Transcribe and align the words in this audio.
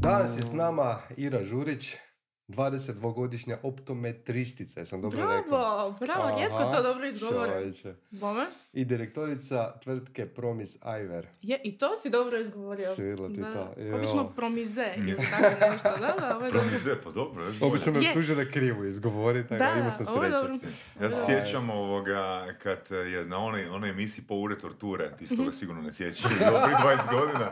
Danas 0.00 0.38
je 0.38 0.42
s 0.42 0.52
nama 0.52 0.98
Ira 1.16 1.44
Žurić, 1.44 1.96
22-godišnja 2.48 3.56
optometristica, 3.62 4.80
jesam 4.80 5.00
dobro 5.00 5.22
rekao? 5.22 5.58
Bravo, 5.58 5.94
bravo, 6.00 6.38
rijetko 6.38 6.70
to 6.76 6.82
dobro 6.82 7.06
izgovore. 7.06 7.52
čovječe. 7.52 7.94
Bome? 8.10 8.46
I 8.72 8.84
direktorica 8.84 9.78
tvrtke 9.78 10.26
Promis 10.26 10.76
Iver. 11.02 11.26
Je, 11.42 11.60
i 11.64 11.78
to 11.78 11.96
si 11.96 12.10
dobro 12.10 12.38
izgovorio. 12.38 12.86
Svidjelo 12.94 13.28
ti 13.28 13.36
Da, 13.36 13.52
to, 13.52 13.80
jo. 13.80 13.96
Obično 13.96 14.28
promize 14.36 14.94
ili 14.96 15.16
tako 15.30 15.72
nešto, 15.72 15.88
da, 16.00 16.14
da, 16.20 16.36
ovo 16.36 16.44
je. 16.46 16.50
Promize, 16.50 17.02
pa 17.04 17.10
dobro, 17.10 17.44
još. 17.44 17.56
Obično 17.62 17.92
me 17.92 18.12
tuže 18.12 18.34
da 18.34 18.50
krivo 18.50 18.84
izgovori, 18.84 19.42
tako 19.42 19.64
da, 19.64 19.70
Da, 19.70 19.78
imao 19.78 19.90
sam 19.90 20.06
sreće. 20.06 20.30
dobro. 20.30 20.58
Ja 21.02 21.10
se 21.10 21.26
sjećam 21.26 21.70
ovoga, 21.70 22.46
kad 22.62 22.78
je 22.90 23.24
na 23.24 23.38
onoj, 23.38 23.66
onoj 23.68 23.90
emisiji 23.90 24.24
po 24.28 24.34
ure 24.34 24.58
torture, 24.58 25.10
ti 25.18 25.26
se 25.26 25.36
toga 25.36 25.52
sigurno 25.52 25.82
ne 25.82 25.92
sjećaš, 25.92 26.22
prije 26.28 26.50
20 26.50 27.20
godina, 27.20 27.50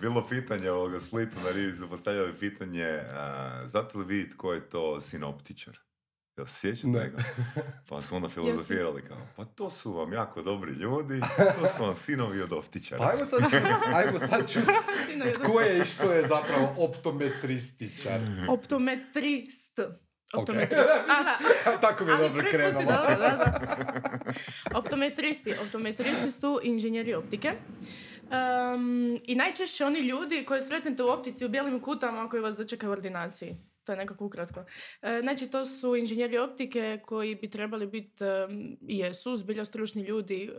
bilo 0.00 0.28
pitanje 0.28 0.70
ovoga 0.70 1.00
Splitu 1.00 1.36
na 1.44 1.50
rivi 1.50 1.74
su 1.74 1.88
postavljali 1.88 2.32
pitanje, 2.40 3.00
a, 3.12 3.60
znate 3.66 3.98
li 3.98 4.04
vi 4.04 4.30
tko 4.30 4.52
je 4.52 4.68
to 4.70 5.00
sinoptičar? 5.00 5.78
Jel 6.36 6.46
se 6.46 6.54
sjećate 6.60 6.88
Ne. 6.88 7.10
ga? 7.10 7.24
Pa 7.88 8.00
su 8.00 8.16
onda 8.16 8.28
filozofirali 8.34 9.02
kao, 9.08 9.26
pa 9.36 9.44
to 9.44 9.70
su 9.70 9.92
vam 9.92 10.12
jako 10.12 10.42
dobri 10.42 10.72
ljudi, 10.72 11.20
to 11.60 11.66
su 11.66 11.82
vam 11.82 11.94
sinovi 11.94 12.42
od 12.42 12.52
optičara. 12.52 13.02
Pa 13.02 13.10
ajmo 13.10 13.24
sad, 13.24 13.42
ajmo 13.98 14.18
sad 14.18 14.50
je 15.26 15.32
tko 15.32 15.60
je 15.60 15.78
i 15.78 15.84
što 15.84 16.12
je 16.12 16.22
zapravo 16.28 16.74
optometrističar. 16.78 18.20
Optometrist. 18.48 19.80
Optometrist. 20.34 20.88
Aha, 21.08 21.76
Tako 21.80 22.04
mi 22.04 22.10
je 22.10 22.14
ali 22.14 22.28
dobro 22.28 22.44
krenulo. 22.50 22.96
Optometristi. 24.74 25.54
Optometristi 25.62 26.30
su 26.30 26.60
inženjeri 26.62 27.14
optike. 27.14 27.52
Um, 28.32 29.20
I 29.26 29.34
najčešće 29.34 29.84
oni 29.84 30.00
ljudi 30.00 30.44
koje 30.44 30.60
sretnete 30.60 31.02
u 31.02 31.08
optici 31.08 31.44
u 31.44 31.48
bijelim 31.48 31.80
kutama 31.80 32.28
koji 32.28 32.42
vas 32.42 32.56
dočekaju 32.56 32.90
u 32.90 32.92
ordinaciji. 32.92 33.56
To 33.84 33.92
je 33.92 33.98
nekako 33.98 34.24
ukratko. 34.24 34.64
E, 35.02 35.20
znači, 35.22 35.50
to 35.50 35.66
su 35.66 35.96
inženjeri 35.96 36.38
optike 36.38 37.00
koji 37.06 37.34
bi 37.34 37.50
trebali 37.50 37.86
biti, 37.86 38.24
jesu, 38.80 39.36
zbilja 39.36 39.64
stručni 39.64 40.02
ljudi 40.02 40.50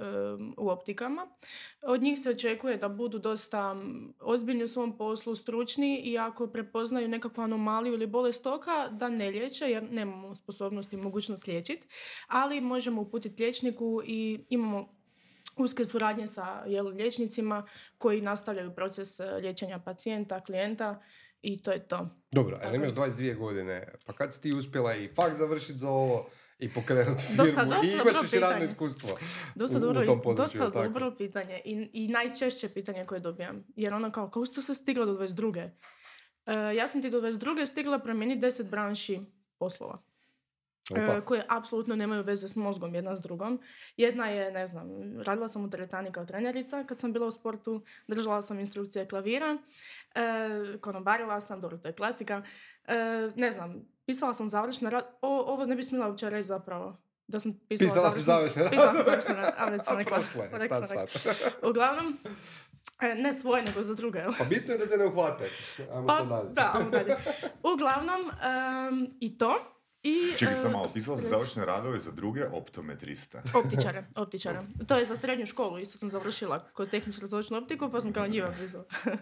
u 0.58 0.70
optikama. 0.70 1.28
Od 1.82 2.02
njih 2.02 2.20
se 2.20 2.30
očekuje 2.30 2.78
da 2.78 2.90
budu 2.90 3.20
dosta 3.20 3.76
ozbiljni 4.20 4.64
u 4.64 4.68
svom 4.68 4.98
poslu, 4.98 5.36
stručni 5.36 6.02
i 6.04 6.18
ako 6.18 6.48
prepoznaju 6.48 7.08
nekakvu 7.08 7.42
anomaliju 7.42 7.94
ili 7.94 8.08
bolest 8.08 8.46
oka, 8.46 8.88
da 8.92 9.10
ne 9.10 9.30
liječe 9.30 9.66
jer 9.66 9.92
nemamo 9.92 10.36
sposobnost 10.36 10.94
i 10.94 10.98
mogućnost 10.98 11.48
liječiti, 11.48 11.88
ali 12.28 12.62
možemo 12.62 13.02
uputiti 13.02 13.44
liječniku 13.44 14.02
i 14.06 14.46
imamo 14.50 15.03
uske 15.58 15.86
suradnje 15.86 16.28
sa 16.28 16.64
jel, 16.68 16.88
liječnicima 16.88 17.68
koji 17.98 18.22
nastavljaju 18.22 18.76
proces 18.76 19.20
e, 19.20 19.26
liječenja 19.26 19.80
pacijenta, 19.80 20.40
klijenta 20.40 21.02
i 21.42 21.62
to 21.62 21.72
je 21.72 21.88
to. 21.88 22.10
Dobro, 22.32 22.60
ali 22.64 22.78
imaš 22.78 22.92
22 22.92 23.38
godine, 23.38 23.94
pa 24.06 24.14
kad 24.14 24.34
si 24.34 24.42
ti 24.42 24.56
uspjela 24.56 24.96
i 24.96 25.08
fakt 25.08 25.36
završiti 25.36 25.78
za 25.78 25.90
ovo 25.90 26.30
i 26.60 26.74
pokrenuti 26.74 27.24
firmu 27.24 27.46
Dosta, 27.46 27.66
dosta 27.66 27.88
i 27.88 27.92
imaš 27.92 28.16
još 28.24 28.42
radno 28.42 28.64
iskustvo 28.64 29.18
Dosta 29.56 29.78
u, 29.78 29.82
dobro, 29.82 30.02
u 30.02 30.06
tom 30.06 30.22
području, 30.22 30.60
dosta 30.60 30.72
tako? 30.72 30.84
dobro 30.84 31.16
pitanje 31.18 31.62
I, 31.66 31.90
i 31.94 32.08
najčešće 32.08 32.70
pitanje 32.70 33.06
koje 33.06 33.20
dobijam. 33.20 33.64
Jer 33.76 33.94
ono 33.94 34.12
kao, 34.12 34.28
kako 34.28 34.46
sad 34.46 34.76
stigla 34.76 35.06
do 35.06 35.14
22. 35.14 35.70
E, 36.46 36.76
ja 36.76 36.88
sam 36.88 37.02
ti 37.02 37.10
do 37.10 37.22
22. 37.22 37.66
stigla 37.66 38.00
promijeniti 38.00 38.46
10 38.46 38.70
branši 38.70 39.22
poslova. 39.60 40.04
Opa. 40.92 41.02
e, 41.02 41.22
koje 41.22 41.44
apsolutno 41.48 41.96
nemaju 41.96 42.24
veze 42.24 42.48
s 42.48 42.56
mozgom 42.56 42.96
jedna 42.96 43.16
s 43.16 43.22
drugom. 43.22 43.60
Jedna 43.98 44.28
je, 44.28 44.52
ne 44.52 44.66
znam, 44.66 44.88
radila 45.22 45.48
sam 45.48 45.64
u 45.66 45.70
teretani 45.70 46.12
kao 46.12 46.26
trenerica 46.26 46.84
kad 46.84 47.00
sam 47.00 47.14
bila 47.14 47.28
u 47.28 47.32
sportu, 47.32 47.82
držala 48.08 48.42
sam 48.42 48.60
instrukcije 48.60 49.08
klavira, 49.08 49.58
e, 50.16 50.78
konobarila 50.82 51.40
sam, 51.40 51.62
dobro, 51.62 51.78
to 51.78 51.88
je 51.88 51.94
klasika, 51.94 52.44
E, 52.88 53.32
ne 53.36 53.52
znam, 53.52 53.86
pisala 54.06 54.34
sam 54.34 54.50
završne 54.50 54.90
rad, 54.90 55.06
o, 55.22 55.40
ovo 55.42 55.66
ne 55.66 55.76
bi 55.76 55.84
smjela 55.84 56.08
uopće 56.08 56.30
reći 56.30 56.48
zapravo. 56.48 56.98
Da 57.28 57.40
sam 57.40 57.60
pisala, 57.70 57.90
Pisala 57.90 58.12
si 58.12 58.22
završne 58.22 58.64
rad. 58.64 58.72
Pisala 58.72 58.94
sam 58.94 59.04
završne 59.04 59.36
rad, 59.36 59.54
a 59.58 59.70
već 59.72 59.82
sam 59.84 59.98
rekla. 59.98 60.20
Uglavnom, 61.70 62.18
e, 63.02 63.16
ne 63.16 63.34
svoje, 63.34 63.64
nego 63.64 63.84
za 63.84 63.96
druge. 63.96 64.24
Pa 64.38 64.44
bitno 64.44 64.74
je 64.74 64.78
da 64.78 64.88
te 64.88 64.98
ne 64.98 65.06
uhvate. 65.06 65.50
Ajmo 65.94 66.08
Pa, 66.08 66.18
sad 66.18 66.28
dalje. 66.28 66.50
da, 66.50 66.72
ajmo 66.76 66.90
dalje. 66.90 67.16
Uglavnom, 67.74 68.22
em, 68.22 69.08
i 69.20 69.38
to. 69.38 69.73
I, 70.04 70.34
Čekaj, 70.38 70.54
e, 70.54 70.58
sam 70.58 70.72
malo, 70.72 70.90
pisala 70.94 71.18
sam 71.18 71.24
reci. 71.24 71.30
završne 71.30 71.66
radove 71.66 72.00
za 72.00 72.12
druge 72.12 72.46
optometriste. 72.46 73.42
Optičare, 73.66 74.06
optičare. 74.16 74.62
To 74.88 74.98
je 74.98 75.06
za 75.06 75.16
srednju 75.16 75.46
školu, 75.46 75.80
isto 75.80 75.98
sam 75.98 76.10
završila 76.10 76.60
kod 76.60 76.90
tehničku 76.90 77.22
različnu 77.22 77.58
optiku, 77.58 77.90
pa 77.92 78.02
sam 78.02 78.14
kao 78.14 78.28
njiva 78.28 78.54
pisala. 78.60 78.86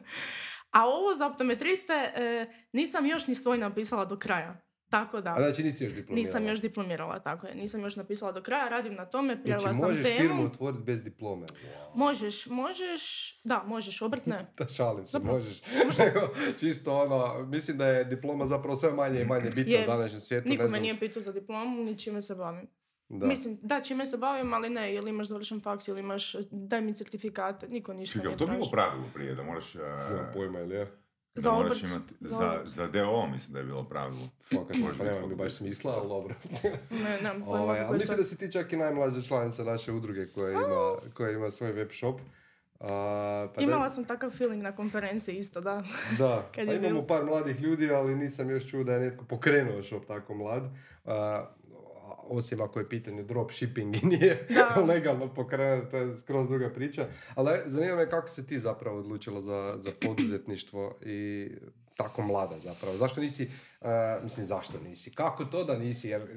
A 0.71 0.85
ovo 0.85 1.13
za 1.13 1.27
optometriste 1.27 1.93
e, 1.93 2.53
nisam 2.73 3.05
još 3.05 3.27
ni 3.27 3.35
svoj 3.35 3.57
napisala 3.57 4.05
do 4.05 4.17
kraja. 4.17 4.61
Tako 4.91 5.21
da, 5.21 5.33
A 5.33 5.41
znači 5.41 5.63
nisi 5.63 5.83
još 5.83 5.93
diplomirala? 5.93 6.27
nisam 6.27 6.47
još 6.47 6.61
diplomirala, 6.61 7.19
tako 7.19 7.47
je. 7.47 7.55
Nisam 7.55 7.81
još 7.81 7.95
napisala 7.95 8.31
do 8.31 8.41
kraja, 8.41 8.69
radim 8.69 8.93
na 8.93 9.05
tome, 9.05 9.41
prijavila 9.41 9.73
Znači 9.73 9.79
sam 9.79 9.89
možeš 9.89 10.03
temu. 10.03 10.19
firmu 10.19 10.45
otvoriti 10.45 10.83
bez 10.83 11.03
diplome. 11.03 11.45
Wow. 11.45 11.95
Možeš, 11.95 12.45
možeš, 12.45 13.35
da, 13.43 13.63
možeš, 13.67 14.01
obrt 14.01 14.25
ne. 14.25 14.47
Da 14.57 14.67
šalim 14.67 15.05
se, 15.07 15.11
Zapravo, 15.11 15.35
možeš. 15.35 15.61
Nego, 15.99 16.29
čisto 16.59 16.99
ono, 16.99 17.45
mislim 17.45 17.77
da 17.77 17.87
je 17.87 18.03
diploma 18.03 18.45
zapravo 18.45 18.75
sve 18.75 18.91
manje 18.91 19.21
i 19.21 19.25
manje 19.25 19.49
bitna 19.55 19.73
Je, 19.73 19.83
u 19.83 19.87
današnjem 19.87 20.21
svijetu. 20.21 20.49
Niko 20.49 20.63
ne 20.63 20.69
me 20.69 20.79
nije 20.79 20.99
pitao 20.99 21.21
za 21.23 21.31
diplomu, 21.31 21.83
ni 21.83 21.99
čime 21.99 22.21
se 22.21 22.35
bavim. 22.35 22.67
Da. 23.09 23.27
Mislim, 23.27 23.59
da, 23.61 23.81
čime 23.81 24.05
se 24.05 24.17
bavim, 24.17 24.53
ali 24.53 24.69
ne, 24.69 24.93
jel 24.93 25.07
imaš 25.07 25.27
završen 25.27 25.61
faks, 25.61 25.87
ili 25.87 25.99
imaš, 25.99 26.35
daj 26.51 26.81
mi 26.81 26.93
certifikate, 26.95 27.67
niko 27.67 27.93
ništa 27.93 28.19
Čekaj, 28.19 28.31
jel 28.31 28.37
to 28.37 28.47
bilo 28.47 28.69
pravilo 28.71 29.03
prije, 29.13 29.35
da 29.35 29.43
moraš... 29.43 29.75
uh, 29.75 29.81
pojma, 30.33 30.59
ili 30.59 30.75
je? 30.75 31.00
Da 31.35 31.41
Za 31.41 31.51
obrt, 31.51 31.83
imati, 31.83 32.13
za 32.19 32.35
za, 32.37 32.61
za 32.65 32.87
DO 32.87 33.27
mislim 33.27 33.53
da 33.53 33.59
je 33.59 33.65
bilo 33.65 33.83
pravilo. 33.83 34.29
Fakat, 34.49 34.77
pa 34.97 35.03
nema 35.03 35.27
mi 35.27 35.35
baš 35.35 35.53
smisla, 35.53 35.93
ali 35.99 36.09
dobro. 36.09 36.35
Ne, 36.91 37.21
nemam 37.21 37.41
pojma 37.45 37.63
ovaj, 37.63 37.79
ali 37.79 37.93
mislim 37.93 38.17
da 38.17 38.23
si 38.23 38.37
ti 38.37 38.51
čak 38.51 38.73
i 38.73 38.77
najmlađa 38.77 39.21
članica 39.21 39.63
naše 39.63 39.91
udruge 39.91 40.27
koja 40.27 40.51
ima, 40.51 41.11
koja 41.13 41.31
ima 41.31 41.51
svoj 41.51 41.71
web 41.71 41.89
shop. 41.91 42.19
A, 42.79 43.47
pa 43.55 43.61
da- 43.61 43.63
Imala 43.63 43.89
sam 43.89 44.05
takav 44.05 44.31
feeling 44.31 44.63
na 44.63 44.75
konferenciji 44.75 45.37
isto, 45.37 45.61
da. 45.61 45.83
Da, 46.17 46.41
Kad 46.55 46.65
pa 46.65 46.71
je 46.71 46.77
imamo 46.77 46.93
bilo. 46.93 47.07
par 47.07 47.25
mladih 47.25 47.61
ljudi, 47.61 47.91
ali 47.91 48.15
nisam 48.15 48.49
još 48.49 48.69
čuo 48.69 48.83
da 48.83 48.93
je 48.93 48.99
netko 48.99 49.25
pokrenuo 49.25 49.83
shop 49.83 50.05
tako 50.05 50.33
mlad. 50.35 50.63
A, 51.05 51.45
osim 52.31 52.61
ako 52.61 52.79
je 52.79 52.89
pitanje 52.89 53.23
dropshipping 53.23 54.03
i 54.03 54.05
nije 54.15 54.47
Da. 54.49 54.81
legalno 54.81 55.33
pokrenuo, 55.33 55.85
to 55.85 55.97
je 55.97 56.17
skroz 56.17 56.47
druga 56.47 56.69
priča. 56.69 57.07
Ali 57.35 57.59
zanima 57.65 57.95
me 57.95 58.09
kako 58.09 58.27
se 58.27 58.47
ti 58.47 58.59
zapravo 58.59 58.99
odlučila 58.99 59.41
za, 59.41 59.75
za 59.77 59.91
poduzetništvo 60.01 60.95
i 61.05 61.49
tako 61.95 62.21
mlada 62.21 62.59
zapravo. 62.59 62.95
Zašto 62.97 63.21
nisi, 63.21 63.51
a, 63.81 64.19
mislim 64.23 64.45
zašto 64.45 64.79
nisi, 64.79 65.11
kako 65.11 65.45
to 65.45 65.63
da 65.63 65.77
nisi, 65.77 66.07
jer 66.09 66.21
e, 66.21 66.27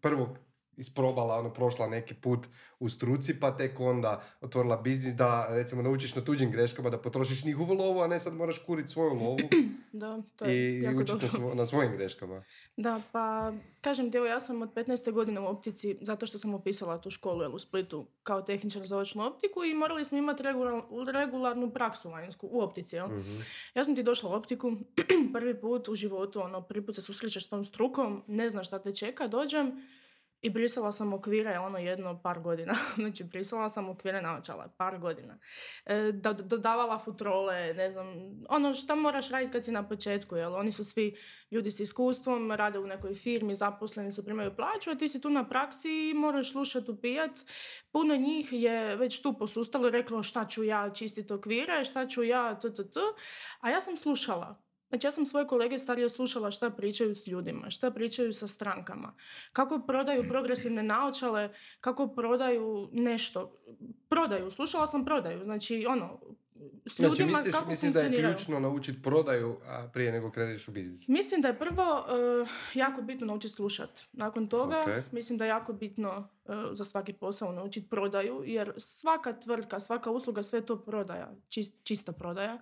prvo 0.00 0.36
isprobala, 0.80 1.34
ono, 1.36 1.50
prošla 1.50 1.86
neki 1.88 2.14
put 2.14 2.46
u 2.78 2.88
struci, 2.88 3.40
pa 3.40 3.56
tek 3.56 3.80
onda 3.80 4.22
otvorila 4.40 4.76
biznis 4.76 5.14
da, 5.14 5.46
recimo, 5.50 5.82
naučiš 5.82 6.14
na 6.14 6.22
tuđim 6.22 6.50
greškama, 6.50 6.90
da 6.90 6.98
potrošiš 6.98 7.44
njihovu 7.44 7.74
lovu, 7.74 8.00
a 8.00 8.06
ne 8.06 8.20
sad 8.20 8.34
moraš 8.34 8.58
kuriti 8.58 8.88
svoju 8.88 9.14
lovu 9.14 9.38
Da, 9.92 10.22
to 10.36 10.44
je 10.44 10.56
i, 10.70 10.78
i 10.78 10.82
jako 10.82 10.96
učiti 10.96 11.12
dobro. 11.12 11.26
na, 11.28 11.28
svo- 11.30 11.54
na 11.54 11.66
svojim 11.66 11.92
greškama. 11.92 12.42
Da, 12.76 13.00
pa 13.12 13.52
kažem 13.80 14.10
ti, 14.10 14.16
evo 14.16 14.26
ja 14.26 14.40
sam 14.40 14.62
od 14.62 14.68
15. 14.70 15.12
godine 15.12 15.40
u 15.40 15.46
optici 15.46 15.98
zato 16.00 16.26
što 16.26 16.38
sam 16.38 16.54
upisala 16.54 16.98
tu 16.98 17.10
školu 17.10 17.42
jel, 17.42 17.54
u 17.54 17.58
Splitu 17.58 18.06
kao 18.22 18.42
tehničar 18.42 18.86
za 18.86 18.98
očnu 18.98 19.24
optiku 19.24 19.64
i 19.64 19.74
morali 19.74 20.04
smo 20.04 20.18
imati 20.18 20.42
regular- 20.42 20.82
regularnu 21.12 21.70
praksu 21.70 22.10
vanjsku 22.10 22.48
u 22.48 22.60
optici. 22.60 22.96
Jel? 22.96 23.06
Mhm. 23.08 23.38
Ja 23.74 23.84
sam 23.84 23.94
ti 23.94 24.02
došla 24.02 24.30
u 24.30 24.34
optiku 24.34 24.72
prvi 25.34 25.60
put 25.60 25.88
u 25.88 25.94
životu, 25.94 26.40
ono, 26.40 26.62
prvi 26.62 26.86
put 26.86 26.94
se 26.94 27.02
susrećeš 27.02 27.46
s 27.46 27.50
tom 27.50 27.64
strukom, 27.64 28.22
ne 28.26 28.48
znaš 28.48 28.66
šta 28.66 28.78
te 28.78 28.94
čeka, 28.94 29.26
dođem 29.26 29.82
i 30.42 30.50
brisala 30.50 30.92
sam 30.92 31.12
okvire 31.12 31.58
ono 31.58 31.78
jedno 31.78 32.22
par 32.22 32.40
godina. 32.40 32.74
znači 32.96 33.24
brisala 33.24 33.68
sam 33.68 33.88
okvire 33.88 34.22
naočala 34.22 34.68
par 34.76 34.98
godina. 34.98 35.38
E, 35.86 36.12
da, 36.12 36.32
dodavala 36.32 36.98
futrole, 36.98 37.74
ne 37.74 37.90
znam, 37.90 38.06
ono 38.48 38.74
šta 38.74 38.94
moraš 38.94 39.30
raditi 39.30 39.52
kad 39.52 39.64
si 39.64 39.72
na 39.72 39.88
početku, 39.88 40.36
jel? 40.36 40.54
Oni 40.54 40.72
su 40.72 40.84
svi 40.84 41.16
ljudi 41.50 41.70
s 41.70 41.80
iskustvom, 41.80 42.52
rade 42.52 42.78
u 42.78 42.86
nekoj 42.86 43.14
firmi, 43.14 43.54
zaposleni 43.54 44.12
su, 44.12 44.24
primaju 44.24 44.56
plaću, 44.56 44.90
a 44.90 44.94
ti 44.94 45.08
si 45.08 45.20
tu 45.20 45.30
na 45.30 45.48
praksi 45.48 46.10
i 46.10 46.14
moraš 46.14 46.52
slušati, 46.52 46.90
upijat. 46.90 47.30
Puno 47.92 48.16
njih 48.16 48.48
je 48.52 48.96
već 48.96 49.22
tu 49.22 49.38
posustalo 49.38 49.88
i 49.88 49.90
reklo 49.90 50.22
šta 50.22 50.46
ću 50.46 50.64
ja 50.64 50.90
čistiti 50.94 51.32
okvire, 51.32 51.84
šta 51.84 52.06
ću 52.06 52.22
ja, 52.22 52.58
t, 52.58 52.74
t, 52.74 52.90
t. 52.90 53.00
A 53.60 53.70
ja 53.70 53.80
sam 53.80 53.96
slušala. 53.96 54.69
Znači 54.90 55.06
ja 55.06 55.12
sam 55.12 55.26
svoje 55.26 55.46
kolege 55.46 55.78
starije 55.78 56.08
slušala 56.08 56.50
šta 56.50 56.70
pričaju 56.70 57.14
s 57.14 57.26
ljudima, 57.26 57.70
šta 57.70 57.90
pričaju 57.90 58.32
sa 58.32 58.46
strankama, 58.46 59.14
kako 59.52 59.78
prodaju 59.78 60.24
progresivne 60.28 60.82
naočale, 60.82 61.50
kako 61.80 62.08
prodaju 62.08 62.88
nešto. 62.92 63.56
Prodaju, 64.08 64.50
slušala 64.50 64.86
sam 64.86 65.04
prodaju, 65.04 65.44
znači 65.44 65.86
ono, 65.88 66.20
s 66.86 66.96
Znači, 66.96 67.22
ljudima 67.22 67.38
misliš, 67.38 67.54
kako 67.54 67.68
misliš 67.68 67.92
da 67.92 68.00
je 68.00 68.16
ključno 68.16 68.60
naučiti 68.60 69.02
prodaju 69.02 69.56
a, 69.64 69.88
prije 69.92 70.12
nego 70.12 70.30
kreneš 70.30 70.68
u 70.68 70.72
biznis? 70.72 71.08
Mislim 71.08 71.40
da 71.40 71.48
je 71.48 71.58
prvo 71.58 72.06
eh, 72.08 72.46
jako 72.74 73.02
bitno 73.02 73.26
naučiti 73.26 73.54
slušat. 73.54 74.02
Nakon 74.12 74.48
toga 74.48 74.82
Ok. 74.82 75.12
mislim 75.12 75.38
da 75.38 75.44
je 75.44 75.48
jako 75.48 75.72
bitno 75.72 76.28
za 76.72 76.84
svaki 76.84 77.12
posao 77.12 77.52
naučiti 77.52 77.88
prodaju, 77.88 78.42
jer 78.44 78.72
svaka 78.76 79.40
tvrtka, 79.40 79.80
svaka 79.80 80.10
usluga, 80.10 80.42
sve 80.42 80.66
to 80.66 80.76
prodaja, 80.76 81.32
čist, 81.48 81.74
čista 81.82 82.12
prodaja. 82.12 82.58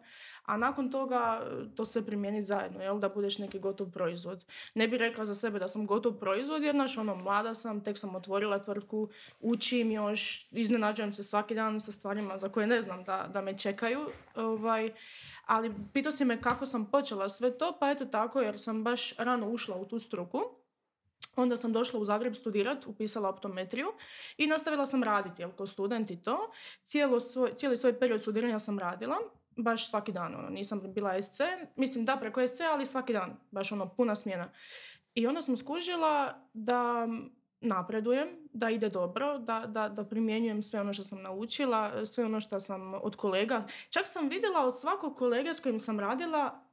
A 0.49 0.57
nakon 0.57 0.91
toga 0.91 1.41
e, 1.43 1.75
to 1.77 1.85
sve 1.85 2.03
primijeniti 2.07 2.45
zajedno, 2.45 2.83
jel, 2.83 2.99
da 2.99 3.09
budeš 3.09 3.39
neki 3.39 3.59
gotov 3.59 3.91
proizvod. 3.91 4.45
Ne 4.75 4.89
bi 4.89 4.99
rekla 4.99 5.27
za 5.27 5.35
sebe 5.35 5.59
da 5.59 5.69
sam 5.69 5.87
gotov 5.87 6.13
proizvod, 6.13 6.63
jer 6.63 6.75
znaš, 6.75 6.99
ono, 6.99 7.15
mlada 7.15 7.55
sam, 7.55 7.85
tek 7.85 7.99
sam 7.99 8.17
otvorila 8.17 8.59
tvrtku, 8.59 9.09
učim 9.41 9.91
još, 9.91 10.49
iznenađujem 10.51 11.13
se 11.13 11.23
svaki 11.23 11.55
dan 11.55 11.81
sa 11.81 11.93
stvarima 11.93 12.39
za 12.39 12.49
koje 12.49 12.67
ne 12.67 12.83
znam 12.83 13.05
da, 13.05 13.29
da 13.33 13.41
me 13.41 13.59
čekaju. 13.59 14.07
Ovaj, 14.35 14.93
ali 15.47 15.75
pitao 15.93 16.13
si 16.13 16.25
me 16.25 16.41
kako 16.43 16.67
sam 16.67 16.91
počela 16.91 17.29
sve 17.29 17.59
to, 17.59 17.77
pa 17.81 17.91
eto 17.91 18.05
tako, 18.05 18.41
jer 18.41 18.59
sam 18.59 18.85
baš 18.85 19.17
rano 19.17 19.51
ušla 19.51 19.77
u 19.77 19.85
tu 19.85 19.99
struku. 19.99 20.43
Onda 21.37 21.57
sam 21.57 21.73
došla 21.73 22.01
u 22.01 22.05
Zagreb 22.05 22.35
studirat, 22.35 22.87
upisala 22.87 23.29
optometriju 23.29 23.87
i 24.37 24.47
nastavila 24.47 24.87
sam 24.87 25.03
raditi, 25.03 25.43
jel, 25.43 25.51
kao 25.51 25.67
student 25.67 26.11
i 26.11 26.17
to. 26.17 26.51
Cijelo 26.83 27.21
svoj, 27.21 27.55
cijeli 27.55 27.77
svoj 27.77 27.99
period 27.99 28.23
studiranja 28.23 28.59
sam 28.59 28.79
radila, 28.79 29.17
baš 29.59 29.91
svaki 29.91 30.13
dan, 30.13 30.35
ono, 30.35 30.49
nisam 30.51 30.83
bila 30.95 31.23
SC, 31.23 31.41
mislim 31.77 32.05
da 32.05 32.17
preko 32.17 32.47
SC, 32.47 32.61
ali 32.61 32.87
svaki 32.87 33.13
dan, 33.13 33.37
baš 33.51 33.73
ono, 33.73 33.89
puna 33.89 34.15
smjena. 34.15 34.51
I 35.15 35.27
onda 35.27 35.41
sam 35.41 35.57
skužila 35.57 36.43
da 36.55 37.09
napredujem, 37.61 38.29
da 38.53 38.71
ide 38.71 38.89
dobro, 38.89 39.39
da, 39.39 39.65
da, 39.67 39.89
da 39.89 40.05
primjenjujem 40.05 40.63
sve 40.63 40.81
ono 40.81 40.93
što 40.93 41.03
sam 41.03 41.23
naučila, 41.23 42.07
sve 42.07 42.25
ono 42.25 42.41
što 42.41 42.61
sam 42.61 42.95
od 42.95 43.17
kolega. 43.17 43.67
Čak 43.91 44.07
sam 44.07 44.29
vidjela 44.29 44.61
od 44.67 44.81
svakog 44.81 45.17
kolega 45.17 45.55
s 45.55 45.61
kojim 45.61 45.81
sam 45.81 46.01
radila 46.01 46.65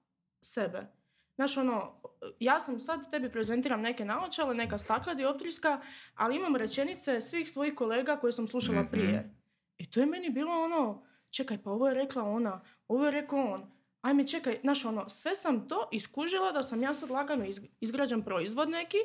sebe. 0.41 0.87
Znaš, 1.35 1.57
ono, 1.57 2.01
ja 2.39 2.59
sam 2.59 2.79
sad 2.79 3.11
tebi 3.11 3.31
prezentiram 3.31 3.81
neke 3.81 4.05
naočale, 4.05 4.55
neka 4.55 4.77
stakla 4.77 5.13
dioptrijska, 5.13 5.81
ali 6.15 6.35
imam 6.35 6.55
rečenice 6.55 7.21
svih 7.21 7.49
svojih 7.49 7.75
kolega 7.75 8.17
koje 8.17 8.31
sam 8.31 8.47
slušala 8.47 8.81
Mhm. 8.81 8.91
prije. 8.91 9.35
I 9.77 9.91
to 9.91 9.99
je 9.99 10.05
meni 10.05 10.29
bilo 10.29 10.63
ono, 10.63 11.03
čekaj, 11.35 11.57
pa 11.63 11.69
ovo 11.69 11.87
je 11.87 11.93
rekla 11.93 12.23
ona, 12.23 12.61
ovo 12.87 13.05
je 13.05 13.11
rekao 13.11 13.39
on. 13.45 13.71
Ajme, 14.01 14.27
čekaj, 14.27 14.59
znaš, 14.61 14.85
ono, 14.85 15.09
sve 15.09 15.35
sam 15.35 15.67
to 15.67 15.89
iskužila 15.91 16.51
da 16.51 16.63
sam 16.63 16.83
ja 16.83 16.93
sad 16.93 17.09
lagano 17.09 17.45
iz- 17.45 17.61
izgrađen 17.79 18.21
proizvod 18.21 18.69
neki, 18.69 18.97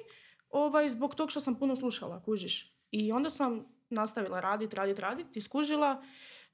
ovaj, 0.50 0.88
zbog 0.88 1.14
tog 1.14 1.30
što 1.30 1.40
sam 1.40 1.54
puno 1.54 1.76
slušala, 1.76 2.22
kužiš. 2.22 2.74
I 2.90 3.12
onda 3.12 3.30
sam 3.30 3.64
nastavila 3.90 4.40
radit, 4.40 4.74
radit, 4.74 4.98
radit, 4.98 5.36
iskužila, 5.36 6.02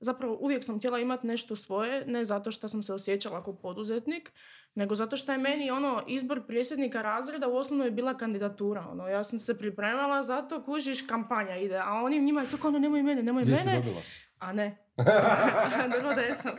zapravo 0.00 0.36
uvijek 0.36 0.64
sam 0.64 0.78
htjela 0.78 0.98
imati 0.98 1.26
nešto 1.26 1.56
svoje, 1.56 2.06
ne 2.06 2.24
zato 2.24 2.50
što 2.50 2.68
sam 2.68 2.82
se 2.82 2.94
osjećala 2.94 3.44
kao 3.44 3.54
poduzetnik, 3.54 4.32
nego 4.74 4.94
zato 4.94 5.16
što 5.16 5.32
je 5.32 5.38
meni 5.38 5.70
ono 5.70 6.04
izbor 6.06 6.46
predsjednika 6.46 7.02
razreda 7.02 7.48
u 7.48 7.56
osnovnoj 7.56 7.90
bila 7.90 8.16
kandidatura. 8.16 8.86
Ono, 8.90 9.08
ja 9.08 9.24
sam 9.24 9.38
se 9.38 9.58
pripremala, 9.58 10.22
zato 10.22 10.64
kužiš 10.64 11.02
kampanja 11.02 11.56
ide, 11.56 11.76
a 11.76 11.92
oni 11.94 12.20
njima 12.20 12.40
je 12.42 12.50
to 12.50 12.56
kao 12.56 12.68
ono, 12.68 12.78
nemoj 12.78 13.02
mene, 13.02 13.22
nemoj 13.22 13.42
Gdje 13.42 13.56
si 13.56 13.66
mene. 13.66 13.78
dobila? 13.78 14.02
A 14.38 14.52
ne. 14.52 14.76
Drvo 15.98 16.14
desno. 16.14 16.52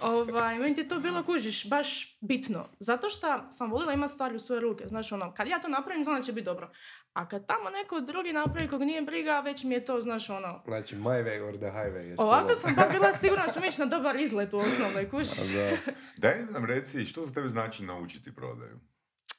Ovaj, 0.00 0.58
meni 0.58 0.74
ti 0.74 0.80
je 0.80 0.88
to 0.88 1.00
bilo, 1.00 1.22
kužiš, 1.22 1.68
baš 1.68 2.18
bitno. 2.20 2.68
Zato 2.78 3.08
što 3.08 3.50
sam 3.50 3.70
volila 3.70 3.92
imati 3.92 4.12
stvari 4.12 4.36
u 4.36 4.38
svoje 4.38 4.60
ruke. 4.60 4.84
Znaš, 4.88 5.12
ono, 5.12 5.34
kad 5.34 5.48
ja 5.48 5.60
to 5.60 5.68
napravim, 5.68 6.04
znam 6.04 6.16
da 6.16 6.22
će 6.22 6.32
biti 6.32 6.44
dobro. 6.44 6.70
A 7.12 7.28
kad 7.28 7.46
tamo 7.46 7.70
neko 7.70 8.00
drugi 8.00 8.32
napravi 8.32 8.68
kog 8.68 8.80
nije 8.82 9.02
briga, 9.02 9.40
već 9.40 9.64
mi 9.64 9.74
je 9.74 9.84
to, 9.84 10.00
znaš, 10.00 10.30
ono... 10.30 10.62
Znači, 10.64 10.96
my 10.96 11.24
way 11.24 11.48
or 11.48 11.54
the 11.54 11.66
highway 11.66 12.00
je 12.00 12.14
Ovako 12.18 12.54
sam 12.54 12.74
pa 12.76 12.86
bila 12.88 13.12
sigurna 13.20 13.46
da 13.46 13.52
ću 13.52 13.66
ići 13.66 13.80
na 13.80 13.86
dobar 13.86 14.16
izlet 14.16 14.52
u 14.52 14.58
osnovnoj, 14.58 15.10
kužiš. 15.10 15.52
Da. 15.54 15.92
Daj 16.28 16.44
nam 16.50 16.64
reci, 16.64 17.06
što 17.06 17.24
za 17.24 17.34
tebe 17.34 17.48
znači 17.48 17.84
naučiti 17.84 18.34
prodaju? 18.34 18.80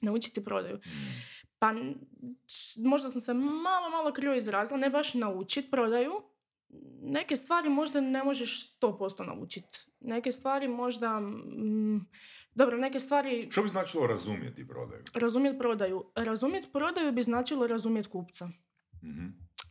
Naučiti 0.01 0.45
prodaju. 0.45 0.79
Pa, 1.59 1.69
n- 1.69 1.95
č- 2.47 2.79
možda 2.79 3.09
sam 3.09 3.21
se 3.21 3.33
malo, 3.33 3.89
malo 3.91 4.13
krivo 4.13 4.33
izrazila, 4.33 4.79
ne 4.79 4.89
baš 4.89 5.13
naučiti 5.13 5.71
prodaju. 5.71 6.11
Neke 7.01 7.36
stvari 7.36 7.69
možda 7.69 8.01
ne 8.01 8.24
možeš 8.24 8.80
100% 8.80 9.25
naučiti. 9.27 9.77
Neke 10.00 10.31
stvari 10.31 10.68
možda... 10.68 11.19
mm, 11.19 12.10
dobro, 12.56 12.77
neke 12.77 13.00
stvari 13.00 13.48
Što 13.51 13.63
bi 13.63 13.69
značilo 13.69 14.07
razumjeti 14.07 14.68
prodaju? 14.68 15.04
razumjeti 15.13 15.57
prodaju. 15.60 16.12
Razumjeti 16.16 16.69
prodaju 16.74 17.12
bi 17.12 17.21
značilo 17.21 17.68
razumjeti 17.68 18.10
kupca. 18.10 18.50
Mhm. 19.04 19.27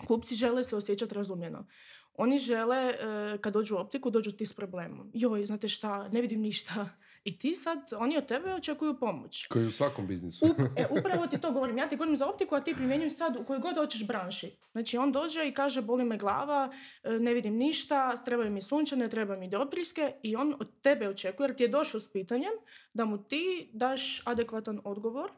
Kupci 0.07 0.35
žele 0.35 0.65
se 0.65 0.77
osjećati 0.77 1.15
razumljeno. 1.15 1.67
Oni 2.15 2.39
žele, 2.39 2.77
e, 2.77 3.39
kad 3.41 3.53
dođu 3.53 3.75
u 3.75 3.79
optiku, 3.79 4.11
dođu 4.11 4.31
ti 4.31 4.47
s 4.47 4.53
problemom. 4.53 5.11
Joj, 5.15 5.47
znate 5.47 5.69
šta, 5.69 6.09
ne 6.09 6.21
vidim 6.21 6.41
ništa. 6.41 6.89
I 7.29 7.39
ti 7.39 7.55
sad, 7.55 7.79
oni 7.99 8.17
od 8.17 8.27
tebe 8.27 8.55
očekuju 8.55 8.99
pomoć. 9.01 9.47
Koji 9.47 9.67
u 9.67 9.71
svakom 9.71 10.07
biznisu. 10.07 10.45
Up- 10.45 10.71
e, 10.77 10.87
upravo 10.99 11.27
ti 11.27 11.41
to 11.41 11.53
govorim. 11.53 11.79
Ja 11.79 11.89
ti 11.89 11.97
govorim 11.97 12.17
za 12.17 12.27
optiku, 12.27 12.55
a 12.55 12.61
ti 12.61 12.75
primjenjuj 12.75 13.11
sad 13.11 13.37
u 13.37 13.45
kojoj 13.45 13.61
god 13.61 13.77
hoćeš 13.77 14.07
branši. 14.07 14.51
Znači, 14.73 14.99
on 14.99 15.13
dođe 15.13 15.49
i 15.49 15.55
kaže, 15.55 15.83
boli 15.83 16.05
me 16.05 16.17
glava, 16.17 16.73
e, 17.03 17.19
ne 17.19 17.35
vidim 17.35 17.57
ništa, 17.57 18.17
trebaju 18.17 18.51
mi 18.51 18.63
sunčane, 18.63 19.09
trebaju 19.09 19.41
mi 19.41 19.49
dopriske 19.49 20.13
i 20.23 20.37
on 20.37 20.55
od 20.61 20.81
tebe 20.83 21.09
očekuje, 21.09 21.45
jer 21.45 21.57
ti 21.57 21.63
je 21.63 21.69
došao 21.69 22.01
s 22.01 22.13
pitanjem, 22.13 22.53
da 22.95 23.05
mu 23.05 23.19
ti 23.19 23.71
daš 23.73 24.23
adekvatan 24.25 24.81
odgovor 24.85 25.31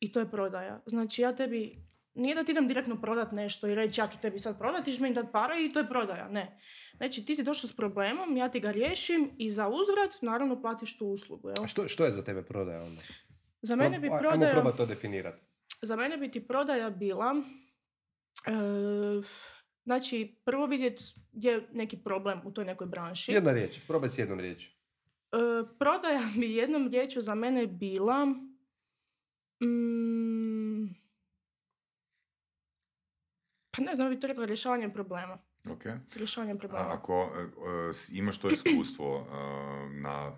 i 0.00 0.12
to 0.12 0.20
je 0.20 0.30
prodaja. 0.30 0.80
Znači, 0.86 1.22
ja 1.22 1.36
tebi, 1.36 1.78
nije 2.14 2.34
da 2.34 2.44
ti 2.44 2.52
idem 2.52 2.68
direktno 2.68 3.00
prodat 3.00 3.32
nešto 3.32 3.68
i 3.68 3.74
reći 3.74 4.00
ja 4.00 4.08
ću 4.08 4.18
tebi 4.22 4.38
sad 4.38 4.58
prodati, 4.58 4.84
ti 4.84 4.90
ćeš 4.90 5.00
meni 5.00 5.14
dat 5.14 5.32
para 5.32 5.54
i 5.58 5.72
to 5.72 5.78
je 5.78 5.88
prodaja. 5.88 6.28
Ne. 6.28 6.58
Znači, 6.96 7.24
ti 7.24 7.34
si 7.34 7.42
došao 7.42 7.70
s 7.70 7.76
problemom, 7.76 8.36
ja 8.36 8.48
ti 8.48 8.60
ga 8.60 8.70
riješim 8.70 9.30
i 9.38 9.50
za 9.50 9.68
uzvrat, 9.68 10.22
naravno, 10.22 10.60
platiš 10.60 10.98
tu 10.98 11.06
uslugu. 11.06 11.48
Jel? 11.48 11.64
A 11.64 11.68
što, 11.68 11.88
što 11.88 12.04
je 12.04 12.10
za 12.10 12.24
tebe 12.24 12.42
prodaja 12.42 12.82
onda? 12.82 13.00
Za 13.62 13.76
mene 13.76 13.98
bi 13.98 14.06
Aj- 14.06 14.10
Ajmo 14.10 14.28
prodaja... 14.28 14.52
probati 14.52 14.76
to 14.76 14.86
definirati. 14.86 15.42
Za 15.82 15.96
mene 15.96 16.16
bi 16.16 16.30
ti 16.30 16.46
prodaja 16.46 16.90
bila, 16.90 17.34
e, 18.46 18.52
znači 19.84 20.36
prvo 20.44 20.66
vidjeti 20.66 21.02
gdje 21.32 21.50
je 21.50 21.68
neki 21.72 21.96
problem 21.96 22.40
u 22.44 22.52
toj 22.52 22.64
nekoj 22.64 22.86
branši. 22.86 23.32
Jedna 23.32 23.52
riječ, 23.52 23.80
probaj 23.86 24.08
s 24.08 24.18
jednom 24.18 24.40
riječi. 24.40 24.76
E, 25.32 25.36
prodaja 25.78 26.20
bi 26.38 26.54
jednom 26.54 26.88
riječju 26.88 27.22
za 27.22 27.34
mene 27.34 27.66
bila 27.66 28.24
mm, 29.60 31.01
pa 33.72 33.82
ne 33.82 33.94
znam, 33.94 34.10
bi 34.10 34.20
to 34.20 34.26
rekla 34.26 34.44
rješavanje 34.44 34.88
problema. 34.88 35.38
Ok. 35.66 35.84
Rješavanje 36.16 36.52
A 36.52 36.56
problema. 36.56 36.92
ako 36.92 37.30
e, 37.32 37.40
e, 37.40 37.94
s- 37.94 38.08
imaš 38.10 38.38
to 38.38 38.48
iskustvo 38.50 39.18
e, 39.18 39.34
na, 39.92 40.32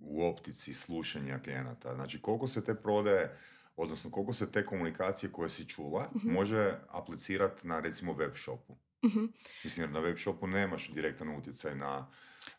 u 0.00 0.24
optici 0.24 0.74
slušanja 0.74 1.38
klijenata, 1.38 1.94
znači 1.94 2.22
koliko 2.22 2.46
se 2.46 2.64
te 2.64 2.74
prodaje, 2.74 3.36
odnosno 3.76 4.10
koliko 4.10 4.32
se 4.32 4.52
te 4.52 4.66
komunikacije 4.66 5.32
koje 5.32 5.50
si 5.50 5.64
čula 5.66 6.10
može 6.14 6.74
aplicirati 6.88 7.68
na 7.68 7.80
recimo 7.80 8.12
web 8.14 8.32
shopu? 8.36 8.76
Mhm. 9.04 9.24
Mislim, 9.64 9.84
jer 9.84 9.90
na 9.92 10.00
web 10.00 10.18
shopu 10.18 10.46
nemaš 10.46 10.90
direktan 10.90 11.28
utjecaj 11.30 11.74
na, 11.74 12.10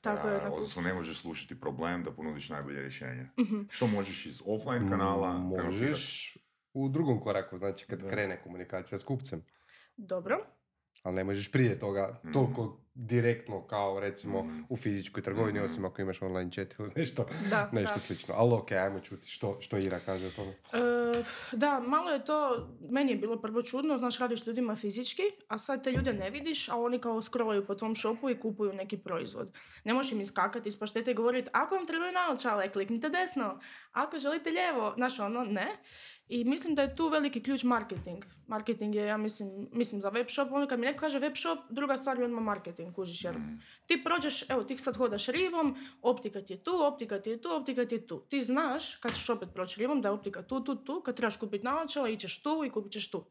Tako 0.01 0.27
je, 0.27 0.35
a, 0.35 0.43
na 0.43 0.51
odnosno 0.51 0.81
ne 0.81 0.93
možeš 0.93 1.19
slušati 1.19 1.59
problem 1.59 2.03
da 2.03 2.11
ponudiš 2.11 2.49
najbolje 2.49 2.81
rješenje. 2.81 3.27
Mhm. 3.39 3.61
Što 3.69 3.87
možeš 3.87 4.25
iz 4.25 4.41
offline 4.45 4.89
kanala? 4.89 5.33
Možeš 5.33 6.37
u 6.73 6.89
drugom 6.89 7.19
koraku, 7.19 7.57
znači 7.57 7.85
kad 7.85 7.99
Da. 7.99 8.09
krene 8.09 8.41
komunikacija 8.43 8.97
s 8.97 9.03
kupcem. 9.03 9.43
Dobro. 10.01 10.45
Ali 11.03 11.15
ne 11.15 11.23
možeš 11.23 11.51
prije 11.51 11.79
toga 11.79 12.19
Mhm. 12.23 12.33
toliko 12.33 12.77
direktno 12.95 13.61
kao 13.61 13.99
recimo 13.99 14.43
Mhm. 14.43 14.61
u 14.69 14.77
fizičkoj 14.77 15.23
trgovini, 15.23 15.53
Mhm. 15.53 15.65
osim 15.65 15.85
ako 15.85 16.01
imaš 16.01 16.21
online 16.21 16.51
chat 16.51 16.67
ili 16.79 16.91
nešto, 16.95 17.25
Da, 17.49 17.69
nešto 17.73 17.93
da. 17.93 17.99
slično. 17.99 18.33
Ali 18.37 18.53
ok, 18.53 18.71
ajmo 18.73 18.99
čuti 18.99 19.27
što, 19.27 19.57
što 19.59 19.77
Ira 19.77 19.99
kaže 19.99 20.27
o 20.27 20.31
tome. 20.31 20.51
E, 20.51 21.23
da, 21.53 21.81
malo 21.81 22.11
je 22.11 22.25
to, 22.25 22.67
meni 22.81 23.11
je 23.11 23.17
bilo 23.17 23.37
prvo 23.37 23.61
čudno, 23.61 23.97
znaš, 23.97 24.19
radiš 24.19 24.45
ljudima 24.47 24.75
fizički, 24.75 25.21
a 25.47 25.57
sad 25.57 25.83
te 25.83 25.91
ljude 25.91 26.13
ne 26.13 26.29
vidiš, 26.29 26.69
a 26.69 26.75
oni 26.75 26.99
kao 26.99 27.21
scrollaju 27.21 27.65
po 27.65 27.75
tvom 27.75 27.95
shopu 27.95 28.29
i 28.29 28.39
kupuju 28.39 28.73
neki 28.73 28.97
proizvod. 28.97 29.53
Ne 29.83 29.93
možeš 29.93 30.11
im 30.11 30.21
iskakati 30.21 30.69
iz 30.69 30.79
paštete 30.79 31.11
i 31.11 31.15
govoriti, 31.15 31.49
ako 31.53 31.75
vam 31.75 31.87
trebaju 31.87 32.11
naočale, 32.13 32.69
kliknite 32.69 33.09
desno, 33.09 33.59
ako 33.91 34.17
želite 34.17 34.49
lijevo, 34.49 34.93
znaš, 34.95 35.19
ono, 35.19 35.43
ne. 35.43 35.67
I 36.27 36.43
mislim 36.45 36.75
da 36.75 36.81
je 36.81 36.95
tu 36.95 37.07
veliki 37.07 37.43
ključ 37.43 37.63
marketing. 37.63 38.17
Marketing 38.47 38.95
je, 38.95 39.05
ja 39.05 39.17
mislim, 39.17 39.49
mislim 39.71 40.01
za 40.01 40.09
web 40.09 40.27
shop, 40.29 40.51
ono 40.51 40.67
kad 40.67 40.79
mi 40.79 40.85
neko 40.85 40.99
kaže 40.99 41.19
web 41.19 41.33
shop, 41.35 41.59
druga 41.69 41.97
stvar 41.97 42.19
je 42.19 42.25
odmah 42.25 42.43
marketing, 42.43 42.80
kužiš, 42.93 43.23
jer 43.23 43.35
ti 43.85 44.03
prođeš, 44.03 44.49
evo, 44.49 44.63
ti 44.63 44.77
sad 44.77 44.97
hodaš 44.97 45.27
rivom, 45.27 45.77
optika 46.01 46.41
ti 46.41 46.53
je 46.53 46.63
tu, 46.63 46.71
optika 46.83 47.19
ti 47.21 47.29
je 47.29 47.41
tu, 47.41 47.49
optika 47.51 47.85
ti 47.85 47.95
je 47.95 48.07
tu. 48.07 48.19
Ti 48.29 48.43
znaš, 48.43 48.95
kad 48.95 49.15
ćeš 49.15 49.29
opet 49.29 49.49
proći 49.53 49.79
rivom, 49.79 50.01
da 50.01 50.07
je 50.07 50.13
optika 50.13 50.41
tu, 50.41 50.63
tu, 50.63 50.75
tu, 50.75 51.01
kad 51.01 51.15
trebaš 51.15 51.37
kupiti 51.37 51.65
naočala, 51.65 52.09
ićeš 52.09 52.41
tu 52.41 52.63
i 52.65 52.69
kupit 52.69 52.91
ćeš 52.91 53.11
tu. 53.11 53.23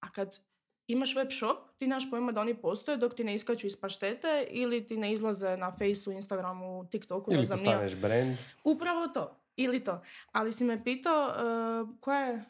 A 0.00 0.10
kad 0.12 0.38
imaš 0.86 1.16
web 1.16 1.28
shop, 1.30 1.58
ti 1.78 1.86
nemaš 1.86 2.10
pojma 2.10 2.32
da 2.32 2.40
oni 2.40 2.54
postoje 2.54 2.96
dok 2.96 3.14
ti 3.14 3.24
ne 3.24 3.34
iskaču 3.34 3.66
iz 3.66 3.76
paštete 3.76 4.46
ili 4.50 4.86
ti 4.86 4.96
ne 4.96 5.12
izlaze 5.12 5.56
na 5.56 5.70
Faceu, 5.72 6.12
Instagramu, 6.12 6.88
TikToku, 6.90 7.30
ne 7.30 7.36
Ili 7.36 7.46
znam 7.46 7.58
ni 7.60 7.66
ja. 7.66 7.72
postaneš 7.72 8.02
brand. 8.02 8.36
Upravo 8.64 9.08
to. 9.08 9.36
Ili 9.56 9.84
to. 9.84 10.02
Ali 10.32 10.52
si 10.52 10.64
me 10.64 10.84
pitao 10.84 11.28
uh, 11.28 11.88
koja 12.00 12.20
je 12.20 12.44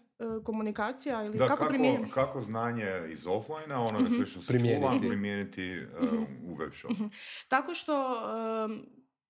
komunikacija 0.44 1.24
ili 1.24 1.38
Da, 1.38 1.46
kako, 1.46 1.64
kako, 1.64 1.74
kako 2.10 2.40
znanje 2.40 3.02
iz 3.10 3.26
offline-a, 3.26 3.80
onoga 3.80 4.10
sve 4.10 4.26
što 4.26 4.40
se 4.40 4.46
Primijeniti. 4.46 4.86
čula, 4.86 5.08
primijeniti 5.08 5.78
uh, 6.00 6.12
u 6.44 6.54
web 6.54 6.72
shop. 6.74 6.90
Tako 7.48 7.74
što 7.74 8.16
um, 8.64 8.86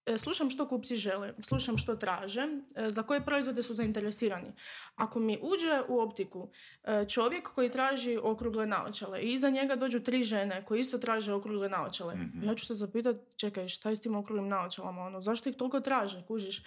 e, 0.07 0.19
slušam 0.19 0.51
što 0.51 0.69
kupci 0.69 0.97
žele, 0.97 1.35
slušam 1.41 1.77
što 1.79 1.97
traže, 1.97 2.41
e, 2.77 2.89
za 2.89 3.03
koje 3.03 3.25
proizvode 3.25 3.63
su 3.63 3.75
zainteresirani. 3.75 4.53
Ako 4.97 5.21
mi 5.21 5.39
uđe 5.43 5.81
u 5.89 6.01
optiku 6.01 6.51
e, 6.85 7.05
čovjek 7.09 7.49
koji 7.49 7.71
traži 7.71 8.19
okrugle 8.23 8.67
naočale 8.67 9.21
i 9.23 9.33
iza 9.33 9.51
njega 9.51 9.77
dođu 9.77 10.01
tri 10.01 10.23
žene 10.23 10.65
koji 10.65 10.81
isto 10.81 10.99
traže 10.99 11.33
okrugle 11.33 11.69
naočale, 11.69 12.15
Mhm. 12.15 12.43
ja 12.45 12.55
ću 12.55 12.67
se 12.67 12.75
zapitati, 12.75 13.37
čekaj, 13.37 13.69
šta 13.69 13.91
je 13.91 13.97
s 13.97 14.01
tim 14.01 14.17
okruglim 14.17 14.49
naočalama, 14.49 15.03
ono, 15.03 15.21
zašto 15.21 15.49
ih 15.49 15.57
toliko 15.57 15.81
traže, 15.81 16.25
kužiš? 16.27 16.63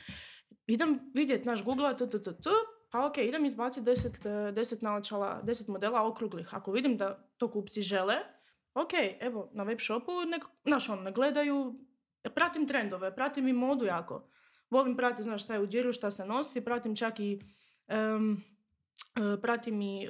Idem 0.68 1.00
vidjeti 1.14 1.48
naš 1.48 1.64
Google, 1.64 1.96
t, 1.98 2.10
t, 2.10 2.22
t, 2.22 2.32
t, 2.34 2.50
pa 2.92 3.06
ok, 3.06 3.18
idem 3.18 3.46
izbaciti 3.46 3.86
deset, 3.86 4.26
e, 4.26 4.52
deset 4.52 4.82
naočala, 4.82 5.40
deset 5.44 5.68
modela 5.68 6.08
okruglih. 6.08 6.54
Ako 6.54 6.72
vidim 6.72 6.98
da 6.98 7.30
to 7.38 7.52
kupci 7.52 7.82
žele, 7.82 8.16
ok, 8.74 8.94
evo, 9.20 9.50
na 9.54 9.64
web 9.64 9.80
shopu, 9.80 10.12
nek, 10.28 10.46
znaš, 10.64 10.90
ono, 10.90 11.02
ne 11.02 11.12
gledaju, 11.12 11.76
pratim 12.36 12.68
trendove, 12.68 13.16
pratim 13.16 13.48
i 13.48 13.54
modu 13.54 13.86
jako. 13.86 14.28
Volim 14.70 14.98
pratiti, 14.98 15.24
znaš, 15.24 15.44
šta 15.44 15.54
je 15.54 15.60
u 15.60 15.68
džiru, 15.68 15.94
šta 15.94 16.10
se 16.10 16.26
nosi, 16.26 16.66
pratim 16.66 16.96
čak 16.96 17.20
i 17.20 17.42
e, 17.88 17.96
pratim 19.42 19.82
i 19.82 20.06
e, 20.06 20.10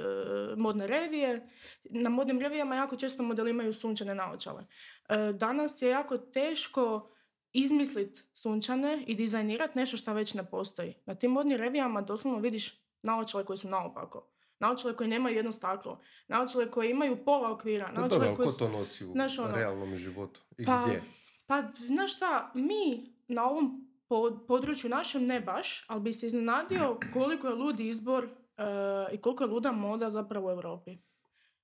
modne 0.58 0.88
revije. 0.88 1.50
Na 1.84 2.10
modnim 2.10 2.40
revijama 2.40 2.76
jako 2.76 2.96
često 2.96 3.24
modeli 3.24 3.52
imaju 3.52 3.74
sunčane 3.74 4.16
naočale. 4.16 4.66
E, 5.10 5.34
danas 5.34 5.82
je 5.82 5.90
jako 5.90 6.18
teško 6.18 7.11
izmislit 7.54 8.24
sunčane 8.34 9.04
i 9.08 9.16
dizajnirati 9.16 9.78
nešto 9.78 9.98
što 9.98 10.14
već 10.14 10.34
ne 10.34 10.46
postoji. 10.46 10.94
Na 11.06 11.16
tim 11.16 11.32
modnim 11.32 11.58
revijama 11.58 12.02
doslovno 12.02 12.40
vidiš 12.40 12.74
naočale 13.04 13.46
koje 13.46 13.58
su 13.58 13.70
naopako. 13.70 14.28
Naočale 14.60 14.96
koje 14.96 15.08
nemaju 15.08 15.36
jedno 15.36 15.52
staklo. 15.52 16.00
Naočale 16.28 16.72
koje 16.72 16.92
imaju 16.92 17.24
pola 17.26 17.52
okvira. 17.52 17.86
Dobro, 17.86 18.02
Naočale 18.02 18.28
ali 18.28 18.36
koje 18.36 18.48
ko 18.48 18.54
to 18.54 18.70
nosi 18.70 19.06
u 19.06 19.12
Znaš, 19.12 19.40
ono, 19.40 19.56
realnom 19.56 19.96
životu? 19.98 20.42
I 20.58 20.66
Pa, 20.66 20.84
gdje? 20.86 21.04
pa, 21.48 21.64
znaš 21.76 22.16
šta, 22.16 22.52
mi 22.56 23.04
na 23.28 23.46
ovom 23.46 23.88
po- 24.08 24.40
području 24.48 24.90
našem 24.90 25.26
ne 25.26 25.42
baš, 25.42 25.86
ali 25.88 26.02
bi 26.02 26.14
se 26.14 26.28
iznenadio 26.28 26.98
koliko 27.14 27.48
je 27.48 27.56
ludi 27.56 27.88
izbor 27.88 28.24
e, 28.58 28.64
i 29.12 29.18
koliko 29.18 29.44
je 29.44 29.50
luda 29.50 29.72
moda 29.72 30.10
zapravo 30.10 30.48
u 30.48 30.52
Europi. 30.52 30.98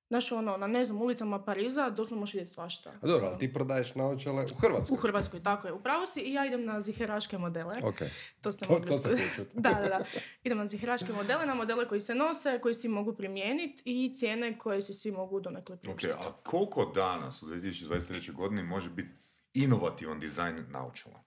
Znaš, 0.07 0.31
ono, 0.31 0.57
na 0.57 0.67
ne 0.67 0.83
znam, 0.83 1.01
ulicama 1.01 1.39
Pariza 1.39 1.89
doslovno 1.89 2.19
možeš 2.19 2.33
vidjeti 2.33 2.51
svašta. 2.51 2.93
A 3.01 3.07
dobro, 3.07 3.27
ali 3.27 3.37
ti 3.39 3.53
prodaješ 3.53 3.95
naočale 3.95 4.45
u 4.53 4.57
Hrvatskoj. 4.57 4.93
U 4.93 4.97
Hrvatskoj, 4.97 5.43
tako 5.43 5.67
je. 5.67 5.73
Upravo 5.73 6.05
si 6.05 6.19
i 6.21 6.33
ja 6.33 6.45
idem 6.45 6.65
na 6.65 6.81
ziheraške 6.81 7.37
modele. 7.37 7.75
Ok, 7.83 7.95
To 8.41 8.51
ste 8.51 8.65
to, 8.65 8.73
mogli 8.73 8.91
to. 8.91 9.09
Da, 9.53 9.69
da, 9.71 9.87
da. 9.87 10.05
Idem 10.43 10.57
na 10.57 10.65
ziheraške 10.65 11.13
modele, 11.13 11.45
na 11.45 11.53
modele 11.53 11.87
koji 11.87 12.01
se 12.01 12.15
nose, 12.15 12.59
koji 12.59 12.73
si 12.73 12.87
mogu 12.87 13.13
primijeniti 13.13 13.81
i 13.85 14.13
cijene 14.13 14.57
koje 14.57 14.81
si 14.81 14.93
svi 14.93 15.11
mogu 15.11 15.39
donekle 15.39 15.75
Ok, 15.75 15.81
priuštiti. 15.81 16.13
a 16.19 16.31
koliko 16.33 16.85
danas 16.85 17.43
u 17.43 17.45
2023. 17.45 18.31
godini 18.33 18.63
može 18.63 18.89
biti 18.89 19.11
inovativan 19.53 20.19
dizajn 20.19 20.65
naočala? 20.69 21.23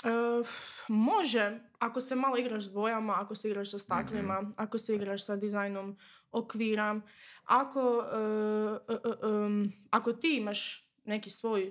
E, 0.00 0.08
može, 0.88 1.44
ako 1.78 2.00
se 2.00 2.14
malo 2.14 2.36
igraš 2.36 2.64
s 2.64 2.68
bojama, 2.70 3.14
ako 3.16 3.34
se 3.34 3.48
igraš 3.48 3.70
sa 3.70 3.78
staklima, 3.78 4.40
Mhm. 4.40 4.50
ako 4.56 4.78
se 4.78 4.94
igraš 4.94 5.24
sa 5.24 5.36
dizajnom 5.36 5.96
okvira, 6.32 7.00
ako, 7.44 8.04
e, 8.04 8.16
e, 8.88 8.96
e, 9.24 9.46
em, 9.46 9.72
ako 9.90 10.12
ti 10.12 10.28
imaš 10.30 10.60
neki 11.04 11.30
svoj... 11.30 11.70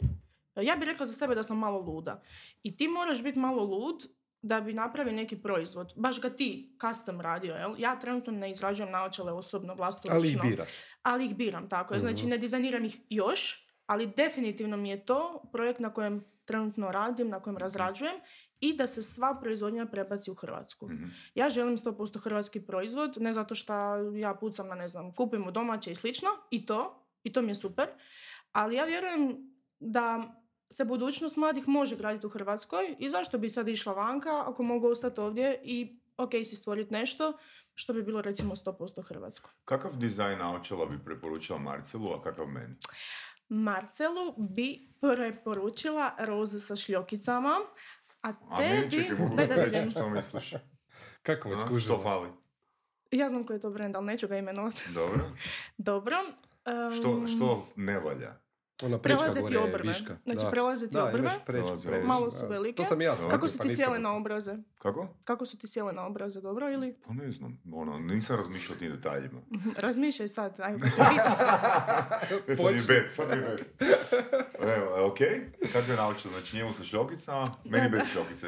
Ja 0.55 0.75
bih 0.75 0.85
rekla 0.85 1.05
za 1.05 1.13
sebe 1.13 1.35
da 1.35 1.43
sam 1.43 1.57
malo 1.57 1.79
luda. 1.79 2.21
I 2.63 2.77
ti 2.77 2.87
moraš 2.89 3.23
biti 3.23 3.39
malo 3.39 3.63
lud 3.65 4.07
da 4.41 4.61
bi 4.61 4.73
napravio 4.73 5.13
neki 5.13 5.37
proizvod. 5.37 5.93
Baš 5.95 6.21
ga 6.21 6.29
ti 6.29 6.49
custom 6.81 7.21
radio, 7.21 7.55
jel? 7.55 7.75
Ja 7.77 7.99
trenutno 7.99 8.33
ne 8.33 8.51
izrađujem 8.51 8.91
naočale 8.91 9.31
osobno, 9.31 9.75
vlastno 9.75 10.11
Ali 10.13 10.27
ih 10.27 10.41
biraš. 10.41 10.69
ali 11.03 11.25
ih 11.25 11.35
biram, 11.35 11.69
tako 11.69 11.93
je. 11.93 11.99
Znači, 11.99 12.21
Mhm. 12.21 12.29
ne 12.29 12.37
dizajniram 12.37 12.85
ih 12.85 12.97
još, 13.09 13.67
ali 13.85 14.07
definitivno 14.07 14.77
mi 14.77 14.89
je 14.89 15.05
to 15.05 15.43
projekt 15.51 15.79
na 15.79 15.93
kojem 15.93 16.25
trenutno 16.47 16.91
radim, 16.91 17.29
na 17.29 17.39
kojem 17.39 17.57
razrađujem 17.57 18.15
i 18.59 18.73
da 18.77 18.87
se 18.87 19.01
sva 19.01 19.37
proizvodnja 19.41 19.85
prebaci 19.85 20.31
u 20.31 20.35
Hrvatsku. 20.35 20.89
Mhm. 20.89 21.05
Ja 21.35 21.49
želim 21.49 21.77
100% 21.77 22.19
hrvatski 22.19 22.61
proizvod, 22.61 23.17
ne 23.19 23.33
zato 23.33 23.55
što 23.55 23.73
ja 24.15 24.33
pucam 24.33 24.67
na, 24.67 24.75
ne 24.75 24.87
znam, 24.87 25.13
kupimo 25.13 25.51
domaće 25.51 25.91
i 25.91 25.95
slično, 25.95 26.29
i 26.51 26.65
to, 26.65 27.07
i 27.23 27.33
to 27.33 27.41
mi 27.41 27.51
je 27.51 27.55
super, 27.55 27.87
ali 28.51 28.75
ja 28.75 28.85
vjerujem 28.85 29.37
da 29.79 30.33
se 30.69 30.85
budućnost 30.85 31.37
mladih 31.37 31.67
može 31.67 31.95
graditi 31.95 32.27
u 32.27 32.29
Hrvatskoj 32.29 32.95
i 32.99 33.09
zašto 33.09 33.37
bi 33.37 33.49
sad 33.49 33.67
išla 33.67 33.93
vanka 33.93 34.43
ako 34.49 34.63
mogu 34.63 34.87
ostati 34.87 35.21
ovdje 35.21 35.61
i 35.63 35.99
ok 36.17 36.31
si 36.31 36.55
stvoriti 36.55 36.93
nešto 36.93 37.37
što 37.73 37.93
bi 37.93 38.03
bilo 38.03 38.21
recimo 38.21 38.55
100% 38.55 39.07
hrvatsko. 39.07 39.49
Kakav 39.65 39.97
dizajn 39.97 40.39
naočala 40.39 40.85
bi 40.85 40.99
preporučila 41.05 41.59
Marcelu, 41.59 42.13
a 42.13 42.21
kakav 42.21 42.47
meni? 42.47 42.75
Marcelu 43.49 44.33
bi 44.37 44.89
preporučila 45.01 46.15
roze 46.19 46.59
sa 46.59 46.75
šljokicama, 46.75 47.55
a 48.21 48.33
A 48.49 48.59
meni 48.59 48.89
tebi... 48.89 49.15
mogu 49.19 49.35
Daj 49.35 49.47
da 49.47 49.55
reći 49.55 49.89
što 49.91 50.09
misliš? 50.09 50.53
Kako 51.23 51.49
me 51.49 51.55
A? 51.55 51.57
skužila? 51.57 51.95
Što 51.95 52.03
fali? 52.03 52.29
Ja 53.11 53.29
znam 53.29 53.43
koji 53.43 53.57
je 53.57 53.61
to 53.61 53.69
brend, 53.69 53.95
ali 53.95 54.05
neću 54.05 54.27
ga 54.27 54.37
imenovati. 54.37 54.81
Dobro. 54.93 55.19
Dobro. 55.77 56.17
Što, 56.99 57.27
što 57.27 57.67
ne 57.75 57.99
valja? 57.99 58.39
Ona 58.83 58.97
prečka 58.97 59.17
Prelaze 59.17 59.39
ti 59.39 59.55
gore, 59.55 59.59
obrve. 59.59 59.87
viška. 59.87 60.17
Znači, 60.25 60.45
da. 60.45 60.51
prelaze 60.51 60.87
ti 60.87 60.93
da, 60.93 61.05
obrve. 61.05 61.29
prečku 61.45 61.71
Malo 62.03 62.31
su 62.31 62.47
velike. 62.47 62.75
To 62.75 62.83
sam 62.83 63.01
ja 63.01 63.15
Kako 63.15 63.29
Kako 63.29 63.47
su 63.47 63.57
pa 63.57 63.63
ti 63.63 63.69
nisam 63.69 63.83
sjele 63.85 63.99
na 63.99 64.15
obraze? 64.15 64.55
Kako? 64.77 65.07
Kako 65.25 65.45
su 65.45 65.57
ti 65.57 65.67
sjele 65.67 65.93
na 65.93 66.05
obraze, 66.05 66.41
dobro 66.41 66.69
ili? 66.71 66.95
Pa 67.07 67.13
ne 67.13 67.31
znam, 67.31 67.61
ono, 67.73 67.99
nisam 67.99 68.35
razmišljao 68.35 68.75
o 68.75 68.79
tim 68.79 68.91
detaljima. 68.91 69.41
Mhm, 69.53 69.69
Razmišljaj 69.77 70.27
sad. 70.27 70.59
Ajde. 70.59 70.87
E, 72.47 72.55
sad 72.55 72.65
mi 72.65 72.73
Počni. 72.79 72.87
bet, 72.87 73.13
sad 73.13 73.27
mi 73.29 73.41
bet. 73.41 73.83
Evo, 74.77 75.07
ok, 75.07 75.17
kako 75.73 75.91
je 75.91 75.97
naučila? 75.97 76.33
Znači 76.33 76.55
njemu 76.57 76.73
sa 76.73 76.83
šljokicama, 76.83 77.45
meni 77.65 77.89
bez 77.89 78.01
šljokice. 78.11 78.47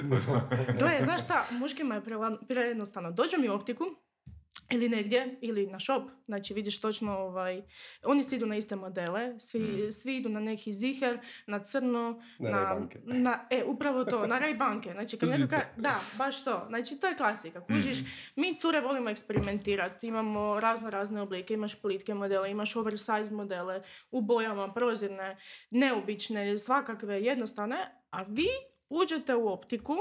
Gle, 0.80 1.00
znaš 1.04 1.24
šta, 1.24 1.46
muškima 1.52 1.96
je 1.96 2.02
prejednostavno. 2.48 3.12
Dođu 3.12 3.38
mi 3.40 3.50
u 3.50 3.54
optiku, 3.54 3.84
ili 4.72 4.90
negdje, 4.90 5.38
ili 5.42 5.68
na 5.68 5.80
shop, 5.80 6.04
znači 6.26 6.54
vidiš 6.54 6.82
točno, 6.82 7.18
ovaj, 7.18 7.62
oni 8.04 8.24
svi 8.24 8.36
idu 8.36 8.46
na 8.46 8.56
iste 8.56 8.76
modele, 8.76 9.40
svi, 9.40 9.92
svi 9.92 10.16
idu 10.18 10.30
na 10.30 10.40
neki 10.40 10.74
ziher, 10.74 11.20
na 11.48 11.60
crno, 11.60 12.22
Na 12.40 12.50
na, 12.52 12.88
na, 13.04 13.46
e, 13.50 13.64
upravo 13.64 14.06
to, 14.06 14.28
na 14.28 14.40
ray 14.40 14.58
banke, 14.58 14.92
znači 14.92 15.18
kad 15.18 15.30
neko 15.30 15.42
Žice. 15.42 15.56
ka- 15.56 15.82
da, 15.82 16.00
baš 16.18 16.44
to, 16.44 16.66
znači 16.68 17.00
to 17.00 17.08
je 17.08 17.18
klasika, 17.18 17.66
kužiš, 17.66 17.98
mi 18.36 18.56
cure 18.56 18.82
volimo 18.82 19.10
eksperimentirati, 19.10 20.08
imamo 20.08 20.60
razno 20.60 20.90
razne 20.90 21.22
oblike, 21.22 21.54
imaš 21.54 21.82
plitke 21.82 22.14
modele, 22.14 22.52
imaš 22.52 22.76
oversize 22.76 23.32
modele, 23.32 23.82
u 24.12 24.22
bojama, 24.22 24.74
prozirne, 24.74 25.38
neobične, 25.72 26.58
svakakve, 26.58 27.22
jednostavne, 27.22 27.78
a 28.12 28.22
vi 28.22 28.48
uđete 28.90 29.36
u 29.36 29.48
optiku, 29.48 29.96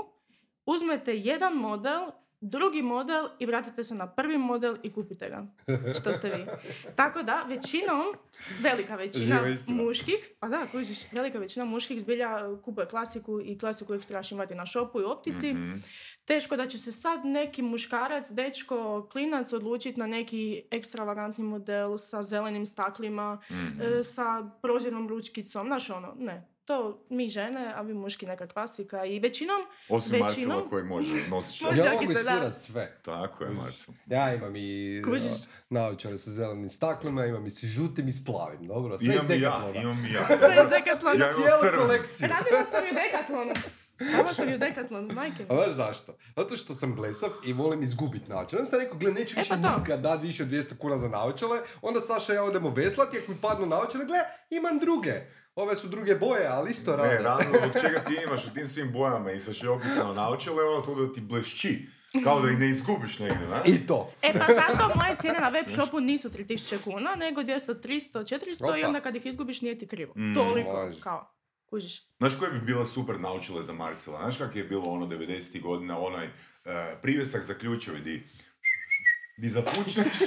uzmete 0.66 1.16
jedan 1.16 1.54
model, 1.54 2.00
drugi 2.40 2.82
model 2.82 3.28
i 3.38 3.46
vratite 3.46 3.84
se 3.84 3.94
na 3.94 4.06
prvi 4.08 4.38
model 4.38 4.76
i 4.82 4.92
kupite 4.92 5.28
ga. 5.28 5.46
Što 5.92 6.12
ste 6.12 6.28
vi. 6.28 6.46
Tako 6.94 7.22
da, 7.22 7.42
većinom, 7.42 8.04
velika 8.60 8.96
većina 8.96 9.40
muških, 9.66 10.14
pa 10.40 10.48
da, 10.48 10.66
kužiš, 10.66 11.12
velika 11.12 11.38
većina 11.38 11.64
muških 11.64 12.00
zbilja 12.00 12.28
kupuje 12.56 12.86
klasiku 12.86 13.40
i 13.40 13.58
klasiku 13.58 13.92
uvijek 13.92 14.06
trebaš 14.06 14.32
imati 14.32 14.54
na 14.54 14.66
šopu 14.66 15.00
i 15.00 15.04
optici. 15.04 15.52
Mhm. 15.52 15.72
Teško 16.24 16.56
da 16.56 16.66
će 16.66 16.78
se 16.78 16.92
sad 16.92 17.24
neki 17.24 17.62
muškarac, 17.62 18.30
dečko, 18.30 19.08
klinac 19.12 19.52
odlučiti 19.52 20.00
na 20.00 20.06
neki 20.06 20.62
ekstravagantni 20.70 21.44
model 21.44 21.96
sa 21.96 22.22
zelenim 22.22 22.66
staklima, 22.66 23.40
Mhm. 23.50 23.80
e, 23.82 24.02
sa 24.04 24.24
prozirnom 24.62 25.08
ručkicom, 25.08 25.66
znaš 25.66 25.90
ono, 25.90 26.14
ne. 26.18 26.48
To 26.68 26.98
mi 27.08 27.28
žene, 27.28 27.72
a 27.76 27.82
vi 27.82 27.94
muški 27.94 28.26
neka 28.26 28.46
klasika 28.46 29.04
i 29.04 29.18
većinom, 29.18 29.60
Osim 29.88 30.12
Većinom- 30.12 30.20
Marcela 30.20 30.68
koji 30.70 30.84
može 30.84 31.14
nositi. 31.30 31.64
Ja 31.76 31.92
mogu 31.92 32.12
isfurat 32.12 32.58
sve. 32.58 32.98
Tako 33.02 33.44
je, 33.44 33.50
Marcel. 33.50 33.94
Ja 34.06 34.34
imam 34.34 34.56
i 34.56 35.02
Kužiš? 35.04 35.22
uh, 35.22 35.38
naočare 35.70 36.18
sa 36.18 36.30
zelenim 36.30 36.70
staklima, 36.70 37.26
imam 37.26 37.46
i 37.46 37.50
s 37.50 37.64
žutim 37.64 38.08
i 38.08 38.12
s 38.12 38.24
plavim, 38.24 38.66
dobro? 38.66 38.98
Sve 38.98 39.14
Imam 39.14 39.26
iz 39.26 39.38
i 39.38 39.40
ja, 39.40 39.72
imam 39.74 40.06
i 40.06 40.12
ja. 40.12 40.26
sve 40.38 40.56
iz 40.64 40.70
Decathlona. 40.70 41.24
Ja 41.24 41.30
imam. 41.30 41.90
Radila 42.20 42.64
sam 42.70 42.86
i 42.86 42.90
u 42.90 42.94
Decathlonu. 42.94 43.52
Radila 44.00 44.34
sam 44.34 44.48
i 44.48 44.54
u 44.54 44.58
Decathlonu, 44.58 45.14
majke. 45.14 45.46
A 45.48 45.54
znaš 45.54 45.72
zašto? 45.72 46.16
Zato 46.36 46.56
što 46.56 46.74
sam 46.74 46.94
blesav 46.94 47.30
i 47.44 47.52
volim 47.52 47.82
izgubit 47.82 48.28
naočale. 48.28 48.60
Onda 48.60 48.70
sam 48.70 48.80
rekao, 48.80 48.98
gle, 48.98 49.12
neću 49.12 49.34
E, 49.36 49.40
više 49.40 49.54
pa 49.56 49.68
to. 49.68 49.78
nikad 49.78 50.00
dat 50.00 50.22
više 50.22 50.42
od 50.42 50.48
200 50.48 50.76
kuna 50.76 50.98
za 50.98 51.08
naočale. 51.08 51.60
Onda 51.82 52.00
Saša 52.00 52.32
i 52.32 52.36
ja 52.36 52.44
odemo 52.44 52.70
veslati, 52.70 53.18
ako 53.18 53.32
mi 53.32 53.38
padnu 53.38 53.66
naočale, 53.66 54.04
gle, 54.04 54.18
imam 54.50 54.78
druge. 54.78 55.12
Ove 55.54 55.76
su 55.76 55.88
druge 55.88 56.14
boje, 56.14 56.46
ali 56.46 56.70
isto 56.70 56.96
rade. 56.96 57.08
Ne, 57.08 57.22
razlog 57.22 57.56
zbog 57.56 57.82
čega 57.82 57.98
ti 58.00 58.16
imaš 58.24 58.46
u 58.46 58.50
tim 58.50 58.66
svim 58.66 58.92
bojama 58.92 59.32
i 59.32 59.40
sa 59.40 59.52
šljokicama 59.52 60.12
naočale, 60.14 60.62
ono 60.64 60.80
to 60.80 60.94
da 60.96 61.12
ti 61.12 61.20
blešći. 61.20 61.86
Kao 62.24 62.40
da 62.40 62.50
ih 62.50 62.58
ne 62.58 62.68
izgubiš 62.68 63.18
negdje, 63.18 63.46
na? 63.48 63.62
I 63.64 63.86
to. 63.86 64.10
E 64.22 64.32
pa 64.32 64.54
zato 64.54 64.94
moje 64.96 65.16
cijene 65.20 65.38
na 65.40 65.48
web 65.48 65.66
shopu 65.68 66.00
nisu 66.00 66.28
3000 66.30 66.84
kuna, 66.84 67.14
nego 67.14 67.40
200, 67.42 67.74
300, 67.78 68.36
400 68.36 68.48
i 68.76 68.80
Opa. 68.80 68.88
onda 68.88 69.00
kad 69.00 69.16
ih 69.16 69.26
izgubiš 69.26 69.60
nije 69.62 69.78
ti 69.78 69.86
krivo. 69.86 70.12
Mm, 70.16 70.34
Toliko, 70.34 70.72
može. 70.76 71.00
kao, 71.00 71.34
kužiš. 71.70 72.02
Znaš 72.18 72.32
koje 72.38 72.52
bi 72.52 72.60
bila 72.60 72.86
super 72.86 73.20
naučile 73.20 73.62
za 73.62 73.72
Marcela? 73.72 74.22
Znaš 74.22 74.36
kak 74.36 74.56
je 74.56 74.64
bilo 74.64 74.82
ono 74.82 75.06
90. 75.06 75.62
godina, 75.62 75.98
onaj 75.98 76.26
e, 76.26 76.30
privjesak 77.02 77.42
za 77.42 77.54
ključevi 77.54 78.00
di 78.00 78.22
di 79.38 79.48
zafučneš, 79.48 80.18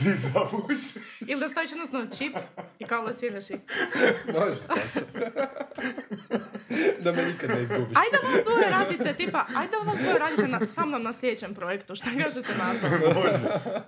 di 0.00 0.10
zafučneš. 0.12 0.80
Ili 1.20 1.40
da 1.40 1.48
staviš 1.48 1.70
jednostavno 1.70 2.06
čip 2.08 2.36
i 2.78 2.84
kao 2.84 3.02
lociraš 3.02 3.50
ih. 3.50 3.56
Može, 4.28 4.56
Saša. 4.58 5.00
da 7.00 7.12
me 7.12 7.22
nikad 7.24 7.50
ne 7.50 7.62
izgubiš. 7.62 7.96
Ajde 7.96 8.18
vas 8.24 8.44
dvoje 8.44 8.70
radite, 8.70 9.14
tipa, 9.14 9.44
ajde 9.50 9.76
vas 9.76 9.98
dvoje 9.98 10.18
radite 10.18 10.48
na, 10.48 10.66
sa 10.66 10.84
mnom 10.84 11.02
na 11.02 11.12
sljedećem 11.12 11.54
projektu, 11.54 11.94
šta 11.94 12.06
kažete 12.18 12.54
na 12.54 12.72
to? 12.72 13.14
može, 13.14 13.38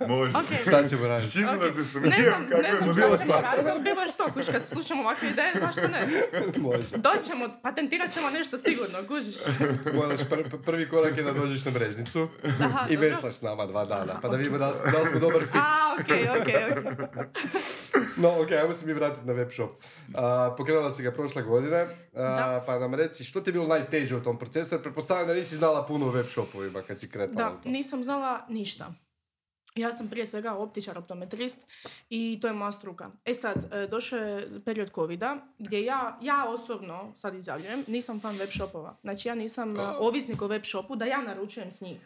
može. 0.09 0.31
Ok. 0.33 0.61
Šta 0.63 0.89
ćemo 0.89 1.07
raditi? 1.09 1.33
Čisto 1.33 1.57
da 1.57 1.73
se 1.73 1.79
Ne 1.79 1.85
smijem 1.85 2.25
znam, 2.27 2.49
kako 2.49 2.63
ne 2.63 2.69
je 2.69 2.75
znam 2.77 2.95
bilo 2.95 3.17
stvar. 3.17 3.43
raditi, 3.43 3.71
ali 3.71 3.83
bilo 3.83 4.09
što, 4.09 4.25
kuš, 4.27 4.47
kad 4.47 4.63
slušamo 4.65 5.03
ovakve 5.03 5.29
ideje, 5.31 5.53
zašto 5.57 5.89
ne? 5.89 6.09
Može. 6.59 6.87
Doćemo, 6.99 7.49
patentirat 7.63 8.13
ćemo 8.13 8.31
nešto 8.31 8.59
sigurno, 8.59 8.99
kužiš. 9.09 9.35
Moraš, 9.95 10.21
pr- 10.21 10.45
pr- 10.45 10.63
prvi 10.63 10.89
korak 10.89 11.17
je 11.17 11.23
da 11.23 11.33
dođeš 11.33 11.65
na 11.65 11.71
mrežnicu 11.71 12.29
Aha, 12.61 12.87
i 12.89 12.97
veslaš 12.97 13.35
s 13.35 13.43
nama 13.43 13.67
dva 13.67 13.85
dana, 13.85 14.21
pa 14.23 14.29
da 14.29 14.37
vidimo 14.37 14.59
da 14.59 14.67
da 14.67 15.07
smo 15.11 15.21
dobar 15.21 15.41
fit. 15.43 15.55
A, 15.55 15.92
okej, 16.01 16.29
okej, 16.41 16.65
okej. 16.65 16.85
No, 18.23 18.29
ok, 18.43 18.51
ajmo 18.53 18.75
se 18.75 18.87
mi 18.87 18.93
vratiti 18.93 19.27
na 19.27 19.33
web 19.33 19.51
shop. 19.53 19.71
A, 20.15 20.55
pokrenula 20.59 20.93
si 20.93 21.03
ga 21.03 21.11
prošle 21.13 21.43
godine, 21.43 21.87
Da. 22.13 22.63
pa 22.67 22.79
nam 22.79 22.95
reci 22.95 23.25
što 23.25 23.41
ti 23.41 23.49
je 23.49 23.53
bilo 23.53 23.67
najteže 23.67 24.17
u 24.17 24.23
tom 24.23 24.39
procesu, 24.39 24.75
jer 24.75 24.83
pretpostavljam 24.83 25.27
da 25.27 25.35
nisi 25.35 25.57
znala 25.57 25.87
puno 25.87 26.07
o 26.07 26.11
web 26.11 26.27
shopovima 26.29 26.83
kad 26.83 27.01
si 27.01 27.11
kretala 27.11 27.51
Da, 27.65 27.71
nisam 27.71 28.03
znala 28.03 28.47
ništa. 28.49 28.93
Ja 29.75 29.93
sam 29.93 30.09
prije 30.09 30.27
svega 30.27 30.55
optičar, 30.55 30.99
optometrist 30.99 31.59
i 32.11 32.39
to 32.43 32.47
je 32.47 32.53
moja 32.55 32.73
struka. 32.73 33.11
E 33.25 33.35
sad, 33.35 33.73
e, 33.73 33.87
došao 33.87 34.19
je 34.19 34.49
period 34.65 34.91
covida 34.95 35.37
gdje 35.59 35.85
ja, 35.85 36.19
ja 36.23 36.45
osobno, 36.49 37.13
sad 37.15 37.35
izjavljujem, 37.35 37.85
nisam 37.87 38.21
fan 38.21 38.37
web 38.37 38.49
shopova. 38.51 38.97
Znači 39.03 39.29
ja 39.29 39.35
nisam 39.35 39.77
e, 39.77 39.83
ovisnik 39.99 40.43
o 40.43 40.47
web 40.47 40.63
shopu 40.65 40.97
da 40.97 41.05
ja 41.05 41.23
naručujem 41.23 41.71
s 41.71 41.81
njih. 41.81 42.01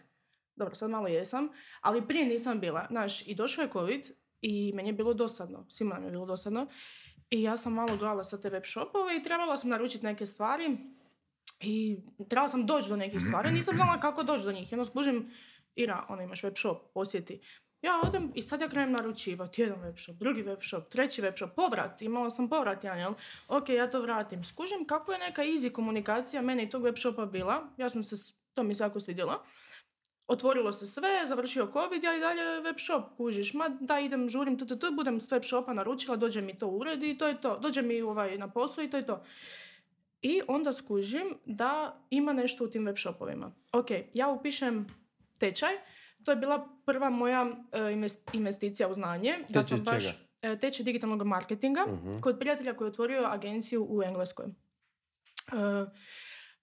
Dobro, 0.57 0.75
sad 0.75 0.91
malo 0.91 1.09
jesam, 1.09 1.49
ali 1.81 2.07
prije 2.09 2.27
nisam 2.27 2.61
bila. 2.61 2.87
Znaš, 2.91 3.29
i 3.29 3.35
došao 3.35 3.63
je 3.63 3.71
covid 3.73 4.07
i 4.43 4.73
meni 4.75 4.89
je 4.89 4.93
bilo 4.93 5.15
dosadno, 5.15 5.67
svima 5.69 5.95
nam 5.95 6.05
je 6.05 6.11
bilo 6.11 6.27
dosadno. 6.27 6.67
I 7.31 7.43
ja 7.43 7.57
sam 7.57 7.73
malo 7.73 7.97
gledala 7.97 8.25
sa 8.25 8.41
te 8.41 8.51
web 8.51 8.63
shopove 8.65 9.17
i 9.17 9.23
trebala 9.23 9.57
sam 9.57 9.71
naručiti 9.71 10.07
neke 10.07 10.27
stvari 10.27 10.79
i 11.61 11.99
trebala 12.29 12.49
sam 12.49 12.67
doći 12.67 12.89
do 12.89 12.97
nekih 12.97 13.21
stvari, 13.23 13.53
nisam 13.53 13.75
znala 13.75 14.01
kako 14.01 14.23
doći 14.23 14.45
do 14.45 14.53
njih. 14.53 14.69
Onda 14.73 14.85
skužim, 14.85 15.31
Ira, 15.75 16.07
ono 16.09 16.23
imaš 16.23 16.43
web 16.43 16.55
shop, 16.57 16.79
posjeti. 16.95 17.41
Ja 17.83 18.01
odem 18.05 18.33
i 18.35 18.43
sad 18.43 18.61
ja 18.61 18.69
krenem 18.69 18.93
naručivati 18.93 19.63
jedan 19.63 19.81
web 19.81 19.97
shop, 19.99 20.17
drugi 20.17 20.43
web 20.43 20.59
shop, 20.63 20.89
treći 20.89 21.23
web 21.23 21.35
shop, 21.37 21.55
povrat, 21.57 22.03
imala 22.03 22.31
sam 22.31 22.49
povrat 22.49 22.85
jedan, 22.85 22.99
jel? 22.99 23.15
Ok, 23.49 23.69
ja 23.69 23.91
to 23.91 24.01
vratim. 24.01 24.45
Skužim 24.45 24.87
kako 24.87 25.13
je 25.13 25.19
neka 25.19 25.43
easy 25.43 25.73
komunikacija 25.73 26.43
mene 26.43 26.65
i 26.65 26.71
tog 26.71 26.83
web 26.83 26.95
shopa 26.97 27.27
bila, 27.27 27.69
ja 27.77 27.91
sam 27.91 28.03
se, 28.03 28.35
to 28.55 28.63
mi 28.63 28.75
se 28.75 28.85
jako 28.85 29.01
svidjelo. 29.01 29.45
Otvorilo 30.28 30.73
se 30.73 30.87
sve, 30.87 31.26
završio 31.26 31.68
covid, 31.68 32.04
ja 32.04 32.16
i 32.16 32.21
dalje 32.21 32.61
web 32.61 32.76
shop, 32.78 33.16
kužiš, 33.16 33.54
ma 33.54 33.68
da 33.71 34.00
idem, 34.00 34.28
žurim, 34.28 34.59
tu, 34.59 34.66
tu, 34.66 34.76
tu, 34.76 34.92
budem 34.92 35.21
s 35.21 35.30
web 35.30 35.42
shopa 35.45 35.73
naručila, 35.73 36.16
dođe 36.16 36.40
mi 36.40 36.54
to 36.54 36.66
u 36.68 36.78
ured 36.78 37.02
i 37.02 37.18
to 37.18 37.28
je 37.28 37.40
to, 37.40 37.59
dođe 37.59 37.83
mi 37.83 38.02
ovaj, 38.02 38.38
na 38.38 38.49
posao 38.49 38.85
i 38.85 38.90
to 38.90 38.97
je 38.97 39.06
to. 39.06 39.23
I 40.23 40.42
onda 40.49 40.73
skužim 40.73 41.35
da 41.45 41.71
ima 42.11 42.33
nešto 42.33 42.64
u 42.64 42.68
tim 42.68 42.85
web 42.85 42.97
shopovima. 42.97 43.52
Ok, 43.73 43.87
ja 44.14 44.28
upišem 44.28 44.87
tečaj, 45.38 45.73
to 46.25 46.33
je 46.33 46.37
bila 46.37 46.68
prva 46.87 47.11
moja 47.11 47.42
e, 47.73 47.78
invest- 47.80 48.30
investicija 48.33 48.88
u 48.88 48.95
znanje. 48.95 49.37
da 49.40 49.47
Tečaj 49.47 49.64
sam 49.64 49.80
baš, 49.80 50.04
čega? 50.04 50.16
e, 50.45 50.59
tečaj 50.59 50.85
digitalnog 50.85 51.23
marketinga 51.25 51.85
Mhm. 51.85 52.18
kod 52.18 52.38
prijatelja 52.38 52.75
koji 52.75 52.87
je 52.87 52.90
otvorio 52.90 53.23
agenciju 53.25 53.87
u 53.88 54.02
Engleskoj. 54.02 54.47
E, 54.47 54.50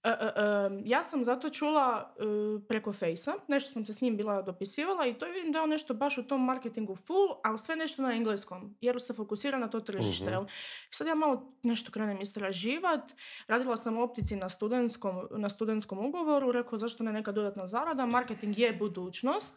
e, 0.04 0.10
e, 0.10 0.82
ja 0.86 1.04
sam 1.04 1.26
zato 1.26 1.50
čula 1.50 2.14
e, 2.20 2.24
preko 2.68 2.94
Fejsa, 2.94 3.34
nešto 3.48 3.72
sam 3.72 3.86
se 3.86 3.94
s 3.94 4.02
njim 4.02 4.18
bila 4.18 4.42
dopisivala 4.42 5.08
i 5.08 5.14
to 5.14 5.26
vidim 5.26 5.52
da 5.52 5.60
je 5.60 5.64
on 5.64 5.70
nešto 5.70 5.94
baš 5.94 6.18
u 6.18 6.24
tom 6.24 6.46
marketingu 6.46 6.96
full, 6.96 7.28
ali 7.44 7.58
sve 7.58 7.76
nešto 7.76 8.02
na 8.02 8.14
engleskom, 8.14 8.78
jer 8.82 9.02
se 9.02 9.14
fokusira 9.14 9.58
na 9.58 9.68
to 9.68 9.80
tržište. 9.80 10.32
Jel? 10.32 10.46
Sad 10.92 11.08
ja 11.08 11.16
malo 11.16 11.54
nešto 11.64 11.92
krenem 11.92 12.22
istraživat, 12.22 13.14
radila 13.48 13.78
sam 13.78 13.98
u 13.98 14.02
optici 14.02 14.36
na 14.36 14.50
studentskom, 14.50 15.28
na 15.32 15.50
studentskom 15.50 16.06
ugovoru, 16.06 16.52
rekao 16.52 16.78
zašto 16.78 17.04
ne 17.04 17.14
neka 17.14 17.32
dodatna 17.32 17.68
zarada, 17.68 18.06
marketing 18.06 18.60
je 18.60 18.74
budućnost, 18.74 19.56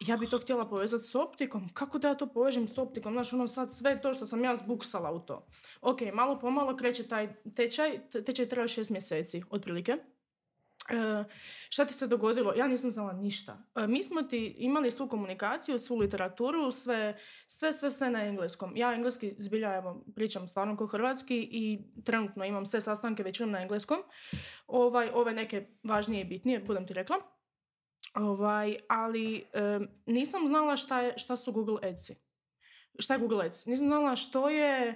ja 0.00 0.16
bi 0.16 0.26
to 0.26 0.38
htjela 0.38 0.68
povezati 0.68 1.04
s 1.04 1.14
optikom. 1.14 1.68
Kako 1.74 1.98
da 1.98 2.08
ja 2.08 2.14
to 2.14 2.26
povežem 2.26 2.68
s 2.68 2.78
optikom? 2.78 3.12
Znaš, 3.12 3.32
ono 3.32 3.46
sad 3.46 3.72
sve 3.72 4.00
to 4.00 4.14
što 4.14 4.26
sam 4.26 4.44
ja 4.44 4.56
zbuksala 4.56 5.12
u 5.12 5.20
to. 5.20 5.46
Ok, 5.80 6.00
malo 6.14 6.38
po 6.38 6.50
malo 6.50 6.76
kreće 6.76 7.08
taj 7.08 7.34
tečaj. 7.56 8.10
Te- 8.10 8.24
Tečaj 8.24 8.48
traje 8.48 8.68
šest 8.68 8.90
mjeseci, 8.90 9.42
otprilike. 9.50 9.96
E, 10.90 11.24
šta 11.68 11.84
ti 11.84 11.94
se 11.94 12.06
dogodilo? 12.06 12.52
Ja 12.56 12.66
nisam 12.68 12.92
znala 12.92 13.12
ništa. 13.12 13.58
E, 13.76 13.86
mi 13.86 14.02
smo 14.02 14.22
ti 14.22 14.54
imali 14.58 14.90
svu 14.90 15.08
komunikaciju, 15.08 15.78
svu 15.78 15.96
literaturu, 15.96 16.70
sve, 16.70 17.18
sve, 17.46 17.72
sve, 17.72 17.90
sve 17.90 18.10
na 18.10 18.24
engleskom. 18.24 18.76
Ja 18.76 18.94
engleski 18.94 19.34
zbilja, 19.38 19.74
evo, 19.76 20.04
pričam 20.14 20.48
stvarno 20.48 20.76
kao 20.76 20.86
hrvatski 20.86 21.48
i 21.52 21.80
trenutno 22.04 22.44
imam 22.44 22.66
sve 22.66 22.80
sastanke 22.80 23.22
većinom 23.22 23.50
na 23.50 23.62
engleskom. 23.62 23.98
Ovaj, 24.66 25.10
ove 25.14 25.32
neke 25.32 25.66
važnije 25.82 26.20
i 26.20 26.24
bitnije, 26.24 26.60
budem 26.60 26.86
ti 26.86 26.94
rekla. 26.94 27.16
Ovaj, 28.14 28.76
ali 28.88 29.44
em, 29.52 29.88
nisam 30.06 30.46
znala 30.46 30.76
šta, 30.76 31.00
je, 31.00 31.18
šta 31.18 31.36
su 31.36 31.52
Google 31.52 31.78
Adsi. 31.82 32.16
Šta 32.98 33.14
je 33.14 33.20
Google 33.20 33.46
Ads? 33.46 33.66
Nisam 33.66 33.86
znala 33.86 34.16
što 34.16 34.48
je 34.48 34.88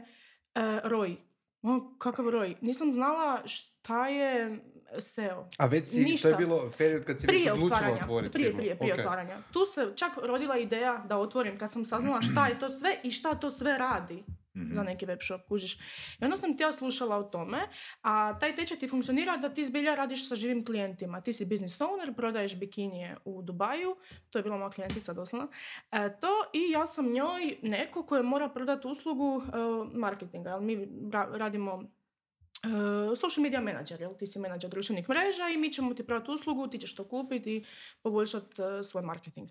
e, 0.55 0.81
ROI. 0.85 1.16
O, 1.62 1.94
kakav 1.98 2.29
ROI? 2.29 2.57
Nisam 2.61 2.92
znala 2.92 3.42
šta 3.44 4.09
je 4.09 4.59
SEO. 5.00 5.48
A 5.59 5.66
već 5.66 5.88
si, 5.88 5.96
to 5.96 6.11
Ništa. 6.11 6.29
je 6.29 6.35
bilo 6.37 6.70
period 6.79 7.05
kad 7.05 7.20
si 7.20 7.27
već 7.27 7.37
Prije 7.37 7.53
odlučila 7.53 7.77
otvaranja. 7.77 8.00
otvoriti 8.03 8.33
Prije, 8.33 8.46
firmu. 8.46 8.59
prije, 8.59 8.77
prije 8.77 8.94
Ok. 8.94 8.98
otvaranja. 9.00 9.42
Tu 9.53 9.66
se 9.66 9.92
čak 9.96 10.12
rodila 10.22 10.59
ideja 10.59 11.05
da 11.09 11.16
otvorim 11.18 11.59
kad 11.59 11.72
sam 11.72 11.85
saznala 11.85 12.20
šta 12.22 12.46
je 12.46 12.59
to 12.59 12.68
sve 12.68 13.00
i 13.03 13.11
šta 13.11 13.35
to 13.35 13.50
sve 13.50 13.79
radi 13.79 14.24
Mhm. 14.57 14.75
za 14.75 14.83
neki 14.83 15.07
web 15.07 15.19
shop, 15.23 15.40
kužiš. 15.49 15.75
I 16.21 16.25
onda 16.25 16.37
sam 16.37 16.57
ti 16.57 16.62
ja 16.62 16.73
slušala 16.73 17.17
o 17.17 17.23
tome, 17.23 17.69
a 18.03 18.38
taj 18.38 18.57
tečaj 18.57 18.79
ti 18.79 18.88
funkcionira 18.88 19.37
da 19.37 19.55
ti 19.55 19.64
zbilja 19.64 19.95
radiš 19.95 20.29
sa 20.29 20.37
živim 20.37 20.64
klijentima. 20.64 21.21
Ti 21.21 21.33
si 21.33 21.45
business 21.45 21.81
owner, 21.81 22.14
prodaješ 22.17 22.57
bikinije 22.59 23.17
u 23.25 23.43
Dubaju, 23.43 23.97
to 24.31 24.38
je 24.38 24.43
bila 24.43 24.57
moja 24.57 24.71
klijentica 24.71 25.12
doslovno, 25.12 25.49
e, 25.93 26.17
to 26.21 26.29
i 26.53 26.71
ja 26.71 26.87
sam 26.87 27.12
njoj 27.12 27.59
neko 27.62 28.03
koje 28.03 28.23
mora 28.23 28.49
prodati 28.49 28.88
uslugu 28.88 29.43
e, 29.45 29.51
marketinga, 29.99 30.51
jer 30.51 30.61
mi 30.61 30.77
ra- 31.11 31.37
radimo 31.37 31.83
e, 31.83 33.17
social 33.17 33.43
media 33.43 33.61
manager, 33.61 34.01
jel? 34.01 34.14
Ti 34.19 34.27
si 34.27 34.38
menadžer 34.38 34.71
društvenih 34.71 35.09
mreža 35.09 35.49
i 35.55 35.57
mi 35.57 35.73
ćemo 35.73 35.95
ti 35.95 36.07
prodati 36.07 36.31
uslugu, 36.31 36.69
ti 36.69 36.79
ćeš 36.79 36.95
to 36.95 37.05
kupiti 37.09 37.57
i 37.57 37.64
poboljšati 38.03 38.62
e, 38.62 38.83
svoj 38.83 39.03
marketing. 39.03 39.49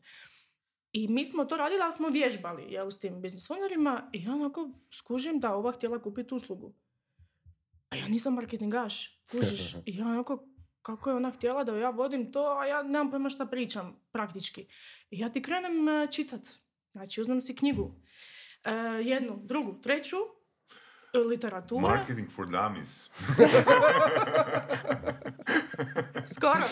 I 0.93 1.07
mi 1.07 1.25
smo 1.25 1.45
to 1.45 1.57
radili, 1.57 1.81
ali 1.81 1.93
smo 1.93 2.09
vježbali 2.09 2.63
jel, 2.69 2.91
s 2.91 2.99
tim 2.99 3.21
biznis 3.21 3.49
ownerima 3.49 4.01
i 4.11 4.23
ja 4.23 4.33
onako 4.33 4.69
skužim 4.91 5.39
da 5.39 5.55
ova 5.55 5.71
htjela 5.71 6.01
kupiti 6.01 6.33
uslugu. 6.35 6.73
A 7.89 7.95
ja 7.95 8.07
nisam 8.07 8.33
marketingaš, 8.33 9.21
kužiš. 9.31 9.75
I 9.85 9.97
ja 9.97 10.05
onako, 10.05 10.47
kako 10.81 11.09
je 11.09 11.15
ona 11.15 11.31
htjela 11.31 11.63
da 11.63 11.77
ja 11.77 11.89
vodim 11.89 12.31
to, 12.31 12.57
a 12.59 12.65
ja 12.65 12.83
nemam 12.83 13.11
pojma 13.11 13.29
šta 13.29 13.45
pričam, 13.45 13.99
praktički. 14.11 14.67
I 15.11 15.19
ja 15.19 15.29
ti 15.29 15.41
krenem 15.41 15.89
e, 15.89 16.07
čitat. 16.11 16.41
Znači, 16.91 17.21
uzmem 17.21 17.41
si 17.41 17.55
knjigu. 17.55 17.95
E, 18.63 18.71
jednu, 19.03 19.39
drugu, 19.43 19.81
treću, 19.81 20.17
e, 21.13 21.17
literatura. 21.17 21.81
Marketing 21.81 22.29
for 22.29 22.45
dummies. 22.45 23.09
Skoro. 26.35 26.63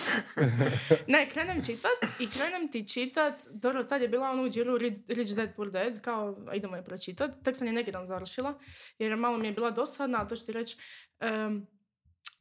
Ne, 1.08 1.30
krenem 1.30 1.64
čitat 1.66 1.92
i 2.20 2.30
krenem 2.30 2.72
ti 2.72 2.88
čitat, 2.88 3.40
dobro, 3.50 3.84
tad 3.84 4.02
je 4.02 4.08
bila 4.08 4.30
ono 4.30 4.44
u 4.44 4.50
džiru 4.50 4.78
Ri- 4.78 5.02
Rich 5.08 5.36
Dad 5.36 5.56
Poor 5.56 5.72
Dad, 5.72 6.02
kao 6.02 6.38
idemo 6.54 6.76
je 6.76 6.84
pročitat, 6.84 7.32
tek 7.44 7.56
sam 7.56 7.68
je 7.68 7.74
neki 7.74 7.92
dan 7.92 8.06
završila, 8.06 8.60
jer 9.00 9.16
malo 9.16 9.38
mi 9.38 9.48
je 9.48 9.54
bila 9.54 9.72
dosadna, 9.72 10.22
a 10.22 10.28
to 10.28 10.36
ću 10.36 10.46
ti 10.46 10.52
reći, 10.52 10.78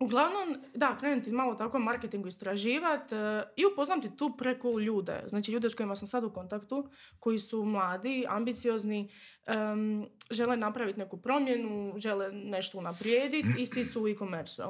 Uglavnom, 0.02 0.56
da, 0.74 0.96
krenem 1.00 1.24
ti 1.24 1.32
malo 1.32 1.54
tako 1.54 1.78
marketingu 1.78 2.28
istraživat 2.28 3.12
e, 3.12 3.42
i 3.56 3.64
upoznam 3.66 4.02
ti 4.02 4.16
tu 4.16 4.36
preko 4.38 4.78
ljude. 4.78 5.22
Znači 5.26 5.52
ljude 5.52 5.68
s 5.68 5.74
kojima 5.74 5.96
sam 5.96 6.08
sad 6.08 6.24
u 6.24 6.30
kontaktu, 6.30 6.88
koji 7.18 7.38
su 7.38 7.64
mladi, 7.64 8.26
ambiciozni, 8.28 9.10
em, 9.46 10.06
žele 10.30 10.56
napraviti 10.56 10.98
neku 10.98 11.16
promjenu, 11.16 11.94
žele 11.96 12.32
nešto 12.32 12.78
unaprijediti 12.78 13.48
i 13.58 13.66
svi 13.66 13.84
su 13.84 14.02
u 14.02 14.08
e-commerce. 14.08 14.62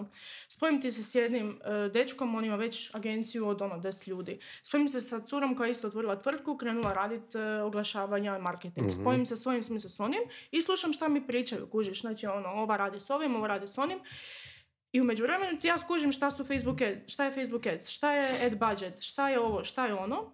Spojim 0.48 0.80
ti 0.80 0.90
se 0.90 1.02
s 1.02 1.14
jednim 1.14 1.60
e, 1.64 1.88
dečkom, 1.88 2.34
on 2.34 2.44
ima 2.44 2.56
već 2.56 2.94
agenciju 2.94 3.48
od 3.48 3.62
ono 3.62 3.78
10 3.78 4.08
ljudi. 4.08 4.38
Spojim 4.62 4.88
se 4.88 5.00
sa 5.00 5.20
curom 5.20 5.56
koja 5.56 5.66
je 5.66 5.70
isto 5.70 5.86
otvorila 5.86 6.22
tvrtku, 6.22 6.56
krenula 6.56 6.92
raditi 6.92 7.38
oglašavanja 7.38 8.36
i 8.36 8.42
marketing. 8.42 8.92
Spojim 8.92 9.26
se 9.26 9.36
s 9.36 9.46
ovim, 9.46 9.62
spojim 9.62 9.80
se 9.80 9.88
s 9.88 10.00
onim 10.00 10.20
i 10.50 10.62
slušam 10.62 10.92
šta 10.92 11.08
mi 11.08 11.26
pričaju, 11.26 11.66
kužiš. 11.66 12.00
Znači 12.00 12.26
ono, 12.26 12.48
ova 12.48 12.76
radi 12.76 13.00
s 13.00 13.10
ovim, 13.10 13.36
ova 13.36 13.46
radi 13.46 13.66
s 13.66 13.78
onim. 13.78 13.98
I 14.92 15.00
u 15.00 15.05
međuvremenu 15.05 15.61
ti 15.61 15.66
ja 15.66 15.79
skužim 15.79 16.12
šta 16.12 16.31
su 16.31 16.44
Facebook 16.44 16.81
ads, 16.81 17.09
šta 17.09 17.24
je 17.24 17.33
Facebook 17.33 17.66
ads, 17.66 17.88
šta 17.88 18.12
je 18.12 18.46
ad 18.46 18.59
budget, 18.61 19.00
šta 19.00 19.29
je 19.29 19.40
ovo, 19.40 19.64
šta 19.64 19.87
je 19.87 19.94
ono. 19.94 20.33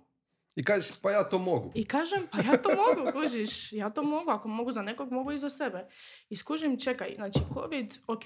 I 0.57 0.65
kažeš, 0.65 0.97
pa 0.97 1.11
ja 1.11 1.25
to 1.25 1.39
mogu. 1.39 1.73
I 1.75 1.85
kažem, 1.85 2.23
pa 2.33 2.39
ja 2.41 2.57
to 2.57 2.69
mogu, 2.71 3.11
kužiš, 3.15 3.73
ja 3.73 3.89
to 3.91 4.03
mogu, 4.03 4.31
ako 4.31 4.49
mogu 4.49 4.71
za 4.71 4.83
nekog, 4.83 5.13
mogu 5.13 5.33
i 5.33 5.39
za 5.39 5.51
sebe. 5.51 5.87
I 6.29 6.37
skužim, 6.37 6.79
čekaj, 6.79 7.13
znači, 7.15 7.39
COVID, 7.55 7.99
ok, 8.07 8.23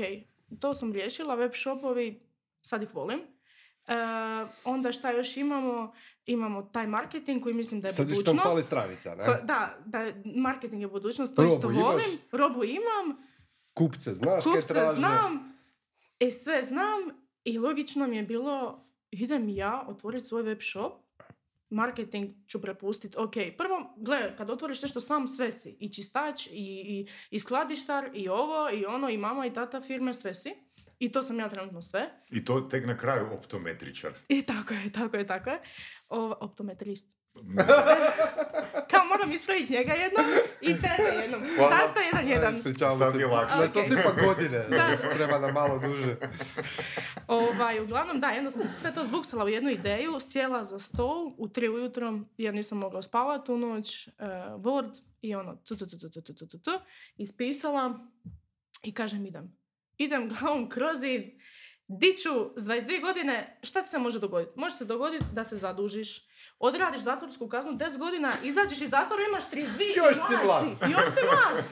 to 0.60 0.74
sam 0.74 0.92
riješila, 0.92 1.34
web 1.34 1.52
shopovi, 1.54 2.20
sad 2.60 2.82
ih 2.82 2.94
volim. 2.94 3.20
E, 3.86 3.94
onda 4.64 4.92
šta 4.92 5.10
još 5.10 5.36
imamo? 5.36 5.92
Imamo 6.26 6.62
taj 6.62 6.86
marketing 6.86 7.42
koji 7.42 7.54
mislim 7.54 7.80
da 7.80 7.88
je 7.88 7.92
Sad 7.92 8.06
budućnost. 8.06 8.26
tam 8.36 8.44
pali 8.44 8.62
stranica, 8.62 9.14
ne? 9.14 9.24
Ko- 9.24 9.38
da, 9.42 9.76
da 9.86 9.98
marketing 10.36 10.82
je 10.82 10.88
budućnost, 10.88 11.36
to 11.36 11.42
Robu 11.42 11.54
isto 11.54 11.70
imaš? 11.70 11.82
volim. 11.84 12.18
Robu 12.32 12.64
imam, 12.64 13.16
Kupce, 13.74 14.14
znaš 14.14 14.44
kupce 14.44 14.66
traže. 14.68 14.92
znam, 14.94 15.49
e 16.20 16.30
sve 16.30 16.62
znam 16.62 17.20
I 17.44 17.58
logično 17.58 18.06
mi 18.06 18.16
je 18.16 18.22
bilo, 18.22 18.86
idem 19.10 19.48
ja 19.48 19.84
otvoriti 19.88 20.24
svoj 20.24 20.42
web 20.42 20.58
shop, 20.62 20.92
marketing 21.70 22.30
ću 22.46 22.62
prepustiti, 22.62 23.16
ok, 23.18 23.34
prvo, 23.58 23.94
gle, 23.96 24.36
kad 24.36 24.50
otvoriš 24.50 24.82
nešto 24.82 25.00
sam, 25.00 25.26
sve 25.26 25.50
si, 25.50 25.76
i 25.80 25.92
čistač, 25.92 26.46
i, 26.46 26.50
i, 26.52 27.06
i 27.30 27.38
skladištar, 27.38 28.10
i 28.14 28.28
ovo, 28.28 28.70
i 28.70 28.84
ono, 28.84 29.08
i 29.08 29.16
mama, 29.16 29.46
i 29.46 29.52
tata 29.52 29.80
firme, 29.80 30.14
sve 30.14 30.34
si. 30.34 30.54
I 30.98 31.12
to 31.12 31.22
sam 31.22 31.38
ja 31.38 31.48
trenutno 31.48 31.82
sve. 31.82 32.10
I 32.30 32.44
to 32.44 32.60
tek 32.60 32.86
na 32.86 32.96
kraju 32.96 33.26
optometričar. 33.32 34.12
I 34.28 34.42
tako 34.42 34.74
je, 34.74 34.92
tako 34.92 35.16
je, 35.16 35.26
tako 35.26 35.50
je. 35.50 35.62
O, 36.08 36.34
optometrist. 36.40 37.19
Kao 38.90 39.04
moram 39.04 39.32
ispraviti 39.32 39.72
njega 39.72 39.92
jednom 39.92 40.24
i 40.60 40.66
tebe 40.66 41.20
jednom. 41.22 41.42
Sasta 41.56 42.00
jedan 42.00 42.28
jedan. 42.28 42.54
Ispričavam 42.54 42.98
se. 42.98 43.18
Za 43.58 43.68
to 43.68 43.82
si 43.82 43.96
pa 44.04 44.10
godine. 44.26 44.68
da. 44.68 44.96
Treba 45.14 45.38
nam 45.38 45.52
malo 45.52 45.78
duže. 45.78 46.16
ovaj, 47.26 47.80
uglavnom, 47.80 48.20
da, 48.20 48.28
jedno 48.28 48.50
sam 48.50 48.62
sve 48.80 48.94
to 48.94 49.04
zbuksala 49.04 49.44
u 49.44 49.48
jednu 49.48 49.70
ideju. 49.70 50.20
Sjela 50.20 50.64
za 50.64 50.78
stol 50.78 51.32
u 51.38 51.48
tri 51.48 51.68
ujutro 51.68 52.20
jer 52.38 52.54
nisam 52.54 52.78
mogla 52.78 53.02
spavati 53.02 53.52
u 53.52 53.58
noć. 53.58 54.08
Uh, 54.08 54.24
Word 54.62 55.00
i 55.20 55.34
ono 55.34 55.56
tu, 55.56 55.76
tu, 55.76 55.86
tu, 55.86 55.98
tu, 56.34 56.58
tu 56.58 56.70
Ispisala 57.16 58.08
i 58.82 58.94
kažem 58.94 59.26
idem. 59.26 59.58
Idem 59.96 60.28
glavom 60.28 60.68
kroz 60.68 61.04
i 61.04 61.40
Diću 61.92 62.52
s 62.56 62.62
22 62.62 63.00
godine, 63.00 63.58
šta 63.62 63.82
ti 63.82 63.88
se 63.88 63.98
može 63.98 64.18
dogoditi? 64.20 64.52
Može 64.56 64.74
se 64.74 64.84
dogoditi 64.84 65.24
da 65.32 65.44
se 65.44 65.56
zadužiš, 65.56 66.29
odradiš 66.60 67.00
zatvorsku 67.00 67.48
kaznu 67.48 67.72
10 67.72 67.98
godina, 67.98 68.32
izađeš 68.42 68.80
iz 68.80 68.90
zatvora, 68.90 69.22
imaš 69.22 69.44
32 69.44 69.96
Još 69.96 70.16
i 70.16 70.20
si 70.20 70.46
mlad. 70.46 70.64
Još 70.82 71.08
si 71.08 71.24
mlad. 71.24 71.64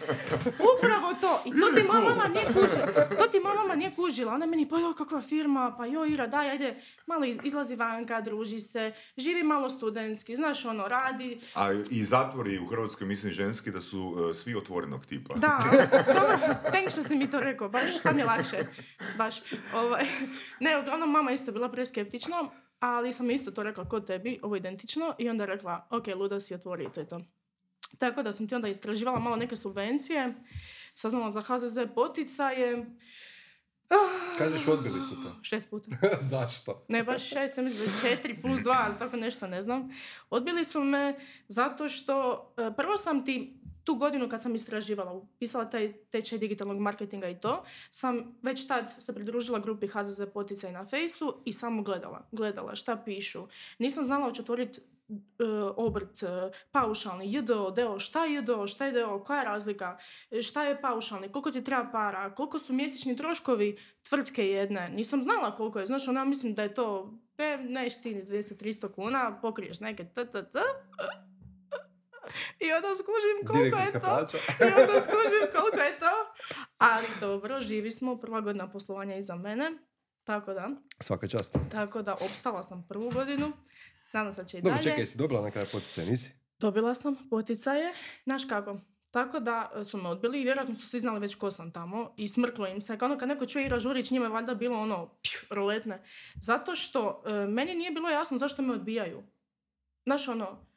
Upravo 0.48 1.14
to. 1.14 1.42
I 1.44 1.50
to 1.50 1.66
ti 1.70 1.82
moja 1.82 2.00
mama 2.00 2.28
nije 2.28 2.46
kužila. 2.46 2.86
To 3.18 3.26
ti 3.26 3.40
moja 3.40 3.54
mama 3.54 3.74
nije 3.74 3.94
kužila. 3.94 4.32
Ona 4.32 4.46
meni, 4.46 4.68
pa 4.68 4.78
joj, 4.78 4.94
kakva 4.94 5.20
firma, 5.22 5.74
pa 5.78 5.86
joj, 5.86 6.08
Ira, 6.10 6.26
daj, 6.26 6.50
ajde, 6.50 6.76
malo 7.06 7.24
iz- 7.24 7.38
izlazi 7.42 7.76
vanka, 7.76 8.20
druži 8.20 8.58
se, 8.58 8.92
živi 9.16 9.42
malo 9.42 9.70
studentski, 9.70 10.36
znaš, 10.36 10.64
ono, 10.64 10.88
radi. 10.88 11.40
A 11.54 11.72
i 11.90 12.04
zatvori 12.04 12.58
u 12.58 12.66
Hrvatskoj, 12.66 13.06
mislim, 13.06 13.32
ženski, 13.32 13.70
da 13.70 13.80
su 13.80 13.98
e, 14.30 14.34
svi 14.34 14.54
otvorenog 14.54 15.06
tipa. 15.06 15.34
Da, 15.34 15.58
dobro, 16.14 16.38
thank 16.64 16.90
što 16.90 17.02
si 17.02 17.16
mi 17.16 17.30
to 17.30 17.40
rekao, 17.40 17.68
baš 17.68 18.00
sad 18.02 18.14
mi 18.14 18.20
je 18.20 18.26
lakše. 18.26 18.56
Baš, 19.18 19.34
ovaj. 19.74 20.06
Ne, 20.60 20.78
uglavnom 20.78 21.10
mama 21.10 21.30
isto 21.32 21.52
bila 21.52 21.68
preskeptična, 21.68 22.44
ali 22.80 23.12
sam 23.12 23.30
isto 23.30 23.50
to 23.50 23.62
rekla 23.62 23.84
kod 23.88 24.06
tebi, 24.06 24.40
ovo 24.42 24.56
identično, 24.56 25.14
i 25.18 25.30
onda 25.30 25.44
rekla, 25.44 25.86
ok, 25.90 26.06
luda 26.16 26.40
si 26.40 26.54
otvori 26.54 26.84
i 26.84 26.92
to 26.92 27.00
je 27.00 27.08
to. 27.08 27.20
Tako 27.98 28.22
da 28.22 28.32
sam 28.32 28.48
ti 28.48 28.54
onda 28.54 28.68
istraživala 28.68 29.18
malo 29.18 29.36
neke 29.36 29.56
subvencije, 29.56 30.34
saznala 30.94 31.30
za 31.30 31.42
HZZ 31.42 31.78
poticaje, 31.94 32.86
Kažeš, 34.38 34.68
odbili 34.68 35.00
su 35.02 35.08
te. 35.08 35.28
šest 35.42 35.70
puta. 35.70 35.90
Zašto? 36.30 36.84
Ne 36.88 37.04
baš 37.04 37.28
šest, 37.28 37.56
ja 37.56 37.64
mislim 37.64 37.88
četiri 38.00 38.42
plus 38.42 38.60
dva, 38.60 38.84
ali 38.86 38.98
tako 38.98 39.16
nešto 39.16 39.46
ne 39.46 39.62
znam. 39.62 39.90
Odbili 40.30 40.64
su 40.64 40.84
me 40.84 41.18
zato 41.48 41.88
što 41.88 42.46
e, 42.56 42.70
prvo 42.76 42.96
sam 42.96 43.24
ti 43.24 43.57
tu 43.88 43.94
godinu 43.94 44.28
kad 44.28 44.42
sam 44.42 44.54
istraživala, 44.54 45.12
upisala 45.12 45.64
taj 45.64 45.92
tečaj 46.10 46.38
digitalnog 46.38 46.78
marketinga 46.78 47.28
i 47.28 47.40
to, 47.40 47.62
sam 47.90 48.36
već 48.42 48.66
tad 48.66 48.94
se 48.98 49.14
pridružila 49.14 49.58
grupi 49.58 49.86
HZZ 49.86 50.20
poticaj 50.34 50.72
na 50.72 50.84
fejsu 50.84 51.42
i 51.44 51.52
samo 51.52 51.82
gledala. 51.82 52.28
Gledala 52.32 52.74
šta 52.74 52.96
pišu. 53.04 53.46
Nisam 53.78 54.04
znala 54.04 54.24
hoću 54.24 54.42
otvoriti 54.42 54.80
e, 54.80 55.44
obrt, 55.76 56.22
e, 56.22 56.50
paušalni, 56.70 57.32
JDO, 57.32 57.70
DO, 57.70 57.98
šta 57.98 58.24
je 58.24 58.34
JDO, 58.34 58.66
šta 58.66 58.86
je 58.86 58.92
DO, 58.92 59.22
koja 59.26 59.38
je 59.38 59.44
razlika, 59.44 59.98
e, 60.30 60.42
šta 60.42 60.64
je 60.64 60.80
paušalni, 60.80 61.28
koliko 61.28 61.50
ti 61.50 61.64
treba 61.64 61.90
para, 61.92 62.34
koliko 62.34 62.58
su 62.58 62.72
mjesečni 62.72 63.16
troškovi 63.16 63.78
tvrtke 64.08 64.48
jedne. 64.48 64.88
Nisam 64.88 65.22
znala 65.22 65.54
koliko 65.54 65.80
je, 65.80 65.86
znaš, 65.86 66.08
ona 66.08 66.24
mislim 66.24 66.54
da 66.54 66.62
je 66.62 66.74
to, 66.74 67.14
e, 67.38 67.56
neš 67.56 68.02
ti 68.02 68.14
200-300 68.14 68.92
kuna, 68.92 69.38
pokriješ 69.42 69.80
neke 69.80 70.04
t, 70.04 70.26
t, 70.26 70.50
t. 70.50 70.58
I 72.58 72.72
onda 72.72 72.88
skužim 72.94 73.46
koliko 73.46 73.78
je 73.78 73.92
to. 73.92 74.00
plaća. 74.00 74.38
I 74.60 74.64
onda 74.80 75.00
skužim 75.02 75.60
koliko 75.60 75.80
je 75.80 75.98
to. 75.98 76.12
Ali 76.78 77.06
dobro, 77.20 77.60
živi 77.60 77.90
smo, 77.90 78.16
prva 78.20 78.40
godina 78.40 78.70
poslovanja 78.70 79.16
iza 79.16 79.34
mene. 79.34 79.72
Tako 80.24 80.54
da, 80.54 80.70
Svaka 81.00 81.28
čast. 81.28 81.56
tako 81.72 82.02
da, 82.02 82.12
opstala 82.12 82.62
sam 82.62 82.86
prvu 82.88 83.10
godinu. 83.10 83.52
Nadam 84.12 84.32
se 84.32 84.42
da 84.42 84.46
će 84.48 84.58
i 84.58 84.62
Dobro, 84.62 84.72
dalje. 84.74 84.82
čekaj, 84.82 85.00
jesi 85.02 85.18
dobila 85.18 85.42
na 85.42 85.50
kraju 85.50 85.66
poticaj, 85.72 86.06
nisi? 86.06 86.30
Dobila 86.58 86.94
sam 86.94 87.16
poticaje, 87.30 87.92
znaš 88.24 88.44
kako. 88.48 88.80
Tako 89.10 89.40
da 89.40 89.72
su 89.84 89.96
me 89.98 90.08
odbili 90.08 90.40
i 90.40 90.44
vjerojatno 90.44 90.74
su 90.74 90.88
svi 90.88 91.00
znali 91.00 91.20
već 91.20 91.34
ko 91.34 91.50
sam 91.50 91.72
tamo 91.72 92.14
i 92.16 92.28
smrklo 92.28 92.66
im 92.66 92.80
se. 92.80 92.98
Kao 92.98 93.06
ono 93.06 93.18
kad 93.18 93.28
neko 93.28 93.46
čuje 93.46 93.66
Ira 93.66 93.78
Žurić, 93.80 94.10
njima 94.10 94.24
je 94.24 94.30
valjda 94.30 94.54
bilo 94.54 94.78
ono, 94.78 95.18
pšu, 95.22 95.46
roletne. 95.50 96.02
Zato 96.42 96.76
što 96.76 97.22
e, 97.26 97.32
meni 97.32 97.74
nije 97.74 97.90
bilo 97.90 98.08
jasno 98.08 98.38
zašto 98.38 98.62
me 98.62 98.72
odbijaju. 98.72 99.22
Znaš 100.04 100.28
ono, 100.28 100.67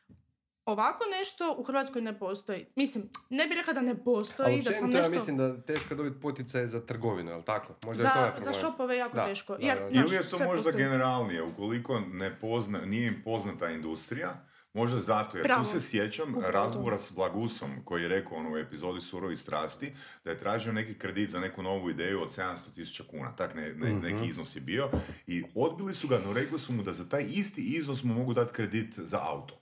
ovako 0.66 1.04
nešto 1.12 1.56
u 1.58 1.64
Hrvatskoj 1.64 2.02
ne 2.02 2.20
postoji. 2.20 2.66
Mislim, 2.76 3.04
ne 3.30 3.48
bih 3.48 3.58
rekla 3.58 3.74
da 3.74 3.82
ne 3.82 3.96
postoji, 3.98 4.48
Ali 4.48 4.58
da 4.58 4.72
sam 4.72 4.74
općenito 4.76 4.98
ja 4.98 5.02
nešto... 5.02 5.12
mislim 5.14 5.38
da 5.38 5.62
teško 5.64 5.94
je 5.94 5.98
dobiti 5.98 6.22
poticaj 6.22 6.68
za 6.68 6.82
trgovinu, 6.82 7.32
jel 7.32 7.44
tako? 7.44 7.74
Možda 7.86 8.04
za, 8.04 8.10
je 8.10 8.32
to 8.32 8.38
je 8.40 8.44
za 8.44 8.54
šopove 8.56 8.98
jako 8.98 9.16
Da, 9.16 9.26
teško. 9.26 9.58
da, 9.58 9.66
Jer, 9.66 9.80
da, 9.80 9.84
da. 9.84 10.00
Ili 10.00 10.16
je 10.16 10.24
to 10.24 10.38
možda 10.38 10.54
postoji. 10.54 10.76
generalnije, 10.76 11.44
ukoliko 11.44 12.00
ne 12.02 12.36
pozna, 12.36 12.80
nije 12.80 13.08
im 13.08 13.22
poznata 13.24 13.70
industrija, 13.70 14.46
možda 14.74 15.00
zato, 15.00 15.38
jer 15.38 15.44
Bravo. 15.44 15.64
tu 15.64 15.70
se 15.70 15.80
sjećam 15.82 16.30
Upravo 16.30 16.52
razgovora 16.54 16.98
s 16.98 17.12
Blagusom, 17.12 17.86
koji 17.86 18.02
je 18.02 18.08
rekao 18.10 18.38
ono, 18.38 18.52
u 18.52 18.58
epizodi 18.58 19.02
Surovi 19.02 19.38
strasti, 19.38 19.94
da 20.26 20.32
je 20.32 20.40
tražio 20.40 20.74
neki 20.74 20.94
kredit 20.96 21.30
za 21.30 21.40
neku 21.40 21.64
novu 21.64 21.90
ideju 21.90 22.22
od 22.22 22.30
700.000 22.30 23.02
kuna, 23.04 23.36
tak 23.36 23.56
ne, 23.56 23.74
ne- 23.74 23.90
Mhm. 23.90 24.02
neki 24.02 24.30
iznos 24.30 24.56
je 24.56 24.62
bio, 24.62 24.90
i 25.28 25.44
odbili 25.56 25.94
su 25.94 26.08
ga, 26.08 26.20
no 26.20 26.34
rekli 26.34 26.60
su 26.60 26.74
mu 26.74 26.84
da 26.84 26.94
za 26.94 27.10
taj 27.10 27.26
isti 27.30 27.62
iznos 27.62 28.04
mu 28.04 28.14
mogu 28.14 28.34
dati 28.34 28.54
kredit 28.54 29.00
za 29.00 29.20
auto. 29.22 29.61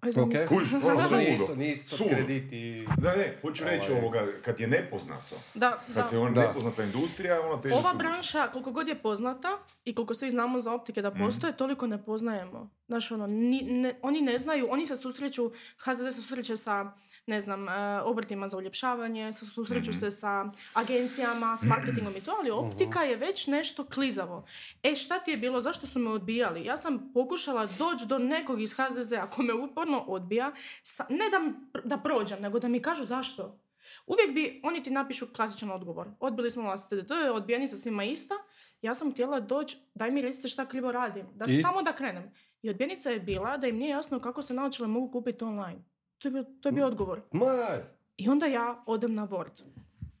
Aj, 0.00 0.08
Ok. 0.08 0.14
zamisli. 0.14 0.46
Kužiš, 0.48 0.72
ono, 0.74 0.82
suludo. 1.00 1.16
nisu, 1.18 1.56
nisu 1.56 1.88
sad 1.88 1.98
Suludo. 1.98 2.14
kredit 2.16 2.52
i... 2.52 2.86
Da, 2.96 3.12
ne, 3.12 3.36
hoću 3.42 3.64
reći 3.64 3.86
Ovaj. 3.86 4.00
ovoga, 4.00 4.26
kad 4.42 4.60
je 4.60 4.66
nepoznato, 4.68 5.36
Da, 5.54 5.78
da. 5.88 6.02
kad 6.02 6.12
je 6.12 6.18
on 6.18 6.34
Da. 6.34 6.40
nepoznata 6.40 6.82
industrija, 6.84 7.40
ono 7.42 7.56
teže 7.56 7.74
Ova 7.74 7.94
branša, 7.94 8.48
koliko 8.48 8.70
god 8.72 8.88
je 8.88 8.94
poznata 8.96 9.48
i 9.84 9.94
koliko 9.94 10.14
svi 10.14 10.30
znamo 10.30 10.60
za 10.60 10.72
optike 10.72 11.02
da 11.02 11.10
postoje, 11.12 11.56
toliko 11.56 11.86
ne 11.86 12.04
poznajemo. 12.04 12.70
Znaš, 12.86 13.10
ono, 13.10 13.26
ni- 13.26 13.62
ne- 13.62 13.98
oni 14.02 14.20
ne 14.20 14.38
znaju, 14.38 14.66
oni 14.70 14.86
se 14.86 14.96
susreću, 14.96 15.50
HZZ 15.78 16.04
se 16.04 16.22
susreće 16.22 16.56
sa, 16.56 16.92
ne 17.26 17.40
znam, 17.40 17.68
e, 17.68 17.72
obrtima 18.00 18.48
za 18.48 18.56
uljepšavanje, 18.56 19.32
se 19.32 19.46
susreću 19.46 19.92
se 19.92 20.10
sa 20.10 20.44
agencijama, 20.74 21.56
s 21.56 21.64
marketingom 21.64 22.16
i 22.16 22.20
to, 22.20 22.32
ali 22.32 22.50
optika 22.52 23.00
je 23.00 23.16
već 23.16 23.46
nešto 23.46 23.84
klizavo. 23.86 24.44
E, 24.82 24.94
šta 24.94 25.18
ti 25.18 25.30
je 25.30 25.36
bilo, 25.36 25.60
zašto 25.60 25.86
su 25.86 25.98
me 25.98 26.10
odbijali? 26.10 26.64
Ja 26.64 26.76
sam 26.76 27.10
pokušala 27.14 27.66
doći 27.68 28.06
do 28.06 28.18
nekog 28.18 28.62
iz 28.62 28.74
HZZ, 28.74 29.12
ako 29.14 29.42
me 29.42 29.54
uporno 29.88 30.04
odbija, 30.08 30.52
sa- 30.82 31.06
ne 31.08 31.24
da, 31.30 31.40
da 31.84 31.98
prođem, 31.98 32.42
nego 32.42 32.58
da 32.58 32.68
mi 32.68 32.82
kažu 32.82 33.04
zašto. 33.04 33.58
Uvijek 34.06 34.34
bi, 34.34 34.60
oni 34.64 34.82
ti 34.82 34.90
napišu 34.90 35.26
klasičan 35.26 35.70
odgovor. 35.70 36.08
Odbili 36.20 36.50
smo 36.50 36.62
vas, 36.62 36.88
TDT, 36.88 37.10
odbijenica 37.32 37.78
svima 37.78 38.04
ista. 38.04 38.34
Ja 38.82 38.94
sam 38.94 39.12
htjela 39.12 39.40
doći, 39.40 39.76
daj 39.94 40.10
mi 40.10 40.22
recite 40.22 40.48
šta 40.48 40.66
krivo 40.66 40.92
radim. 40.92 41.26
Da 41.34 41.44
I? 41.48 41.62
samo 41.62 41.82
da 41.82 41.92
krenem. 41.92 42.30
I 42.62 42.70
odbijenica 42.70 43.10
je 43.10 43.20
bila 43.20 43.56
da 43.56 43.66
im 43.66 43.76
nije 43.76 43.90
jasno 43.90 44.20
kako 44.20 44.42
se 44.42 44.54
naočale 44.54 44.88
mogu 44.88 45.10
kupiti 45.10 45.44
online. 45.44 45.78
To 46.18 46.28
je 46.28 46.32
bio, 46.32 46.44
to 46.60 46.68
je 46.68 46.72
bio 46.72 46.86
odgovor. 46.86 47.20
Ma. 47.32 47.78
I 48.16 48.28
onda 48.28 48.46
ja 48.46 48.82
odem 48.86 49.14
na 49.14 49.28
Word. 49.28 49.62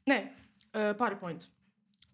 Ne, 0.06 0.34
e, 0.72 0.94
PowerPoint. 0.98 1.46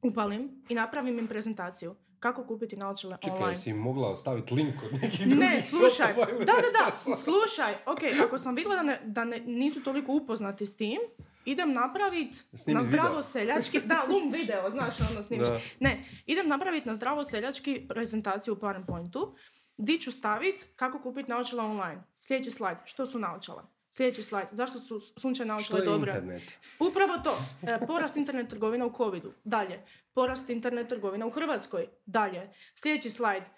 Upalim 0.02 0.64
i 0.68 0.74
napravim 0.74 1.18
im 1.18 1.26
prezentaciju. 1.28 1.94
Kako 2.24 2.44
kupiti 2.44 2.76
naočale 2.76 3.16
Čekaj, 3.20 3.36
online. 3.36 3.52
jesi 3.52 3.70
im 3.70 3.76
mogla 3.76 4.16
staviti 4.16 4.54
link 4.54 4.74
od 4.82 5.02
nekih 5.02 5.26
Ne, 5.26 5.62
slušaj, 5.62 6.14
da, 6.38 6.44
da, 6.44 6.52
da, 6.78 7.16
slušaj, 7.16 7.74
ok, 7.86 7.98
ako 8.26 8.38
sam 8.38 8.54
vidjela 8.54 8.76
da, 8.76 8.82
ne, 8.82 9.00
da 9.04 9.24
ne, 9.24 9.40
nisu 9.40 9.82
toliko 9.82 10.12
upoznati 10.12 10.66
s 10.66 10.76
tim, 10.76 10.98
idem 11.44 11.72
napraviti 11.72 12.36
Snimit 12.36 12.74
na 12.74 12.82
zdravo 12.82 13.08
video. 13.08 13.22
seljački, 13.22 13.80
da, 13.80 14.06
lum 14.08 14.32
video, 14.32 14.70
znaš, 14.70 14.94
ono 15.10 15.22
snimiš. 15.22 15.48
Da. 15.48 15.60
Ne, 15.80 16.04
idem 16.26 16.48
napraviti 16.48 16.88
na 16.88 16.94
zdravo 16.94 17.24
seljački 17.24 17.86
prezentaciju 17.88 18.54
u 18.54 18.56
PowerPointu, 18.56 19.34
di 19.76 20.00
ću 20.00 20.12
staviti 20.12 20.64
kako 20.76 21.00
kupiti 21.00 21.30
naočala 21.30 21.64
online. 21.64 22.02
Sljedeći 22.20 22.50
slajd, 22.50 22.78
što 22.84 23.06
su 23.06 23.18
naočala? 23.18 23.73
Sljedeći 23.96 24.22
slajd, 24.22 24.46
zašto 24.52 24.78
su 24.78 25.00
sunčane 25.00 25.46
Što 25.46 25.52
naočale 25.54 25.80
je 25.80 25.84
dobre? 25.84 26.12
internet? 26.12 26.42
Upravo 26.80 27.18
to. 27.24 27.38
E, 27.62 27.86
porast 27.86 28.16
internet 28.16 28.48
trgovina 28.48 28.86
u 28.86 28.92
covidu. 28.96 29.32
Dalje. 29.44 29.80
Porast 30.14 30.50
internet 30.50 30.88
trgovina 30.88 31.26
u 31.26 31.30
Hrvatskoj. 31.30 31.86
Dalje. 32.06 32.50
Sljedeći 32.74 33.10
slajd. 33.10 33.42
E, 33.42 33.48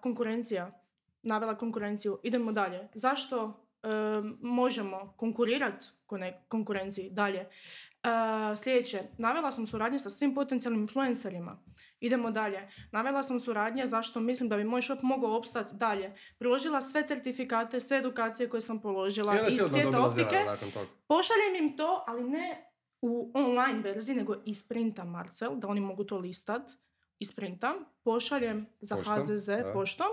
konkurencija. 0.00 0.82
Navela 1.22 1.58
konkurenciju. 1.58 2.18
Idemo 2.22 2.52
dalje. 2.52 2.88
Zašto 2.94 3.64
e, 3.82 3.88
možemo 4.40 5.14
konkurirati 5.16 5.86
konkurenciji? 6.48 7.10
Dalje. 7.10 7.48
E, 8.02 8.56
sljedeće. 8.56 9.02
Navela 9.18 9.50
sam 9.50 9.66
suradnje 9.66 9.98
sa 9.98 10.10
svim 10.10 10.34
potencijalnim 10.34 10.80
influencerima. 10.80 11.58
Idemo 12.00 12.30
dalje. 12.30 12.68
Navela 12.92 13.22
sam 13.22 13.40
suradnje 13.40 13.86
zašto 13.86 14.20
mislim 14.20 14.48
da 14.48 14.56
bi 14.56 14.64
moj 14.64 14.82
shop 14.82 15.02
mogao 15.02 15.36
opstati 15.36 15.74
dalje. 15.74 16.14
Priložila 16.38 16.80
sve 16.80 17.06
certifikate, 17.06 17.80
sve 17.80 17.98
edukacije 17.98 18.48
koje 18.48 18.60
sam 18.60 18.80
položila 18.80 19.34
I 19.34 19.38
odmah 19.38 19.70
svijeta 19.70 20.04
optike. 20.04 20.44
Pošaljem 21.08 21.64
im 21.64 21.76
to, 21.76 22.04
ali 22.06 22.24
ne 22.24 22.72
u 23.00 23.32
online 23.34 23.80
verziji, 23.80 24.16
nego 24.16 24.34
isprintam 24.44 25.10
Marcel, 25.10 25.56
da 25.56 25.68
oni 25.68 25.80
mogu 25.80 26.04
to 26.04 26.18
listat. 26.18 26.62
isprintam, 27.18 27.74
pošaljem 28.04 28.66
za 28.80 28.96
Poštom, 28.96 29.20
HZZ 29.20 29.46
da. 29.46 29.72
poštom, 29.72 30.06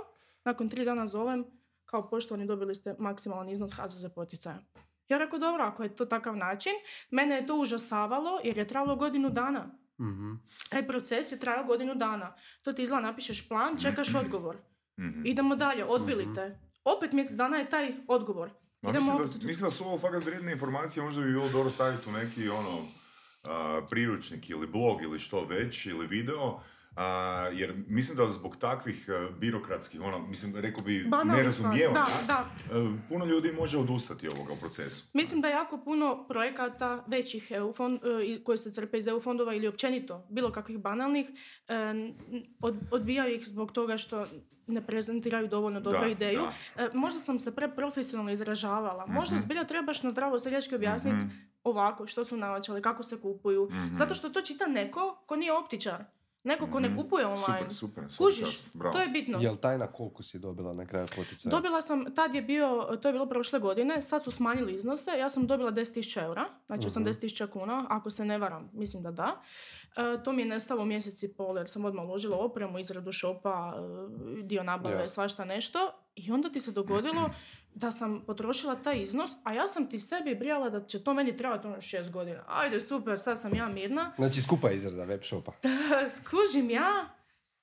nakon 0.43 0.69
tri 0.69 0.85
dana 0.85 1.07
zovem, 1.07 1.45
kao 1.85 2.09
poštovani 2.09 2.45
dobili 2.45 2.75
ste 2.75 2.95
maksimalan 2.99 3.49
iznos 3.49 3.71
HZZ 3.73 4.05
poticaja. 4.15 4.59
Ja 5.09 5.17
rekao, 5.17 5.39
dobro, 5.39 5.63
ako 5.63 5.83
je 5.83 5.95
to 5.95 6.05
takav 6.05 6.37
način, 6.37 6.71
mene 7.11 7.35
je 7.35 7.47
to 7.47 7.55
užasavalo 7.55 8.39
jer 8.43 8.57
je 8.57 8.67
trajalo 8.67 8.95
godinu 8.95 9.29
dana. 9.29 9.65
Mhm. 9.99 10.33
Taj 10.69 10.87
proces 10.87 11.31
je 11.31 11.39
trajao 11.39 11.63
godinu 11.65 11.95
dana. 11.95 12.35
To 12.61 12.73
ti 12.73 12.81
izgleda, 12.81 13.01
napišeš 13.01 13.47
plan, 13.49 13.77
čekaš 13.77 14.15
odgovor. 14.15 14.57
Mhm. 14.99 15.21
Idemo 15.25 15.55
dalje, 15.55 15.85
odbili 15.85 16.35
te. 16.35 16.59
Opet 16.85 17.11
mjesec 17.11 17.35
dana 17.35 17.57
je 17.57 17.69
taj 17.69 17.93
odgovor. 18.07 18.49
Ma 18.81 18.89
Idemo 18.89 19.05
mislim, 19.05 19.27
opet- 19.29 19.37
da, 19.37 19.47
mislim 19.47 19.65
da 19.65 19.71
su 19.71 19.85
ovo 19.85 19.99
fakat 19.99 20.25
vrijedne 20.25 20.51
informacije, 20.51 21.03
možda 21.03 21.21
bi 21.21 21.27
bilo 21.27 21.49
dobro 21.49 21.69
staviti 21.69 22.09
u 22.09 22.13
neki 22.13 22.49
ono 22.49 22.77
a, 23.43 23.81
priručnik 23.89 24.49
ili 24.49 24.67
blog 24.67 25.01
ili 25.03 25.19
što 25.19 25.45
već, 25.45 25.85
ili 25.85 26.07
video, 26.07 26.59
a, 26.95 27.03
jer 27.53 27.73
mislim 27.87 28.17
da 28.17 28.29
zbog 28.29 28.57
takvih 28.57 29.09
a, 29.09 29.29
birokratskih, 29.31 30.01
ono, 30.01 30.19
mislim, 30.19 30.55
rekao 30.55 30.83
bi, 30.83 31.05
nerazumijevanja, 31.25 32.05
da, 32.27 32.33
a, 32.71 32.97
puno 33.09 33.25
ljudi 33.25 33.51
može 33.51 33.77
odustati 33.77 34.27
ovoga 34.29 34.53
u 34.53 34.57
procesu. 34.57 35.03
Mislim 35.13 35.41
da 35.41 35.47
jako 35.49 35.77
puno 35.77 36.25
projekata 36.25 37.03
većih 37.07 37.51
EU 37.51 37.73
fond, 37.73 37.99
e, 38.29 38.43
koji 38.43 38.57
se 38.57 38.71
crpe 38.71 38.97
iz 38.97 39.07
EU 39.07 39.19
fondova 39.19 39.53
ili 39.53 39.67
općenito 39.67 40.25
bilo 40.29 40.51
kakvih 40.51 40.79
banalnih 40.79 41.27
e, 41.67 41.75
od- 42.61 42.79
odbijaju 42.91 43.35
ih 43.35 43.45
zbog 43.45 43.71
toga 43.71 43.97
što 43.97 44.27
ne 44.67 44.81
prezentiraju 44.83 45.47
dovoljno 45.47 45.79
dobru 45.79 45.99
Da, 46.01 46.07
ideju. 46.07 46.41
da. 46.75 46.83
E, 46.83 46.89
možda 46.93 47.19
sam 47.19 47.39
se 47.39 47.55
preprofesionalno 47.55 48.31
izražavala. 48.31 49.05
Možda 49.07 49.35
Mhm. 49.35 49.43
zbilja 49.43 49.63
trebaš 49.63 50.03
na 50.03 50.09
zdravo 50.09 50.39
seljački 50.39 50.75
objasniti 50.75 51.15
Mhm. 51.17 51.35
ovako 51.63 52.07
što 52.07 52.25
su 52.25 52.37
naočale, 52.37 52.81
kako 52.81 53.03
se 53.03 53.17
kupuju. 53.17 53.65
Mhm. 53.65 53.93
Zato 53.93 54.13
što 54.13 54.29
to 54.29 54.41
čita 54.41 54.65
neko 54.67 55.23
ko 55.25 55.35
nije 55.35 55.53
optičar. 55.53 56.03
Neko 56.45 56.67
ko 56.67 56.79
ne 56.79 56.89
Mhm. 56.89 56.97
kupuje 56.97 57.25
online. 57.25 57.41
Super, 57.59 57.73
super, 57.73 58.03
super, 58.05 58.17
Kužiš, 58.19 58.39
čast, 58.51 58.67
bravo. 58.73 58.93
to 58.93 59.01
je 59.01 59.07
bitno. 59.07 59.37
Jel 59.39 59.55
tajna 59.57 59.87
koliko 59.87 60.23
si 60.23 60.39
dobila 60.39 60.73
na 60.73 60.85
kraju 60.85 61.05
poticaja? 61.07 61.51
Dobila 61.51 61.81
sam, 61.81 62.05
tad 62.07 62.35
je 62.35 62.41
bio, 62.43 62.67
to 62.95 63.09
je 63.09 63.13
bilo 63.13 63.25
prošle 63.27 63.59
godine, 63.59 64.01
sad 64.01 64.23
su 64.23 64.31
smanjili 64.31 64.73
iznose, 64.73 65.11
ja 65.11 65.29
sam 65.29 65.47
dobila 65.47 65.71
10.000 65.71 65.95
eura, 66.19 66.45
znači 66.65 66.79
Mhm. 66.81 66.87
80.000 66.89 67.23
kuna, 67.47 67.85
ako 67.89 68.09
se 68.09 68.25
ne 68.25 68.37
varam, 68.37 68.69
mislim 68.73 69.03
da 69.03 69.11
da. 69.11 69.41
E, 69.97 70.23
to 70.23 70.31
mi 70.31 70.41
je 70.41 70.47
nestalo 70.47 70.81
u 70.81 70.87
mjesec 70.87 71.23
i 71.23 71.27
pol 71.29 71.57
jer 71.57 71.69
sam 71.69 71.85
odmah 71.85 72.05
uložila 72.05 72.37
opremu, 72.37 72.79
izradu 72.79 73.11
šopa, 73.11 73.73
e, 74.37 74.43
dio 74.43 74.63
nabave, 74.63 74.95
Ja. 74.95 75.07
svašta 75.07 75.45
nešto. 75.45 75.79
I 76.15 76.31
onda 76.31 76.49
ti 76.49 76.59
se 76.59 76.71
dogodilo 76.71 77.29
da 77.75 77.91
sam 77.91 78.23
potrošila 78.27 78.75
taj 78.75 79.01
iznos, 79.01 79.31
a 79.43 79.53
ja 79.53 79.67
sam 79.67 79.89
ti 79.89 79.99
sebi 79.99 80.35
brijala 80.35 80.69
da 80.69 80.85
će 80.85 81.03
to 81.03 81.13
meni 81.13 81.37
trebati 81.37 81.67
ono 81.67 81.81
šest 81.81 82.11
godina. 82.11 82.43
Ajde, 82.47 82.79
super, 82.79 83.19
sad 83.19 83.41
sam 83.41 83.55
ja 83.55 83.67
mirna. 83.67 84.13
Znači 84.17 84.41
skupa 84.41 84.71
izrada 84.71 85.03
web 85.03 85.23
shopa. 85.23 85.51
Skužim 86.17 86.69
ja, 86.69 87.09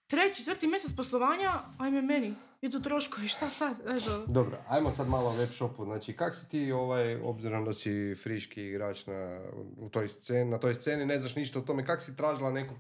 treći, 0.07 0.45
četvrti 0.45 0.67
mjesec 0.67 0.97
poslovanja, 0.97 1.51
ajme 1.79 2.03
meni, 2.03 2.35
idu 2.61 2.81
troškovi, 2.81 3.29
šta 3.29 3.49
sad? 3.49 3.77
Eto, 3.81 4.27
Dobro, 4.27 4.59
ajmo 4.69 4.91
sad 4.91 5.09
malo 5.09 5.31
o 5.31 5.37
web 5.37 5.49
shopu. 5.49 5.85
Znači, 5.85 6.13
kak 6.13 6.35
si 6.35 6.49
ti, 6.49 6.73
ovaj, 6.73 7.17
obzirom 7.17 7.65
da 7.65 7.73
si 7.73 8.15
friški 8.23 8.63
igrač 8.67 9.07
na, 9.07 9.41
u 9.79 9.89
toj 9.89 10.09
sceni, 10.09 10.51
na 10.51 10.59
toj 10.59 10.75
sceni, 10.75 11.07
ne 11.07 11.19
znaš 11.19 11.37
ništa 11.37 11.59
o 11.59 11.63
tome, 11.63 11.87
kak 11.87 12.03
si 12.03 12.17
tražila 12.17 12.51
nekog 12.51 12.77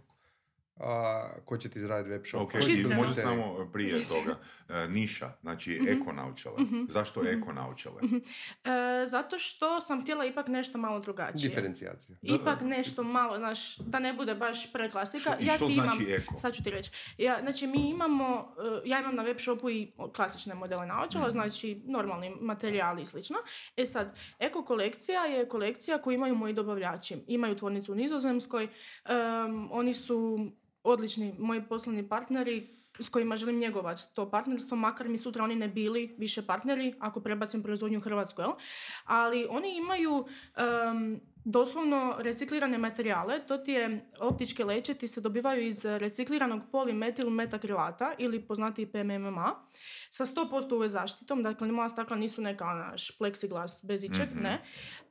a, 0.77 1.29
ko 1.45 1.59
će 1.59 1.69
ti 1.69 1.79
izraditi 1.79 2.11
web 2.11 2.23
shop? 2.25 2.41
Ok, 2.43 2.51
kriteriji? 2.53 3.15
samo 3.15 3.71
prije 3.73 4.03
toga. 4.03 4.37
E, 4.71 4.89
niša, 4.89 5.33
znači 5.41 5.71
Mhm. 5.73 5.89
eko 5.93 6.13
naučale. 6.13 6.57
Zašto 6.89 7.23
eko 7.29 7.53
naučale? 7.53 8.01
E, 8.03 9.07
zato 9.07 9.39
što 9.39 9.81
sam 9.81 10.03
htjela 10.03 10.25
ipak 10.25 10.47
nešto 10.49 10.79
malo 10.79 11.01
drugačije. 11.01 11.49
Diferencijacija. 11.49 12.17
Ipak 12.23 12.61
nešto 12.63 13.03
malo, 13.03 13.39
znaš, 13.39 13.77
da 13.77 13.99
ne 13.99 14.13
bude 14.15 14.35
baš 14.35 14.73
preklasika. 14.73 15.21
Što- 15.23 15.37
i 15.41 15.47
ja 15.47 15.55
što 15.55 15.67
ti 15.67 15.73
znači 15.73 16.03
imam, 16.03 16.15
eko? 16.15 16.37
Sad 16.37 16.55
ću 16.55 16.63
ti 16.63 16.71
reći. 16.71 16.91
Ja, 17.19 17.39
znači, 17.43 17.67
mi 17.67 17.91
imamo, 17.91 18.55
e, 18.59 18.83
ja 18.85 19.01
imam 19.01 19.15
na 19.15 19.23
web 19.23 19.37
shopu 19.39 19.71
i 19.71 19.83
klasične 20.11 20.55
modele 20.55 20.87
naočala, 20.87 21.25
Mhm. 21.25 21.33
znači 21.33 21.83
normalni 21.85 22.33
materijali 22.33 23.03
i 23.03 23.07
slično. 23.07 23.37
E 23.77 23.85
sad, 23.85 24.03
eko 24.39 24.65
kolekcija 24.65 25.23
je 25.23 25.49
kolekcija 25.49 25.99
koju 25.99 26.15
imaju 26.15 26.35
moji 26.35 26.55
dobavljači. 26.55 27.17
Imaju 27.27 27.57
tvornicu 27.57 27.93
u 27.93 27.97
Nizozemskoj, 27.97 28.69
em, 29.05 29.69
oni 29.73 29.95
su 29.95 30.39
odlični 30.85 31.35
moji 31.38 31.62
poslovni 31.62 32.09
partneri 32.09 32.68
s 32.99 33.09
kojima 33.09 33.37
želim 33.37 33.59
njegovati 33.59 34.03
to 34.14 34.31
partnerstvo, 34.31 34.77
makar 34.77 35.09
mi 35.09 35.18
sutra 35.18 35.45
oni 35.45 35.57
ne 35.57 35.68
bili 35.68 36.14
više 36.18 36.47
partneri, 36.47 36.95
ako 36.99 37.21
prebacim 37.21 37.62
proizvodnju 37.62 37.99
u 37.99 38.03
Hrvatsku, 38.03 38.42
jel? 38.42 38.51
Ali 39.05 39.47
oni 39.51 39.77
imaju 39.77 40.27
doslovno 41.45 42.14
reciklirane 42.18 42.79
materijale, 42.79 43.47
to 43.47 43.59
ti 43.59 43.73
je 43.73 44.11
optičke 44.21 44.64
leće, 44.64 44.95
ti 44.95 45.07
se 45.07 45.21
dobivaju 45.21 45.66
iz 45.66 45.85
recikliranog 45.85 46.62
polimetil 46.73 47.31
metakrilata 47.31 48.14
ili 48.18 48.40
poznati 48.40 48.87
PMMA 48.87 49.55
sa 50.11 50.25
100% 50.25 50.75
UV 50.77 50.87
zaštitom, 50.87 51.42
dakle 51.42 51.73
moja 51.73 51.88
stakla 51.88 52.16
nisu 52.16 52.42
neka 52.42 52.64
naš 52.64 53.18
pleksiglas 53.18 53.85
bez 53.85 54.05
ičeg, 54.05 54.29
Mhm. 54.33 54.42
ne. 54.42 54.62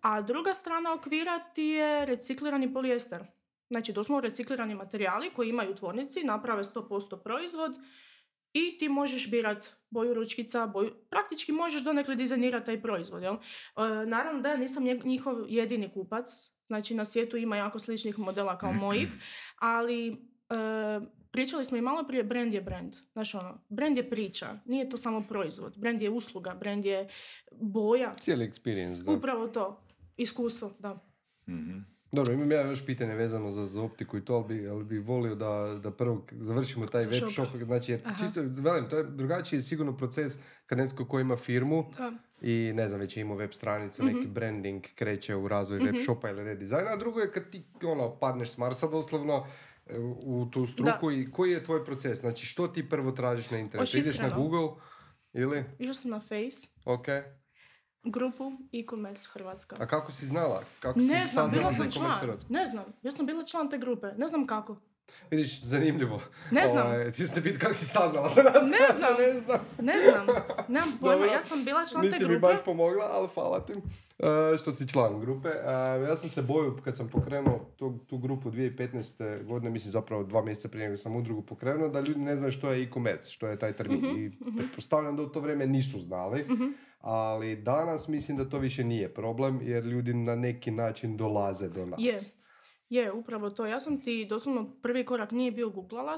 A 0.02 0.22
druga 0.22 0.54
strana 0.54 0.94
okvira 0.94 1.40
ti 1.40 1.64
je 1.64 2.06
reciklirani 2.06 2.74
polijester. 2.74 3.24
Znači 3.72 3.94
doslovno 3.94 4.22
reciklirani 4.22 4.76
materijali 4.76 5.30
koji 5.30 5.50
imaju 5.50 5.72
u 5.72 5.76
tvornici, 5.76 6.24
naprave 6.24 6.64
100% 6.64 7.24
proizvod 7.24 7.78
i 8.54 8.78
ti 8.78 8.90
možeš 8.90 9.32
birat 9.32 9.74
boju 9.90 10.14
ručkica, 10.14 10.68
boju, 10.68 10.92
praktički 11.10 11.52
možeš 11.52 11.84
donekle 11.84 12.16
dizajnirati 12.16 12.66
taj 12.66 12.82
proizvod. 12.82 13.24
Jel? 13.24 13.34
E, 13.34 13.40
naravno 14.06 14.42
da 14.42 14.50
ja 14.50 14.58
nisam 14.58 14.84
njihov 15.04 15.36
jedini 15.48 15.90
kupac, 15.94 16.30
znači 16.68 16.96
na 16.96 17.06
svijetu 17.06 17.38
ima 17.38 17.58
jako 17.58 17.80
sličnih 17.80 18.20
modela 18.20 18.58
kao 18.58 18.74
mojih, 18.84 19.10
ali 19.60 20.08
e, 20.08 20.16
pričali 21.32 21.66
smo 21.66 21.78
i 21.78 21.82
malo 21.82 22.08
prije, 22.08 22.24
brand 22.24 22.54
je 22.54 22.62
brand. 22.62 22.96
Znaš 23.14 23.36
ono, 23.36 23.66
brand 23.70 23.98
je 23.98 24.10
priča, 24.10 24.60
nije 24.66 24.90
to 24.90 24.98
samo 24.98 25.22
proizvod, 25.22 25.78
brand 25.78 26.02
je 26.02 26.10
usluga, 26.10 26.56
brand 26.60 26.86
je 26.86 27.10
boja, 27.52 28.14
Cijeli 28.14 28.52
experience, 28.52 29.04
da. 29.04 29.12
upravo 29.12 29.48
to, 29.48 29.84
iskustvo, 30.18 30.74
da. 30.80 31.00
Mhm. 31.48 31.91
Dobro, 32.12 32.34
imam 32.34 32.52
ja 32.52 32.62
još 32.70 32.86
pitanje 32.86 33.16
vezano 33.16 33.52
za, 33.52 33.68
za 33.68 33.82
optiku 33.82 34.18
i 34.18 34.26
to, 34.26 34.36
ali 34.36 34.46
bi, 34.48 34.68
ali 34.68 34.84
bi 34.84 35.00
volio 35.00 35.36
da, 35.36 35.80
da 35.84 35.92
prvo 35.92 36.26
završimo 36.32 36.86
taj 36.86 37.02
web 37.02 37.14
shop. 37.32 37.48
Znači, 37.66 37.92
jer 37.92 38.02
Aha. 38.06 38.26
čisto, 38.26 38.42
velim, 38.62 38.90
to 38.90 38.98
je 38.98 39.04
drugačiji 39.04 39.62
sigurno 39.62 39.98
proces 39.98 40.40
kad 40.66 40.78
netko 40.78 41.06
ko 41.06 41.20
ima 41.20 41.36
firmu 41.36 41.86
Da. 41.98 42.12
i 42.42 42.72
ne 42.76 42.88
znam, 42.88 43.00
već 43.02 43.18
je 43.18 43.22
imao 43.22 43.38
web 43.38 43.52
stranicu, 43.54 44.04
neki 44.04 44.28
branding 44.28 44.84
kreće 44.96 45.36
u 45.36 45.48
razvoj 45.48 45.80
web 45.80 45.96
shopa 46.04 46.30
ili 46.30 46.44
redizajna, 46.44 46.90
a 46.92 46.98
drugo 46.98 47.20
je 47.20 47.32
kad 47.32 47.50
ti 47.50 47.64
ono, 47.84 48.16
padneš 48.20 48.52
s 48.52 48.58
Marsa 48.58 48.88
doslovno 48.88 49.46
e, 49.88 50.00
u 50.00 50.50
tu 50.52 50.66
struku 50.66 51.12
i 51.12 51.32
koji 51.32 51.52
je 51.52 51.64
tvoj 51.64 51.86
proces? 51.86 52.20
Znači, 52.20 52.46
što 52.46 52.68
ti 52.68 52.90
prvo 52.90 53.12
tražiš 53.12 53.50
na 53.50 53.58
internetu? 53.58 53.98
Ideš 53.98 54.20
na? 54.20 54.30
Google 54.30 54.70
ili? 55.34 55.64
Išla 55.80 55.94
sam 55.94 56.12
na 56.12 56.20
Face, 56.20 56.68
Ok. 56.86 57.08
Grupu 58.04 58.52
e-commerce 58.74 59.30
Hrvatska. 59.34 59.76
A 59.80 59.86
kako 59.86 60.12
si 60.12 60.26
znala? 60.26 60.64
Kako 60.80 61.00
Ne 61.00 61.26
si 61.26 61.32
znam, 61.32 61.52
bila 61.52 61.72
sam 61.72 61.92
član. 61.92 62.38
Ne 62.50 62.66
znam, 62.66 62.86
ja 63.04 63.12
sam 63.12 63.26
bila 63.26 63.46
član 63.46 63.70
te 63.70 63.78
grupe. 63.78 64.08
Ne 64.18 64.28
znam 64.28 64.48
kako. 64.48 64.76
Vidiš, 65.32 65.62
zanimljivo. 65.62 66.22
Ne 66.52 66.68
znam. 66.68 66.88
Ovaj, 66.88 67.12
ti 67.12 67.28
ste 67.28 67.44
piti 67.44 67.60
kako 67.60 67.76
si 67.76 67.86
saznala 67.86 68.30
za 68.30 68.44
nas. 68.44 68.54
Ne 68.54 68.78
znam. 68.98 69.14
ne 69.20 69.40
znam. 69.40 69.60
Ne 69.82 69.94
znam, 70.02 70.36
nemam 70.68 70.90
pojma. 71.02 71.16
Dobro. 71.16 71.28
Ja 71.28 71.42
sam 71.42 71.66
bila 71.66 71.86
član 71.86 72.02
te 72.02 72.08
Nisi 72.08 72.24
mi 72.24 72.30
grupe. 72.30 72.40
baš 72.42 72.58
pomogla, 72.66 73.10
ali 73.12 73.28
hvala 73.28 73.60
ti 73.60 73.74
e, 74.54 74.58
što 74.58 74.72
si 74.72 74.88
član 74.88 75.20
grupe. 75.20 75.50
E, 75.50 75.72
ja 76.02 76.16
sam 76.16 76.30
se 76.30 76.42
bojio 76.42 76.76
kad 76.76 76.98
sam 76.98 77.10
pokrenuo 77.10 77.66
tu, 77.78 77.98
tu 78.00 78.18
grupu 78.18 78.52
2015. 78.52 79.44
godine, 79.44 79.72
mislim 79.72 79.92
zapravo 79.92 80.24
dva 80.24 80.42
mjeseca 80.42 80.68
prije 80.68 80.86
nego 80.86 80.98
sam 80.98 81.16
udrugu 81.16 81.42
pokrenuo, 81.42 81.90
da 81.90 82.00
ljudi 82.00 82.20
ne 82.20 82.36
znaju 82.38 82.52
što 82.52 82.72
je 82.72 82.84
e-commerce, 82.84 83.32
što 83.32 83.48
je 83.48 83.58
taj 83.58 83.74
termin. 83.74 83.98
Mhm, 84.00 84.18
I 84.18 84.32
pretpostavljam 84.58 85.16
da 85.16 85.24
u 85.24 85.30
to 85.30 85.40
vrijeme 85.40 85.68
nisu 85.68 86.02
znali. 86.02 86.46
Ali 87.02 87.56
danas 87.56 88.08
mislim 88.08 88.38
da 88.38 88.50
to 88.50 88.60
više 88.60 88.84
nije 88.84 89.10
problem 89.10 89.60
jer 89.64 89.84
ljudi 89.86 90.14
na 90.14 90.36
neki 90.36 90.72
način 90.72 91.18
dolaze 91.18 91.70
do 91.70 91.86
nas. 91.86 92.00
Je. 92.00 92.14
Je, 92.92 93.12
upravo 93.12 93.50
to. 93.50 93.66
Ja 93.66 93.80
sam 93.80 94.02
ti 94.02 94.26
doslovno 94.26 94.72
prvi 94.82 95.06
korak 95.06 95.32
nije 95.32 95.52
bio 95.52 95.70
googlala, 95.70 96.14
e, 96.14 96.18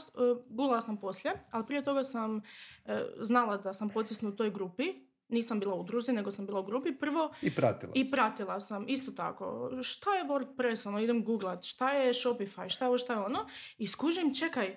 googlala 0.49 0.81
sam 0.81 0.97
poslije, 0.97 1.33
ali 1.51 1.65
prije 1.65 1.83
toga 1.83 2.03
sam 2.03 2.41
e, 2.85 3.05
znala 3.19 3.57
da 3.57 3.73
sam 3.73 3.89
pocisna 3.89 4.29
u 4.29 4.31
toj 4.31 4.51
grupi. 4.51 4.93
Nisam 5.29 5.59
bila 5.59 5.75
u 5.75 5.79
udruzi, 5.79 6.13
nego 6.13 6.31
sam 6.31 6.45
bila 6.45 6.59
u 6.59 6.63
grupi. 6.63 6.95
Prvo, 6.95 7.33
I 7.41 7.55
pratila 7.55 7.91
I 7.95 8.11
pratila 8.11 8.59
sam, 8.59 8.85
isto 8.87 9.11
tako, 9.11 9.71
šta 9.81 10.15
je 10.15 10.23
WordPress, 10.23 10.87
ono, 10.87 10.99
idem 10.99 11.23
googlat, 11.25 11.63
šta 11.63 11.91
je 11.91 12.13
Shopify, 12.13 12.69
šta 12.69 12.85
je 12.85 12.89
ovo, 12.89 12.97
šta 12.97 13.13
je 13.13 13.19
ono, 13.19 13.45
i 13.77 13.87
skužim, 13.87 14.35
čekaj, 14.35 14.75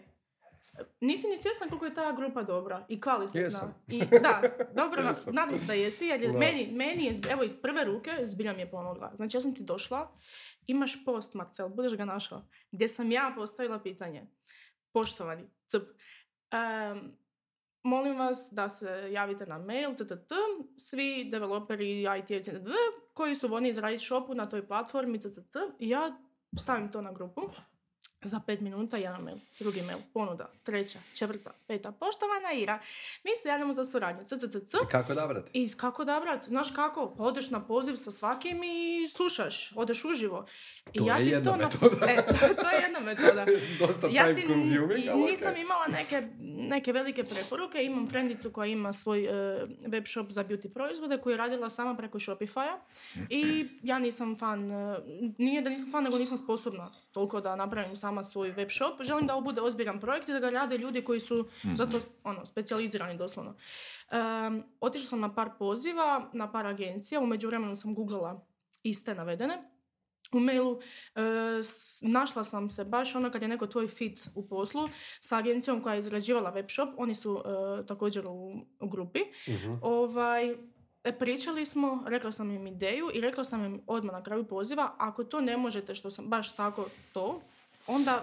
nisi 1.01 1.27
ni 1.27 1.37
svjesna 1.37 1.69
koliko 1.69 1.85
je 1.85 1.95
ta 1.95 2.13
grupa 2.13 2.43
dobra 2.43 2.87
i 2.89 3.01
kvalitetna. 3.01 3.41
Jesam. 3.41 3.75
I, 3.89 3.99
da, 3.99 4.43
dobro, 4.75 5.03
nadam 5.39 5.57
se 5.57 5.65
da 5.65 5.73
jesi, 5.73 6.07
jer 6.07 6.23
je 6.23 6.33
Da. 6.33 6.39
meni, 6.39 6.71
meni 6.73 7.05
je, 7.05 7.15
evo 7.31 7.43
iz 7.43 7.57
prve 7.63 7.85
ruke, 7.85 8.11
zbilja 8.23 8.53
mi 8.53 8.61
je 8.61 8.71
pomogla. 8.71 9.13
Znači, 9.15 9.37
ja 9.37 9.41
sam 9.41 9.55
ti 9.55 9.63
došla, 9.63 10.11
imaš 10.67 11.05
post, 11.05 11.35
Marcel, 11.35 11.69
budeš 11.69 11.97
ga 11.97 12.05
našao, 12.05 12.43
gdje 12.71 12.89
sam 12.89 13.13
ja 13.13 13.33
postavila 13.37 13.79
pitanje. 13.79 14.27
Poštovani, 14.93 15.45
cup, 15.71 15.83
em, 16.51 17.17
molim 17.83 18.19
vas 18.19 18.49
da 18.53 18.69
se 18.69 19.09
javite 19.13 19.47
na 19.47 19.59
mail, 19.59 19.95
ttt, 19.95 20.33
svi 20.77 21.29
developeri, 21.31 22.03
IT-evci, 22.03 22.53
koji 23.15 23.35
su 23.35 23.49
voljni 23.49 23.69
izraditi 23.69 24.05
shopu 24.05 24.35
na 24.35 24.49
toj 24.49 24.67
platformi, 24.67 25.21
ttt, 25.21 25.57
ja 25.79 26.19
stavim 26.59 26.93
to 26.93 27.03
na 27.03 27.13
grupu 27.13 27.51
Za 28.23 28.41
pet 28.41 28.61
minuta 28.61 28.97
jedan 28.97 29.23
mail, 29.23 29.37
drugi 29.59 29.83
mail, 29.83 29.99
ponuda, 30.15 30.51
treća, 30.63 30.99
četvrta, 31.15 31.51
peta. 31.67 31.93
Poštovana 31.93 32.53
Ira, 32.55 32.79
mi 33.25 33.31
se 33.37 33.49
javljamo 33.49 33.73
za 33.73 33.85
suradnju. 33.85 34.25
C, 34.25 34.39
c, 34.39 34.49
c, 34.49 34.61
c. 34.61 34.77
I 34.79 34.89
kako 34.89 35.13
odabrati? 35.13 35.51
I 35.55 35.69
kako 35.71 36.03
odabrat? 36.03 36.45
Znaš 36.45 36.71
kako? 36.71 37.15
Pa 37.17 37.23
odeš 37.25 37.51
na 37.51 37.61
poziv 37.61 37.95
sa 37.95 38.11
svakim 38.11 38.63
i 38.65 39.09
slušaš. 39.09 39.73
Odeš 39.75 40.05
uživo. 40.05 40.47
I 40.93 40.99
To 40.99 41.05
je 41.11 41.27
jedna 41.27 41.51
to 41.53 41.57
na- 41.57 41.65
metoda. 41.65 42.07
E, 42.07 42.17
to, 42.17 42.33
to 42.55 42.71
je 42.71 42.83
jedna 42.83 43.01
metoda. 43.01 43.47
Dosta 43.81 44.09
ja 44.09 44.23
time 44.25 44.35
ti 44.37 44.47
consuming, 44.49 45.09
ali 45.09 45.23
nisam 45.23 45.57
imala 45.57 45.87
neke, 45.89 46.23
neke 46.41 46.93
velike 46.93 47.25
preporuke. 47.25 47.85
Imam 47.85 48.09
frendicu 48.09 48.51
koja 48.51 48.67
ima 48.67 48.93
svoj 48.93 49.25
e, 49.25 49.57
web 49.83 50.05
shop 50.07 50.27
za 50.29 50.45
beauty 50.45 50.69
proizvode 50.69 51.19
koju 51.19 51.33
je 51.33 51.37
radila 51.37 51.71
sama 51.71 51.97
preko 51.97 52.19
Shopify-a. 52.19 52.79
I 53.31 53.69
ja 53.83 53.99
nisam 53.99 54.37
fan, 54.37 54.71
e, 54.73 54.99
nije 55.39 55.63
da 55.63 55.71
nisam 55.71 55.93
fan, 55.93 56.05
nego 56.05 56.19
nisam 56.19 56.37
sposobna 56.37 56.93
toliko 57.13 57.41
da 57.41 57.57
napravim 57.57 57.97
sama 58.07 58.23
svoj 58.25 58.51
web 58.51 58.71
shop. 58.71 59.03
Želim 59.03 59.27
da 59.27 59.35
ovo 59.35 59.43
bude 59.43 59.61
ozbiljan 59.61 60.01
projekt 60.01 60.29
i 60.29 60.33
da 60.33 60.41
ga 60.41 60.51
rade 60.51 60.79
ljudi 60.79 61.05
koji 61.05 61.21
su 61.21 61.49
za 61.75 61.87
to 61.87 61.99
ono, 62.25 62.47
specijalizirani 62.47 63.19
doslovno. 63.19 63.55
Um, 63.55 64.63
otišla 64.81 65.07
sam 65.07 65.21
na 65.21 65.35
par 65.35 65.51
poziva, 65.59 66.31
na 66.33 66.53
par 66.53 66.67
agencija, 66.67 67.21
u 67.21 67.27
međuvremenu 67.27 67.77
sam 67.77 67.95
googlala 67.95 68.47
iste 68.83 69.15
navedene 69.15 69.77
u 70.33 70.41
mailu. 70.41 70.81
E, 71.15 71.21
našla 72.03 72.45
sam 72.45 72.69
se 72.69 72.85
baš 72.85 73.15
ono 73.15 73.31
kad 73.31 73.43
je 73.43 73.49
neko 73.49 73.67
tvoj 73.67 73.89
fit 73.89 74.29
u 74.35 74.49
poslu 74.49 74.89
sa 75.21 75.39
agencijom 75.39 75.83
koja 75.83 75.95
je 75.95 75.99
izrađivala 75.99 76.51
web 76.51 76.67
shop, 76.69 76.89
oni 76.97 77.15
su 77.15 77.43
e, 77.45 77.87
također 77.87 78.27
u, 78.27 78.67
u 78.81 78.89
grupi. 78.89 79.21
Mhm. 79.49 79.75
Ovaj, 79.83 80.51
e, 81.05 81.19
pričali 81.19 81.67
smo, 81.67 82.05
rekla 82.07 82.33
sam 82.33 82.51
im 82.51 82.67
ideju 82.67 83.11
i 83.15 83.21
rekla 83.21 83.45
sam 83.45 83.65
im 83.65 83.83
odmah 83.87 84.13
na 84.13 84.23
kraju 84.23 84.45
poziva, 84.45 84.95
ako 84.99 85.25
to 85.25 85.41
ne 85.41 85.57
možete 85.57 85.95
što 85.95 86.11
sam 86.11 86.29
baš 86.29 86.57
tako 86.57 86.89
to, 87.13 87.41
onda 87.87 88.23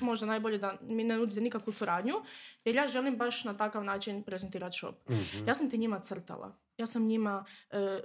možda 0.00 0.26
najbolje 0.26 0.58
da 0.58 0.78
mi 0.82 1.04
ne 1.04 1.16
nudite 1.16 1.40
nikakvu 1.40 1.72
suradnju, 1.72 2.14
jer 2.64 2.74
ja 2.74 2.88
želim 2.88 3.16
baš 3.16 3.44
na 3.44 3.56
takav 3.56 3.84
način 3.84 4.22
prezentirati 4.22 4.76
shop. 4.76 4.94
Mhm. 5.10 5.48
Ja 5.48 5.54
sam 5.54 5.70
ti 5.70 5.78
njima 5.78 6.00
crtala. 6.00 6.56
Ja 6.76 6.86
sam 6.86 7.02
njima 7.02 7.44
e, 7.70 7.78
e, 7.78 8.00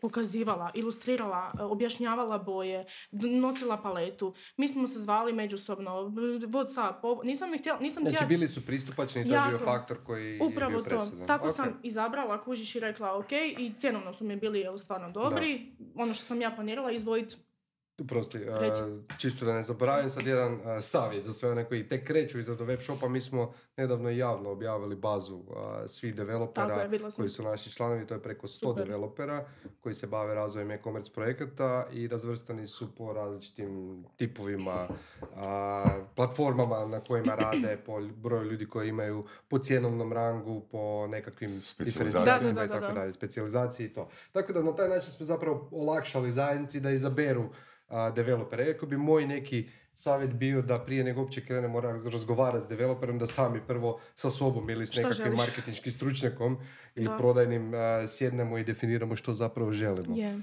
pokazivala, 0.00 0.70
ilustrirala, 0.74 1.52
e, 1.54 1.62
objašnjavala 1.62 2.38
boje, 2.38 2.86
nosila 3.12 3.76
paletu. 3.76 4.34
Mi 4.56 4.68
smo 4.68 4.86
se 4.86 4.98
zvali 4.98 5.32
međusobno, 5.32 5.90
Whatsapp, 6.46 6.94
ovo- 7.02 7.22
nisam 7.22 7.54
ih 7.54 7.60
htjela, 7.60 7.78
nisam 7.80 8.00
Znači 8.00 8.16
htjela- 8.16 8.28
bili 8.28 8.48
su 8.48 8.66
pristupačni 8.66 9.28
to 9.28 9.34
je 9.34 9.48
bio 9.48 9.58
faktor 9.58 10.04
koji 10.04 10.38
Upravo 10.42 10.72
je 10.72 10.82
bio 10.82 10.98
to. 10.98 11.26
Tako 11.26 11.46
Ok. 11.46 11.54
sam 11.54 11.80
izabrala, 11.82 12.42
kužiš 12.42 12.74
i 12.74 12.80
rekla 12.80 13.18
ok 13.18 13.32
i 13.58 13.72
cjenovno 13.76 14.12
su 14.12 14.24
mi 14.24 14.36
bili 14.36 14.60
jel, 14.60 14.78
stvarno 14.78 15.10
dobri. 15.10 15.66
Ono 15.94 16.14
što 16.14 16.24
sam 16.24 16.40
ja 16.40 16.50
planirala 16.50 16.90
izdvojiti. 16.92 17.36
Prosti, 17.96 18.38
Reci. 18.38 18.80
čisto 19.18 19.44
da 19.44 19.54
ne 19.54 19.62
zaboravim 19.62 20.10
sad 20.10 20.26
jedan 20.26 20.60
a, 20.64 20.80
savjet 20.80 21.24
za 21.24 21.32
sve 21.32 21.50
one 21.50 21.64
koji 21.64 21.88
tek 21.88 22.06
kreću 22.06 22.40
izradu 22.40 22.64
web 22.64 22.80
shopa. 22.80 23.08
Mi 23.08 23.20
smo 23.20 23.52
nedavno 23.76 24.10
javno 24.10 24.50
objavili 24.50 24.96
bazu 24.96 25.42
a, 25.56 25.88
svih 25.88 26.14
developera 26.14 26.82
je, 26.82 26.98
koji 27.16 27.28
su 27.28 27.42
naši 27.42 27.72
članovi, 27.72 28.06
to 28.06 28.14
je 28.14 28.22
preko 28.22 28.46
100 28.46 28.50
Super. 28.50 28.84
developera 28.84 29.44
koji 29.80 29.94
se 29.94 30.06
bave 30.06 30.34
razvojem 30.34 30.70
e-commerce 30.70 31.12
projekata 31.12 31.86
i 31.92 32.08
razvrstani 32.08 32.66
su 32.66 32.94
po 32.94 33.12
različitim 33.12 34.04
tipovima, 34.16 34.88
a, 35.36 35.84
platformama 36.16 36.86
na 36.86 37.00
kojima 37.00 37.34
rade, 37.34 37.76
po 37.86 38.00
broju 38.00 38.50
ljudi 38.50 38.66
koji 38.68 38.88
imaju 38.88 39.24
po 39.48 39.58
cjenovnom 39.58 40.12
rangu, 40.12 40.60
po 40.70 41.06
nekakvim 41.06 41.62
diferencijacijama 41.78 42.64
i 42.64 42.68
tako 42.68 42.86
da. 42.86 42.92
dalje, 42.92 43.12
specijalizaciji 43.12 43.86
i 43.86 43.92
to. 43.92 44.08
Tako 44.32 44.52
da 44.52 44.62
na 44.62 44.76
taj 44.76 44.88
način 44.88 45.12
smo 45.12 45.26
zapravo 45.26 45.68
olakšali 45.72 46.32
zajednici 46.32 46.80
da 46.80 46.90
izaberu 46.90 47.48
a, 47.92 48.10
developere. 48.10 48.66
Iako 48.66 48.86
bi 48.86 48.96
moj 48.98 49.26
neki 49.26 49.68
savjet 49.94 50.32
bio 50.32 50.62
da 50.62 50.78
prije 50.78 51.04
nego 51.04 51.20
uopće 51.20 51.40
krenemo 51.40 51.80
raz- 51.80 52.06
razgovarati 52.06 52.64
s 52.64 52.68
developerom, 52.68 53.18
da 53.18 53.26
sami 53.26 53.60
prvo 53.60 54.00
sa 54.14 54.30
sobom 54.30 54.70
ili 54.70 54.86
s 54.86 54.94
nekakvim 54.96 55.34
marketinškim 55.36 55.92
stručnjakom 55.92 56.58
ili 56.94 57.06
Da. 57.06 57.16
prodajnim 57.16 57.74
a, 57.74 58.06
sjednemo 58.08 58.58
i 58.58 58.64
definiramo 58.64 59.16
što 59.16 59.34
zapravo 59.34 59.72
želimo. 59.72 60.16
Je. 60.16 60.40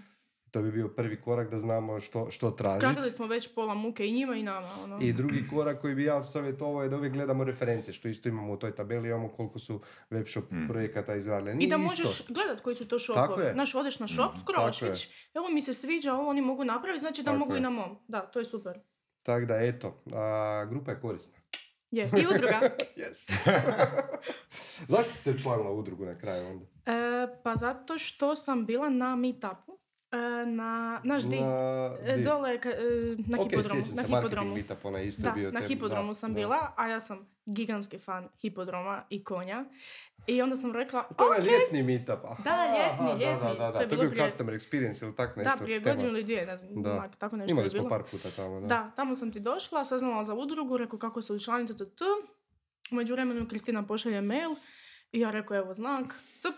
To 0.51 0.61
bi 0.61 0.71
bio 0.71 0.87
prvi 0.87 1.21
korak 1.21 1.49
da 1.49 1.57
znamo 1.57 1.99
što, 1.99 2.31
što 2.31 2.51
tražiti. 2.51 2.79
Skratili 2.79 3.11
smo 3.11 3.27
već 3.27 3.53
pola 3.55 3.73
muke 3.73 4.07
i 4.07 4.11
njima 4.11 4.35
i 4.35 4.43
nama. 4.43 4.67
Ono. 4.83 4.99
I 5.01 5.13
drugi 5.13 5.43
korak 5.49 5.81
koji 5.81 5.95
bi 5.95 6.03
ja 6.03 6.25
savjetovao 6.25 6.83
je 6.83 6.89
da 6.89 6.97
uvijek 6.97 7.13
gledamo 7.13 7.43
reference, 7.43 7.93
što 7.93 8.07
isto 8.07 8.29
imamo 8.29 8.53
u 8.53 8.57
toj 8.57 8.75
tabeli, 8.75 9.07
imamo 9.09 9.27
koliko 9.29 9.59
su 9.59 9.81
web 10.09 10.27
shop 10.27 10.43
projekata 10.67 11.15
izradili. 11.15 11.51
I 11.51 11.55
Nije 11.55 11.69
da 11.69 11.75
isto. 11.75 11.87
možeš 12.03 12.27
gledat 12.27 12.61
koji 12.61 12.75
su 12.75 12.87
to 12.87 12.97
Tako 12.99 13.23
shopovi. 13.25 13.45
je. 13.45 13.53
Znaš, 13.53 13.75
odeš 13.75 13.99
na 13.99 14.07
shop, 14.07 14.37
scrollaš, 14.37 14.75
tako 14.75 14.85
je. 14.85 14.89
vidiš, 14.91 15.09
evo 15.35 15.49
mi 15.49 15.61
se 15.61 15.73
sviđa, 15.73 16.13
ovo 16.13 16.29
oni 16.29 16.41
mogu 16.41 16.63
napraviti, 16.63 16.99
znači 16.99 17.23
da 17.23 17.31
Tako 17.31 17.39
mogu 17.39 17.53
je. 17.53 17.57
i 17.57 17.61
na 17.61 17.69
mom. 17.69 17.97
Da, 18.07 18.21
to 18.21 18.39
je 18.39 18.45
super. 18.45 18.79
Tako 19.23 19.45
da, 19.45 19.55
eto, 19.57 20.03
a, 20.13 20.65
grupa 20.65 20.91
je 20.91 20.99
korisna. 21.01 21.37
Je, 21.91 22.09
i 22.13 22.25
udruga. 22.27 22.59
Yes. 22.97 23.31
Zašto 24.87 25.11
si 25.11 25.17
se 25.17 25.31
učlanila 25.31 25.71
u 25.71 25.79
udrugu 25.79 26.05
na 26.05 26.13
kraju 26.13 26.47
onda? 26.47 26.65
E, 26.85 27.27
pa 27.43 27.55
zato 27.55 27.97
što 27.97 28.35
sam 28.35 28.65
bila 28.65 28.89
na 28.89 29.15
meetupu. 29.15 29.78
E, 30.11 30.17
na, 30.47 31.01
di? 31.21 31.39
Na, 31.39 31.97
E, 32.03 32.17
di? 32.17 32.23
Dole 32.23 32.59
ka- 32.59 32.69
e, 32.71 33.15
na 33.27 33.37
Ok, 33.37 33.43
hipodromu. 33.43 33.81
sjećam 33.81 33.95
Na 33.95 34.03
se, 34.03 34.07
hipodromu. 34.09 34.55
onaj 34.83 35.05
isto 35.05 35.21
Da, 35.21 35.29
je 35.29 35.33
bio 35.33 35.51
na 35.51 35.59
tem- 35.59 35.67
hipodromu 35.67 36.07
da, 36.07 36.13
sam 36.13 36.33
da. 36.33 36.35
bila, 36.35 36.73
a 36.75 36.87
ja 36.87 36.99
sam 36.99 37.17
gigantski 37.47 37.99
fan 37.99 38.29
hipodroma 38.35 39.03
i 39.09 39.23
konja. 39.23 39.65
I 40.27 40.41
onda 40.41 40.55
sam 40.55 40.71
rekla, 40.73 41.03
To 41.05 41.23
je 41.23 41.29
ok, 41.29 41.35
onaj 41.37 41.51
ljetni 41.51 41.83
meetup. 41.83 42.19
Aha, 42.23 42.43
Da, 42.43 42.65
ljetni, 42.67 43.05
aha, 43.05 43.13
ljetni. 43.13 43.25
Da, 43.49 43.53
da, 43.55 43.71
da, 43.71 43.71
To 43.71 43.81
je 43.81 43.87
To 43.89 43.95
je 43.95 43.99
bio 43.99 44.09
prije- 44.09 44.27
customer 44.27 44.53
experience 44.55 45.03
ili 45.03 45.15
tak 45.15 45.35
nešto. 45.37 45.51
da, 45.51 45.63
prije 45.63 45.79
tema. 45.79 45.95
godinu 45.95 46.09
ili 46.09 46.23
dvije, 46.23 46.45
ne 46.45 46.57
znam, 46.57 46.83
Da. 46.83 46.91
onak, 46.93 47.15
tako 47.15 47.37
nešto 47.37 47.51
Imali 47.51 47.65
je 47.65 47.69
smo 47.69 47.79
bilo. 47.79 47.89
par 47.89 48.03
puta 48.03 48.29
tamo, 48.31 48.59
da. 48.59 48.67
Da, 48.67 48.91
tamo 48.91 49.15
sam 49.15 49.31
ti 49.31 49.39
došla, 49.41 49.85
saznala 49.85 50.23
za 50.23 50.33
udrugu, 50.35 50.77
rekao 50.77 50.99
kako 50.99 51.21
se 51.21 51.33
učlaniti, 51.33 51.77
t, 51.77 51.85
t. 51.87 52.03
Međuvremenu 52.91 53.47
Kristina 53.47 53.83
pošalje 53.83 54.21
mail 54.23 54.55
i 55.11 55.19
ja 55.19 55.31
rekao 55.31 55.57
evo 55.57 55.73
znak, 55.73 56.05
cup, 56.39 56.55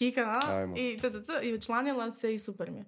kika, 0.00 0.20
a, 0.22 0.40
Ajmo. 0.48 0.74
i 0.78 0.96
t, 0.96 1.10
t, 1.10 1.22
t, 1.22 1.40
i 1.42 1.54
učlanila 1.54 2.10
se 2.10 2.34
i 2.34 2.38
super 2.38 2.70
mi 2.70 2.78
je. 2.78 2.84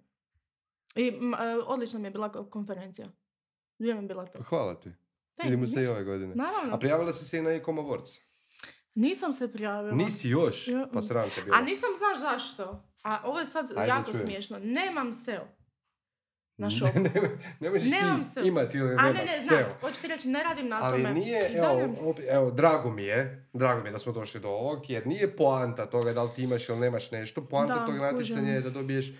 I 0.96 1.08
m, 1.10 1.34
e, 1.34 1.38
odlična 1.56 1.98
mi 1.98 2.06
je 2.06 2.10
bila 2.10 2.28
ko- 2.30 2.44
konferencija. 2.44 3.06
Gdje 3.78 3.94
mi 3.94 4.00
je 4.00 4.06
bila 4.06 4.26
to? 4.26 4.38
Pa 4.38 4.44
Hvala 4.44 4.74
ti. 4.74 4.90
Vidimo 5.42 5.66
se 5.66 5.82
i 5.82 5.86
ove 5.86 6.04
godine. 6.04 6.34
Naravno. 6.34 6.74
A 6.74 6.78
prijavila 6.78 7.12
si 7.12 7.24
se 7.24 7.38
i 7.38 7.42
na 7.42 7.50
Ecom 7.50 7.76
Awards? 7.76 8.20
Nisam 8.94 9.32
se 9.32 9.52
prijavila. 9.52 9.94
Nisi 9.94 10.28
još? 10.28 10.68
Pa 10.92 11.02
sram 11.02 11.28
te 11.34 11.42
bilo. 11.42 11.56
A 11.56 11.62
nisam 11.62 11.88
znaš 11.98 12.20
zašto. 12.20 12.84
A 13.02 13.20
ovo 13.24 13.38
je 13.38 13.44
sad 13.44 13.70
Ajde, 13.70 13.88
jako 13.88 14.12
čujem. 14.12 14.26
smiješno. 14.26 14.58
Nemam 14.58 15.12
SEO 15.14 15.44
na 16.58 16.66
Ne, 16.66 16.70
shopu. 16.72 16.98
ne, 17.00 17.10
ne 17.60 17.70
možeš 17.70 17.90
Nemam 17.90 18.18
ti 18.18 18.24
SEO. 18.24 18.44
imati 18.44 18.78
ili 18.78 18.94
A 18.94 19.02
ne, 19.02 19.12
ne, 19.14 19.38
znam, 19.38 19.58
SEO. 19.60 19.68
hoću 19.80 20.00
ti 20.00 20.08
reći, 20.08 20.28
ne 20.28 20.42
radim 20.42 20.68
na 20.68 20.78
Ali 20.82 21.02
tome. 21.02 21.14
nije, 21.14 21.48
I 21.48 21.56
evo, 21.56 21.66
op- 22.02 22.20
evo, 22.28 22.50
drago 22.50 22.90
mi 22.90 23.04
je, 23.04 23.48
drago 23.52 23.82
mi 23.82 23.88
je 23.88 23.92
da 23.92 23.98
smo 23.98 24.12
došli 24.12 24.40
do 24.40 24.48
ovog, 24.50 24.90
jer 24.90 25.06
nije 25.06 25.36
poanta 25.36 25.86
toga 25.86 26.12
da 26.12 26.22
li 26.22 26.30
ti 26.30 26.42
imaš 26.42 26.68
ili 26.68 26.78
nemaš 26.80 27.10
nešto, 27.10 27.42
poanta 27.42 27.74
Da, 27.74 27.86
tog 27.86 27.94
natjecanja 27.96 28.50
je 28.50 28.60
da 28.60 28.70
dobiješ 28.70 29.12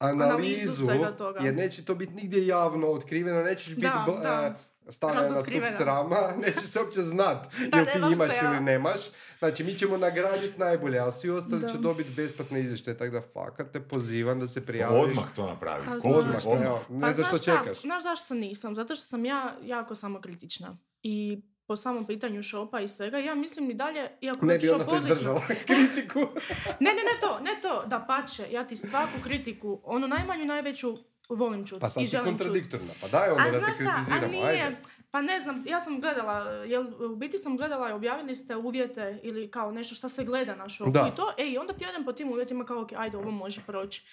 Analizu 0.00 0.84
analizu, 0.84 1.16
toga. 1.18 1.40
jer 1.40 1.54
neće 1.54 1.84
to 1.84 1.94
biti 1.94 2.14
nigdje 2.14 2.46
javno 2.46 2.86
otkriveno, 2.88 3.42
nećeš 3.42 3.68
biti 3.68 3.80
Da, 3.82 4.04
bl- 4.08 4.22
da. 4.22 4.56
e, 4.86 4.92
stavljena 4.92 5.28
na 5.28 5.42
stup 5.42 5.62
srama, 5.70 6.16
neće 6.42 6.60
se 6.60 6.80
uopće 6.80 7.00
znat 7.02 7.46
Da, 7.68 7.76
jel 7.76 7.86
ti 7.86 7.98
imaš 8.12 8.30
SEO. 8.30 8.44
ili 8.46 8.60
nemaš. 8.60 9.00
Znači, 9.38 9.64
mi 9.64 9.74
ćemo 9.74 9.96
nagraditi 9.96 10.58
najbolje, 10.58 10.98
a 10.98 11.12
svi 11.12 11.30
ostali 11.30 11.60
Da. 11.60 11.68
će 11.68 11.78
dobiti 11.78 12.10
besplatne 12.10 12.60
izvještaje, 12.60 12.96
tako 12.96 13.10
da 13.10 13.22
fakat 13.22 13.72
te 13.72 13.80
pozivam 13.80 14.40
da 14.40 14.48
se 14.48 14.66
prijaviš. 14.66 15.00
Odmah 15.02 15.32
to 15.34 15.46
napravi. 15.46 15.86
A, 15.86 15.92
Odmah, 16.06 16.30
znaš. 16.30 16.42
šta, 16.42 16.50
odmah. 16.50 16.66
evo, 16.66 16.84
ne 16.90 17.00
Pa 17.00 17.12
znaš 17.12 17.28
što 17.28 17.38
čekaš. 17.40 17.80
Znaš 17.80 18.02
zašto 18.02 18.34
nisam? 18.34 18.74
Zato 18.74 18.94
što 18.94 19.04
sam 19.04 19.24
ja 19.24 19.54
jako 19.62 19.94
samokritična. 19.94 20.76
I 21.02 21.38
po 21.66 21.76
samom 21.76 22.06
pitanju 22.06 22.42
šopa 22.42 22.80
i 22.80 22.88
svega, 22.88 23.18
ja 23.18 23.34
mislim 23.34 23.70
i 23.70 23.74
dalje, 23.74 24.10
iako 24.20 24.46
Ne 24.46 24.58
bi 24.58 24.70
ona 24.70 24.84
to 24.84 24.96
izdržala 24.96 25.40
kritiku. 25.66 26.20
Ne, 26.80 26.90
ne, 26.90 27.02
ne 27.04 27.20
to, 27.20 27.40
ne 27.40 27.60
to, 27.62 27.84
da 27.86 28.00
pače, 28.00 28.52
ja 28.52 28.66
ti 28.66 28.76
svaku 28.76 29.18
kritiku, 29.24 29.80
onu 29.84 30.08
najmanju 30.08 30.44
najveću 30.44 30.96
volim 31.28 31.66
čuti 31.66 31.80
Pa 31.80 31.90
sad 31.90 32.02
i 32.02 32.06
si 32.06 32.10
želim 32.10 32.26
čuti. 32.28 32.38
kontradiktorna, 32.38 32.92
pa 33.00 33.08
daj 33.08 33.30
ono 33.30 33.40
A 33.40 33.44
da 33.44 33.52
te 33.52 33.58
znaš 33.58 33.74
šta, 33.74 33.84
a 33.84 33.94
kritiziramo, 33.94 34.32
nije, 34.32 34.62
ajde. 34.62 34.76
Pa 35.16 35.22
ne 35.22 35.40
znam, 35.40 35.64
ja 35.66 35.80
sam 35.80 36.00
gledala, 36.00 36.38
jel, 36.50 36.86
u 37.12 37.16
biti 37.16 37.38
sam 37.38 37.56
gledala 37.56 37.90
i 37.90 37.92
objavili 37.92 38.36
ste 38.36 38.56
uvjete 38.56 39.20
ili 39.22 39.50
kao 39.50 39.72
nešto 39.72 39.94
što 39.94 40.08
se 40.08 40.24
gleda 40.24 40.56
na 40.56 40.68
šopu 40.68 40.90
Da. 40.90 41.10
i 41.12 41.16
to, 41.16 41.32
e, 41.38 41.46
i 41.46 41.58
onda 41.58 41.72
ti 41.72 41.86
odem 41.88 42.04
po 42.04 42.12
tim 42.12 42.28
uvjetima 42.28 42.64
kao, 42.64 42.82
ok, 42.82 42.92
ajde, 42.96 43.16
ovo 43.16 43.30
može 43.30 43.60
proći. 43.66 44.06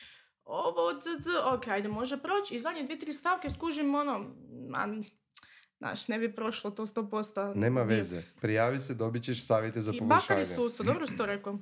Ovo, 0.45 0.99
c, 0.99 1.09
c, 1.23 1.29
ok, 1.45 1.67
ajde, 1.67 1.87
može 1.87 2.17
proći. 2.17 2.55
I 2.55 2.59
zadnje 2.59 2.83
dvije, 2.83 2.99
tri 2.99 3.13
stavke 3.13 3.49
skužim, 3.49 3.95
ono, 3.95 4.25
ma, 4.69 4.87
znaš, 5.77 6.07
ne 6.07 6.19
bi 6.19 6.35
prošlo 6.35 6.71
to 6.71 6.85
100%. 6.85 7.55
Nema 7.55 7.83
veze. 7.83 8.21
Prijavi 8.41 8.79
se, 8.79 8.93
dobit 8.93 9.23
ćeš 9.23 9.45
savjete 9.45 9.81
za 9.81 9.91
I 9.91 9.99
poboljšanje. 9.99 10.21
bakar 10.21 10.39
isto 10.41 10.65
usto, 10.65 10.83
dobro 10.83 11.07
si 11.07 11.17
to 11.17 11.25
rekao. 11.25 11.59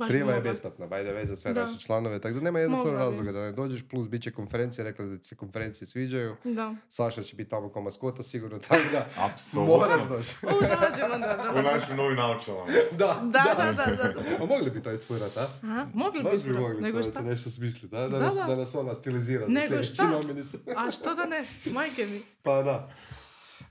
Baš 0.00 0.08
Prijava 0.10 0.32
je 0.32 0.40
besplatna, 0.42 0.86
by 0.86 1.02
the 1.02 1.12
way, 1.12 1.24
za 1.24 1.36
sve 1.36 1.52
Da. 1.52 1.64
naše 1.64 1.80
članove, 1.80 2.20
tako 2.20 2.34
da 2.34 2.40
nema 2.40 2.60
jednostavno 2.60 2.92
razloga 2.94 3.32
da 3.32 3.40
ne 3.40 3.52
dođeš, 3.52 3.82
plus 3.82 4.08
bit 4.08 4.22
će 4.22 4.30
konferencije, 4.32 4.84
rekla 4.84 5.04
da 5.04 5.18
ti 5.18 5.24
se 5.24 5.36
konferencije 5.36 5.86
sviđaju, 5.88 6.36
Da. 6.44 6.74
Saša 6.88 7.22
će 7.22 7.36
biti 7.36 7.50
tamo 7.50 7.68
kao 7.68 7.82
maskota 7.82 8.22
sigurno, 8.22 8.58
tako 8.60 8.82
da 8.92 9.06
Apsolutno. 9.26 9.76
moraš 9.78 10.08
doći. 10.08 10.34
U, 10.42 10.48
dolazim 10.50 11.04
onda, 11.14 11.36
U 11.40 11.44
dolazim. 11.44 11.64
našim 11.64 11.96
novim 11.96 12.16
naočalama. 12.16 12.66
da, 12.92 13.20
Da, 13.24 13.54
da, 13.56 13.72
da, 13.74 13.86
da. 13.86 14.08
da. 14.08 14.20
A 14.36 14.46
mogli 14.46 14.70
bi 14.70 14.82
to 14.82 14.92
isfurat, 14.92 15.36
a? 15.36 15.48
Aha, 15.62 15.86
mogli 15.94 16.22
Baš 16.22 16.42
bi, 16.42 16.50
bi 16.50 16.58
mogli 16.58 16.80
nego 16.82 17.02
šta? 17.02 17.20
nešto 17.22 17.50
smisliti, 17.50 17.96
a? 17.96 18.00
Da, 18.00 18.08
Da, 18.08 18.18
nas, 18.18 18.34
da. 18.34 18.44
da 18.44 18.56
nas 18.56 18.74
ona 18.74 18.94
stilizira 18.94 19.46
Nego 19.48 19.82
šta? 19.82 20.20
A 20.76 20.90
što 20.90 21.14
da 21.14 21.24
ne, 21.24 21.44
majke 21.66 22.06
mi. 22.06 22.20
Pa 22.42 22.62
da. 22.62 22.90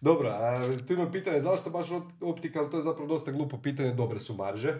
Dobro, 0.01 0.29
a 0.29 0.55
tu 0.87 0.93
imam 0.93 1.11
pitanje, 1.11 1.41
zašto 1.41 1.69
baš 1.69 1.87
op- 1.87 2.03
optika, 2.23 2.59
ali 2.59 2.71
to 2.71 2.77
je 2.77 2.83
zapravo 2.83 3.07
dosta 3.07 3.31
glupo 3.31 3.57
pitanje, 3.57 3.91
dobre 3.91 4.19
su 4.19 4.33
marže. 4.33 4.77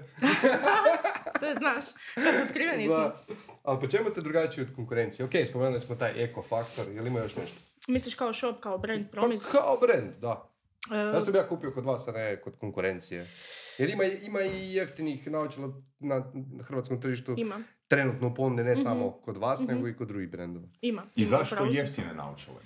Sve 1.40 1.56
znaš, 1.56 1.86
kad 2.14 2.36
su 2.36 2.42
otkriveni 2.48 2.90
smo. 2.90 2.98
Da. 2.98 3.24
Ali 3.64 3.80
po 3.80 3.88
čemu 3.88 4.10
ste 4.10 4.22
drugačiji 4.22 4.64
od 4.64 4.76
konkurencije? 4.76 5.26
Ok, 5.26 5.32
spomenuli 5.50 5.80
smo 5.80 5.96
taj 5.96 6.24
eko 6.24 6.42
faktor, 6.44 6.86
ili 6.92 7.08
ima 7.08 7.20
još 7.20 7.36
nešto? 7.36 7.58
Misliš 7.88 8.16
kao 8.16 8.34
shop, 8.34 8.60
kao 8.60 8.78
brand 8.78 9.06
Pa, 9.06 9.12
promis? 9.12 9.46
kao 9.52 9.78
brand, 9.82 10.14
da. 10.22 10.50
E, 10.92 11.12
Zašto 11.14 11.32
bi 11.32 11.38
ja 11.38 11.48
kupio 11.48 11.72
kod 11.72 11.86
vas, 11.86 12.08
a 12.08 12.12
ne 12.12 12.42
kod 12.42 12.58
konkurencije? 12.58 13.30
Jer 13.78 13.90
ima, 13.90 14.04
ima 14.04 14.42
i 14.42 14.74
jeftinih 14.74 15.28
naočala 15.28 15.82
na 16.00 16.32
hrvatskom 16.64 17.02
tržištu 17.02 17.36
ima, 17.38 17.64
trenutno 17.90 18.28
u 18.28 18.34
ponudi, 18.34 18.62
Mhm. 18.62 18.70
ne 18.70 18.76
samo 18.78 19.12
kod 19.16 19.38
vas, 19.38 19.60
nego 19.62 19.88
i 19.88 19.94
kod 19.94 20.08
drugih 20.08 20.30
brendova. 20.30 20.68
ima. 20.82 21.04
I 21.16 21.22
ima, 21.22 21.30
zašto 21.30 21.56
upravo 21.56 21.72
si. 21.72 21.78
jeftine 21.78 22.14
naočale? 22.14 22.58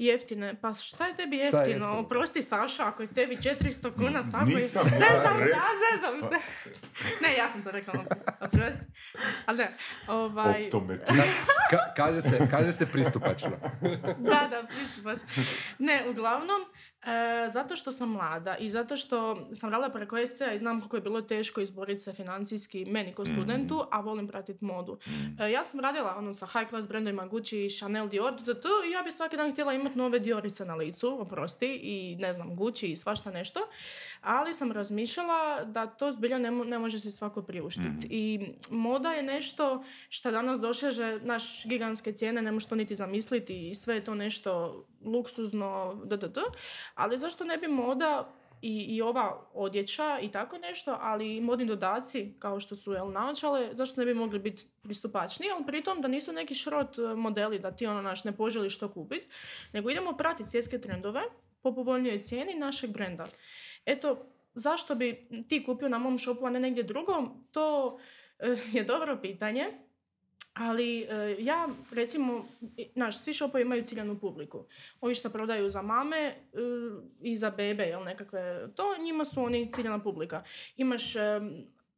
Jeftine, 0.00 0.54
pa 0.56 0.74
šta 0.74 1.06
je 1.06 1.16
tebi 1.16 1.36
Šta 1.38 1.56
je 1.56 1.60
jeftino? 1.60 1.86
jeftino? 1.86 1.98
Oprosti 1.98 2.42
Saša, 2.42 2.84
ako 2.84 3.02
je 3.02 3.08
tebi 3.08 3.36
400 3.36 3.90
kuna, 3.92 4.24
tako 4.24 4.50
je. 4.50 4.56
Nisam 4.56 4.86
ja 4.86 4.92
Zezam 4.92 5.38
re- 5.38 5.44
se, 5.44 5.52
zezam 5.86 6.30
se. 6.30 6.36
Ne, 7.22 7.36
ja 7.36 7.48
sam 7.48 7.62
to 7.62 7.70
rekla, 7.70 7.94
oprosti. 8.36 8.80
Ali 9.46 9.58
ne, 9.58 9.72
ovaj... 10.08 10.64
Optometrist. 10.64 11.50
Ka- 11.70 11.94
kaže, 11.96 12.22
se, 12.22 12.48
kaže 12.50 12.72
se 12.72 12.86
pristupačno. 12.86 13.50
da, 14.18 14.48
da, 14.50 14.64
pristupaš. 14.68 15.18
Ne, 15.78 16.04
uglavnom, 16.08 16.60
e, 17.02 17.48
zato 17.48 17.76
što 17.76 17.92
sam 17.92 18.10
mlada 18.10 18.56
i 18.56 18.70
zato 18.70 18.96
što 18.96 19.46
sam 19.54 19.70
radila 19.70 19.90
preko 19.90 20.26
SC-a 20.26 20.52
i 20.52 20.58
znam 20.58 20.80
kako 20.80 20.96
je 20.96 21.00
bilo 21.00 21.22
teško 21.22 21.60
izboriti 21.60 22.00
se 22.00 22.12
financijski 22.12 22.84
meni 22.84 23.14
kao 23.14 23.26
studentu, 23.26 23.84
a 23.90 24.00
volim 24.00 24.28
pratiti 24.28 24.64
modu. 24.64 24.98
E, 25.40 25.50
ja 25.50 25.64
sam 25.64 25.80
radila 25.80 26.14
ono, 26.18 26.34
sa 26.34 26.46
high 26.46 26.68
class 26.68 26.88
brendovima 26.88 27.26
Gucci, 27.26 27.70
Chanel, 27.78 28.08
Dior, 28.08 28.36
t, 28.36 28.44
t, 28.44 28.60
t, 28.60 28.68
i 28.88 28.90
ja 28.90 29.02
bi 29.02 29.12
svaki 29.12 29.36
dan 29.36 29.52
htjela 29.52 29.74
imati 29.74 29.98
nove 29.98 30.18
Diorice 30.18 30.64
na 30.64 30.74
licu, 30.74 31.20
oprosti, 31.20 31.80
i 31.82 32.16
ne 32.16 32.32
znam, 32.32 32.56
Gucci 32.56 32.86
i 32.86 32.96
svašta 32.96 33.30
nešto, 33.30 33.60
ali 34.22 34.54
sam 34.54 34.72
razmišljala 34.72 35.64
da 35.64 35.86
to 35.86 36.10
zbilja 36.10 36.38
ne, 36.38 36.50
mo- 36.50 36.68
ne 36.68 36.78
može 36.78 36.98
si 36.98 37.10
svako 37.10 37.42
priuštiti. 37.42 38.06
I 38.10 38.48
moda 38.70 39.12
je 39.12 39.22
nešto 39.22 39.84
što 40.08 40.30
danas 40.30 40.60
doseže 40.60 41.20
naš 41.22 41.66
gigantske 41.66 42.12
cijene, 42.12 42.42
ne 42.42 42.52
možeš 42.52 42.68
to 42.68 42.74
niti 42.74 42.94
zamisliti 42.94 43.70
i 43.70 43.74
sve 43.74 43.94
je 43.94 44.04
to 44.04 44.14
nešto 44.14 44.84
luksuzno, 45.04 46.00
d, 46.04 46.16
d, 46.16 46.28
d. 46.28 46.40
ali 46.94 47.18
zašto 47.18 47.44
ne 47.44 47.56
bi 47.56 47.68
moda 47.68 48.32
i, 48.62 48.86
i 48.88 49.02
ova 49.02 49.46
odjeća 49.54 50.18
i 50.22 50.28
tako 50.28 50.58
nešto, 50.58 50.98
ali 51.00 51.36
i 51.36 51.40
modni 51.40 51.66
dodaci 51.66 52.34
kao 52.38 52.60
što 52.60 52.76
su 52.76 52.92
jel, 52.92 53.12
naočale, 53.12 53.68
zašto 53.72 54.00
ne 54.00 54.06
bi 54.06 54.14
mogli 54.14 54.38
biti 54.38 54.64
pristupačniji, 54.82 55.50
ali 55.50 55.66
pritom 55.66 56.00
da 56.00 56.08
nisu 56.08 56.32
neki 56.32 56.54
šrot 56.54 56.98
e, 56.98 57.02
modeli 57.02 57.58
da 57.58 57.70
ti 57.70 57.86
ono 57.86 58.02
naš 58.02 58.24
ne 58.24 58.36
poželiš 58.36 58.78
to 58.78 58.88
kupiti, 58.88 59.28
nego 59.72 59.90
idemo 59.90 60.12
pratiti 60.12 60.50
svjetske 60.50 60.80
trendove 60.80 61.22
po 61.62 61.74
povoljnijoj 61.74 62.20
cijeni 62.20 62.54
našeg 62.54 62.90
brenda. 62.90 63.26
Eto, 63.90 64.26
zašto 64.54 64.94
bi 64.94 65.28
ti 65.48 65.64
kupio 65.64 65.88
na 65.88 65.98
mom 65.98 66.18
shopu, 66.18 66.46
a 66.46 66.50
ne 66.50 66.60
negdje 66.60 66.82
drugom, 66.82 67.46
to 67.52 67.98
e, 68.38 68.56
je 68.72 68.84
dobro 68.84 69.18
pitanje. 69.22 69.66
Ali 70.54 71.00
e, 71.00 71.36
ja, 71.38 71.68
recimo, 71.92 72.44
naš, 72.94 73.18
svi 73.18 73.32
šopovi 73.32 73.62
imaju 73.62 73.84
ciljanu 73.84 74.18
publiku. 74.18 74.64
Ovi 75.00 75.14
što 75.14 75.30
prodaju 75.30 75.68
za 75.68 75.82
mame 75.82 76.18
e, 76.18 76.34
i 77.22 77.36
za 77.36 77.50
bebe, 77.50 77.82
jel, 77.82 78.04
nekakve, 78.04 78.68
to 78.74 78.84
njima 79.02 79.24
su 79.24 79.42
oni 79.42 79.72
ciljana 79.72 79.98
publika. 79.98 80.42
Imaš 80.76 81.14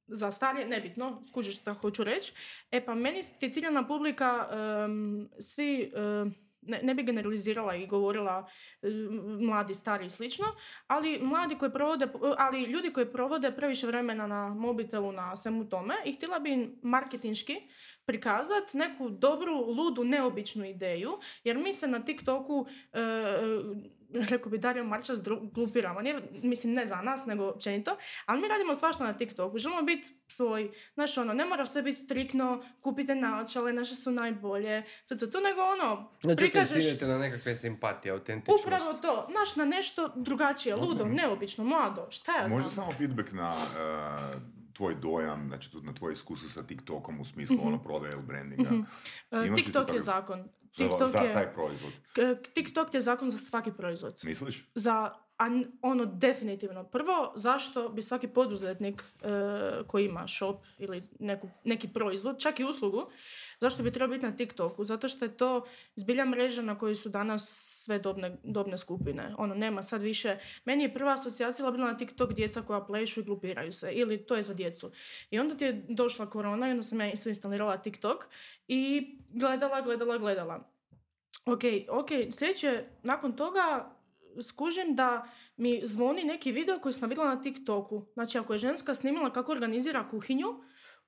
za 0.06 0.30
starije, 0.30 0.68
nebitno, 0.68 1.22
skužiš 1.28 1.60
šta 1.60 1.72
hoću 1.72 2.04
reći. 2.04 2.32
E 2.70 2.84
pa 2.84 2.94
meni 2.94 3.20
ti 3.38 3.52
ciljana 3.52 3.86
publika, 3.86 4.48
svi, 5.38 5.92
ne, 6.62 6.80
ne 6.82 6.94
bi 6.94 7.02
generalizirala 7.02 7.74
i 7.74 7.86
govorila 7.86 8.48
e, 8.82 8.88
mladi, 9.40 9.74
stari 9.74 10.06
i 10.06 10.10
slično, 10.10 10.46
ali 10.86 11.18
mladi 11.22 11.58
koji 11.58 11.72
provode, 11.72 12.08
ali 12.38 12.62
ljudi 12.62 12.92
koji 12.92 13.12
provode 13.12 13.52
previše 13.56 13.86
vremena 13.86 14.26
na 14.26 14.48
mobitelu, 14.48 15.12
na 15.12 15.36
svemu 15.36 15.68
tome 15.68 15.94
i 16.04 16.12
htjela 16.12 16.38
bi 16.38 16.78
marketinški 16.82 17.56
prikazati 18.04 18.78
neku 18.78 19.08
dobru, 19.08 19.54
ludu, 19.54 20.04
neobičnu 20.04 20.64
ideju, 20.64 21.18
jer 21.44 21.58
mi 21.58 21.72
se 21.72 21.88
na 21.88 22.04
TikToku, 22.04 22.66
e, 22.92 22.98
rekao 24.30 24.50
bi 24.50 24.58
Dario 24.58 24.84
Marčas, 24.84 25.18
dru- 25.18 25.52
glupiramo. 25.52 26.00
Nije, 26.00 26.20
mislim, 26.42 26.72
ne 26.72 26.86
za 26.86 26.96
nas, 26.96 27.26
nego 27.26 27.48
općenito, 27.48 27.96
ali 28.26 28.40
mi 28.40 28.48
radimo 28.48 28.74
svašta 28.74 29.04
na 29.04 29.16
TikToku. 29.16 29.58
Želimo 29.58 29.82
biti 29.82 30.08
svoj, 30.26 30.70
znaš, 30.94 31.18
ono, 31.18 31.32
ne 31.32 31.44
mora 31.44 31.66
sve 31.66 31.82
biti 31.82 31.98
striktno, 31.98 32.64
kupite 32.80 33.14
naočale, 33.14 33.72
naše 33.72 33.94
su 33.94 34.10
najbolje, 34.10 34.82
to, 35.08 35.16
to, 35.16 35.26
to, 35.26 35.40
nego 35.40 35.60
ono, 35.62 36.12
Znači, 36.20 36.36
prikažeš... 36.36 37.00
na 37.00 37.18
nekakve 37.18 37.56
simpatije, 37.56 38.12
autentičnost. 38.12 38.64
Upravo 38.64 38.92
to, 38.92 39.28
znaš, 39.30 39.56
na 39.56 39.64
nešto 39.64 40.12
drugačije, 40.16 40.76
ludo, 40.76 41.04
neobično, 41.04 41.64
mlado, 41.64 42.06
šta 42.10 42.36
ja 42.36 42.48
znam. 42.48 42.58
Možda 42.58 42.70
samo 42.70 42.92
feedback 42.92 43.32
na 43.32 43.52
eh, 43.52 44.61
tvoj 44.72 44.94
dojam, 44.94 45.48
znači 45.48 45.70
na 45.82 45.94
tvoje 45.94 46.12
iskustvo 46.12 46.48
sa 46.48 46.66
TikTokom 46.66 47.20
u 47.20 47.24
smislu 47.24 47.58
ono 47.62 47.82
prodaje 47.82 48.12
ili 48.12 48.22
brandinga. 48.22 48.70
Li 49.30 49.48
tu 49.48 49.54
TikTok 49.54 49.92
je 49.92 50.00
zakon. 50.00 50.48
Za, 50.72 50.88
TikTok 50.88 51.08
za 51.08 51.18
je, 51.18 51.32
taj 51.32 51.52
proizvod. 51.54 51.92
TikTok 52.54 52.94
je 52.94 53.00
zakon 53.00 53.30
za 53.30 53.38
svaki 53.38 53.72
proizvod. 53.72 54.20
Misliš? 54.24 54.70
Za, 54.74 54.92
a 55.38 55.46
ono 55.82 56.04
definitivno. 56.04 56.84
Prvo, 56.84 57.32
zašto 57.36 57.88
bi 57.88 58.02
svaki 58.02 58.28
poduzetnik 58.28 59.02
e, 59.02 59.28
koji 59.86 60.06
ima 60.06 60.28
shop 60.28 60.64
ili 60.78 61.02
neku, 61.20 61.48
neki 61.64 61.88
proizvod, 61.88 62.40
čak 62.40 62.60
i 62.60 62.64
uslugu, 62.64 63.06
zašto 63.62 63.82
bi 63.82 63.92
trebao 63.92 64.14
biti 64.14 64.26
na 64.26 64.36
TikToku? 64.36 64.84
Zato 64.84 65.08
što 65.08 65.24
je 65.24 65.36
to 65.36 65.64
zbilja 65.96 66.24
mreža 66.24 66.62
na 66.62 66.78
kojoj 66.78 66.94
su 66.94 67.08
danas 67.08 67.42
sve 67.84 67.98
dobne, 67.98 68.36
dobne 68.42 68.78
skupine. 68.78 69.34
Ono, 69.38 69.54
nema 69.54 69.82
sad 69.82 70.02
više... 70.02 70.36
Meni 70.64 70.82
je 70.82 70.94
prva 70.94 71.12
asocijacija 71.12 71.70
bila 71.70 71.86
na 71.86 71.96
TikTok 71.96 72.32
djeca 72.32 72.62
koja 72.62 72.80
plešu 72.80 73.20
i 73.20 73.24
glupiraju 73.24 73.72
se. 73.72 73.92
Ili 73.92 74.26
to 74.26 74.34
je 74.34 74.42
za 74.42 74.54
djecu. 74.54 74.90
I 75.30 75.38
onda 75.38 75.56
ti 75.56 75.64
je 75.64 75.84
došla 75.88 76.30
korona 76.30 76.68
i 76.68 76.70
onda 76.70 76.82
sam 76.82 77.00
ja 77.00 77.12
isto 77.12 77.28
instalirala 77.28 77.76
TikTok 77.76 78.24
i 78.68 79.06
gledala, 79.30 79.80
gledala, 79.80 80.18
gledala. 80.18 80.68
Ok, 81.46 81.62
ok, 81.88 82.08
sljedeće, 82.30 82.84
nakon 83.02 83.36
toga 83.36 83.92
skužim 84.42 84.94
da 84.96 85.28
mi 85.56 85.80
zvoni 85.84 86.24
neki 86.24 86.52
video 86.52 86.78
koji 86.78 86.92
sam 86.92 87.08
vidjela 87.08 87.34
na 87.34 87.42
TikToku. 87.42 88.06
Znači, 88.14 88.38
ako 88.38 88.52
je 88.52 88.58
ženska 88.58 88.94
snimila 88.94 89.32
kako 89.32 89.52
organizira 89.52 90.08
kuhinju, 90.08 90.48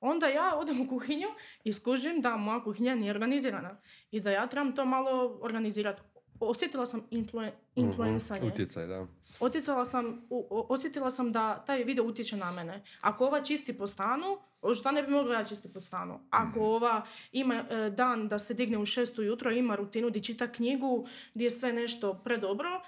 onda 0.04 0.26
ja 0.28 0.54
odem 0.56 0.80
u 0.80 0.88
kuhinju 0.88 1.28
i 1.64 1.72
skužim 1.72 2.20
da 2.20 2.36
moja 2.38 2.62
kuhinja 2.62 2.94
nije 2.94 3.10
organizirana. 3.10 3.76
I 4.10 4.20
da 4.20 4.30
ja 4.30 4.46
trebam 4.46 4.72
to 4.72 4.84
malo 4.84 5.38
organizirati. 5.42 6.02
Osjetila 6.40 6.86
sam 6.86 7.06
influen, 7.10 7.48
Mhm, 7.48 7.80
influensanje. 7.80 8.46
Utjecaj, 8.46 8.86
da. 8.86 9.06
Osjetila 9.40 9.84
sam, 9.84 10.26
o- 10.30 10.66
osjetila 10.68 11.10
sam 11.10 11.32
da 11.32 11.58
taj 11.58 11.84
video 11.84 12.04
utječe 12.04 12.36
na 12.36 12.52
mene. 12.52 12.82
Ako 13.00 13.26
ova 13.26 13.40
čisti 13.40 13.72
po 13.72 13.86
stanu, 13.86 14.38
šta 14.74 14.90
ne 14.90 15.02
bi 15.02 15.10
mogla 15.10 15.34
ja 15.34 15.44
čisti 15.44 15.68
po 15.68 15.80
stanu? 15.80 16.20
Ako 16.30 16.60
ova 16.60 17.02
ima 17.32 17.54
e, 17.70 17.90
dan 17.90 18.28
da 18.28 18.38
se 18.38 18.54
digne 18.54 18.78
u 18.78 18.86
šest 18.86 19.18
ujutro, 19.18 19.50
ima 19.52 19.76
rutinu 19.76 20.08
gdje 20.08 20.22
čita 20.22 20.46
knjigu, 20.48 21.06
gdje 21.34 21.44
je 21.44 21.50
sve 21.50 21.72
nešto 21.72 22.14
predobro, 22.14 22.80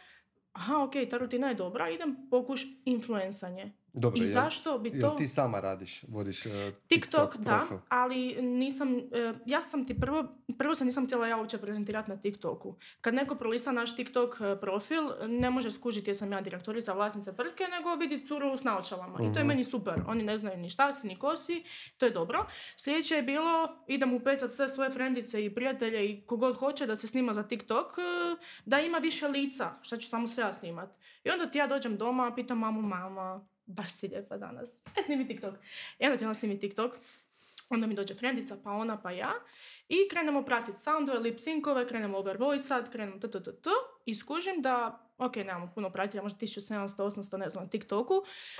aha, 0.52 0.78
ok, 0.78 0.92
ta 1.10 1.18
rutina 1.18 1.48
je 1.48 1.54
dobra, 1.54 1.88
idem 1.90 2.16
pokuš 2.30 2.66
influensanje. 2.84 3.72
Dobro, 3.98 4.18
I 4.18 4.22
jel- 4.22 4.32
zašto 4.32 4.78
bi 4.78 4.88
Jel 4.88 5.00
to... 5.00 5.16
ti 5.16 5.28
sama 5.28 5.60
radiš, 5.60 6.02
vodiš 6.08 6.46
eh, 6.46 6.72
TikTok, 6.86 7.36
da, 7.36 7.56
profil? 7.58 7.78
ali 7.88 8.42
nisam, 8.42 8.96
e, 8.98 9.32
ja 9.46 9.60
sam 9.60 9.86
ti 9.86 10.00
prvo, 10.00 10.24
prvo 10.58 10.74
se 10.74 10.84
nisam 10.84 11.06
htjela 11.06 11.26
ja 11.26 11.36
uopće 11.36 11.58
prezentirati 11.58 12.10
na 12.10 12.16
TikToku. 12.16 12.74
Kad 13.00 13.14
neko 13.14 13.34
prolista 13.34 13.72
naš 13.72 13.96
TikTok 13.96 14.40
e, 14.40 14.60
profil, 14.60 15.02
ne 15.28 15.50
može 15.50 15.70
skužiti 15.70 16.10
jesam 16.10 16.32
ja 16.32 16.40
direktorica, 16.40 16.92
vlasnica 16.92 17.32
tvrtke, 17.32 17.64
nego 17.64 17.94
vidi 17.94 18.26
curu 18.26 18.56
s 18.56 18.64
naočalama. 18.64 19.18
I 19.22 19.32
to 19.32 19.38
je 19.38 19.44
meni 19.44 19.64
super. 19.64 19.94
Oni 20.06 20.22
ne 20.22 20.36
znaju 20.36 20.58
ni 20.58 20.68
šta 20.68 20.92
si, 20.92 21.06
ni 21.06 21.16
ko 21.16 21.36
si, 21.36 21.64
to 21.98 22.06
je 22.06 22.12
dobro. 22.12 22.46
Sljedeće 22.76 23.14
je 23.14 23.22
bilo, 23.22 23.84
idem 23.86 24.14
upecat 24.14 24.50
sve 24.50 24.68
svoje 24.68 24.90
frendice 24.90 25.44
i 25.44 25.54
prijatelje 25.54 26.10
i 26.10 26.26
kogod 26.26 26.56
hoće 26.56 26.86
da 26.86 26.96
se 26.96 27.06
snima 27.06 27.32
za 27.32 27.42
TikTok, 27.42 27.98
e, 27.98 28.02
da 28.64 28.80
ima 28.80 28.98
više 28.98 29.28
lica, 29.28 29.70
šta 29.82 29.96
ću 29.96 30.08
samo 30.08 30.26
se 30.26 30.40
ja 30.40 30.52
snimat. 30.52 30.90
I 31.24 31.30
onda 31.30 31.50
ti 31.50 31.58
ja 31.58 31.66
dođem 31.66 31.96
doma, 31.96 32.34
pitam 32.34 32.58
mamu, 32.58 32.82
mama, 32.82 33.46
baš 33.66 33.92
si 33.92 34.08
lijepa 34.08 34.36
danas. 34.36 34.80
E, 34.96 35.02
snimi 35.02 35.28
TikTok. 35.28 35.54
I 35.98 36.04
onda 36.04 36.18
ti 36.18 36.24
ona 36.24 36.34
snimi 36.34 36.58
TikTok. 36.58 36.92
Onda 37.68 37.86
mi 37.86 37.94
dođe 37.94 38.14
frendica, 38.14 38.56
pa 38.64 38.70
ona, 38.70 39.02
pa 39.02 39.10
ja. 39.10 39.32
I 39.88 40.08
krenemo 40.10 40.42
pratiti 40.42 40.80
soundove, 40.80 41.18
lip 41.18 41.38
syncove, 41.38 41.88
krenemo 41.88 42.18
over 42.18 42.36
voice 42.36 42.74
krenemo 42.92 43.18
t, 43.18 43.30
t, 43.30 43.42
t, 43.42 43.52
t. 43.52 43.70
I 44.04 44.14
skužim 44.14 44.62
da, 44.62 45.06
ok, 45.18 45.36
nemamo 45.36 45.72
puno 45.74 45.90
pratitelja, 45.90 46.22
možda 46.22 46.38
1700, 46.38 46.96
800, 46.96 47.36
ne 47.36 47.48
znam, 47.48 47.64
na 47.64 47.70
TikToku. 47.70 48.14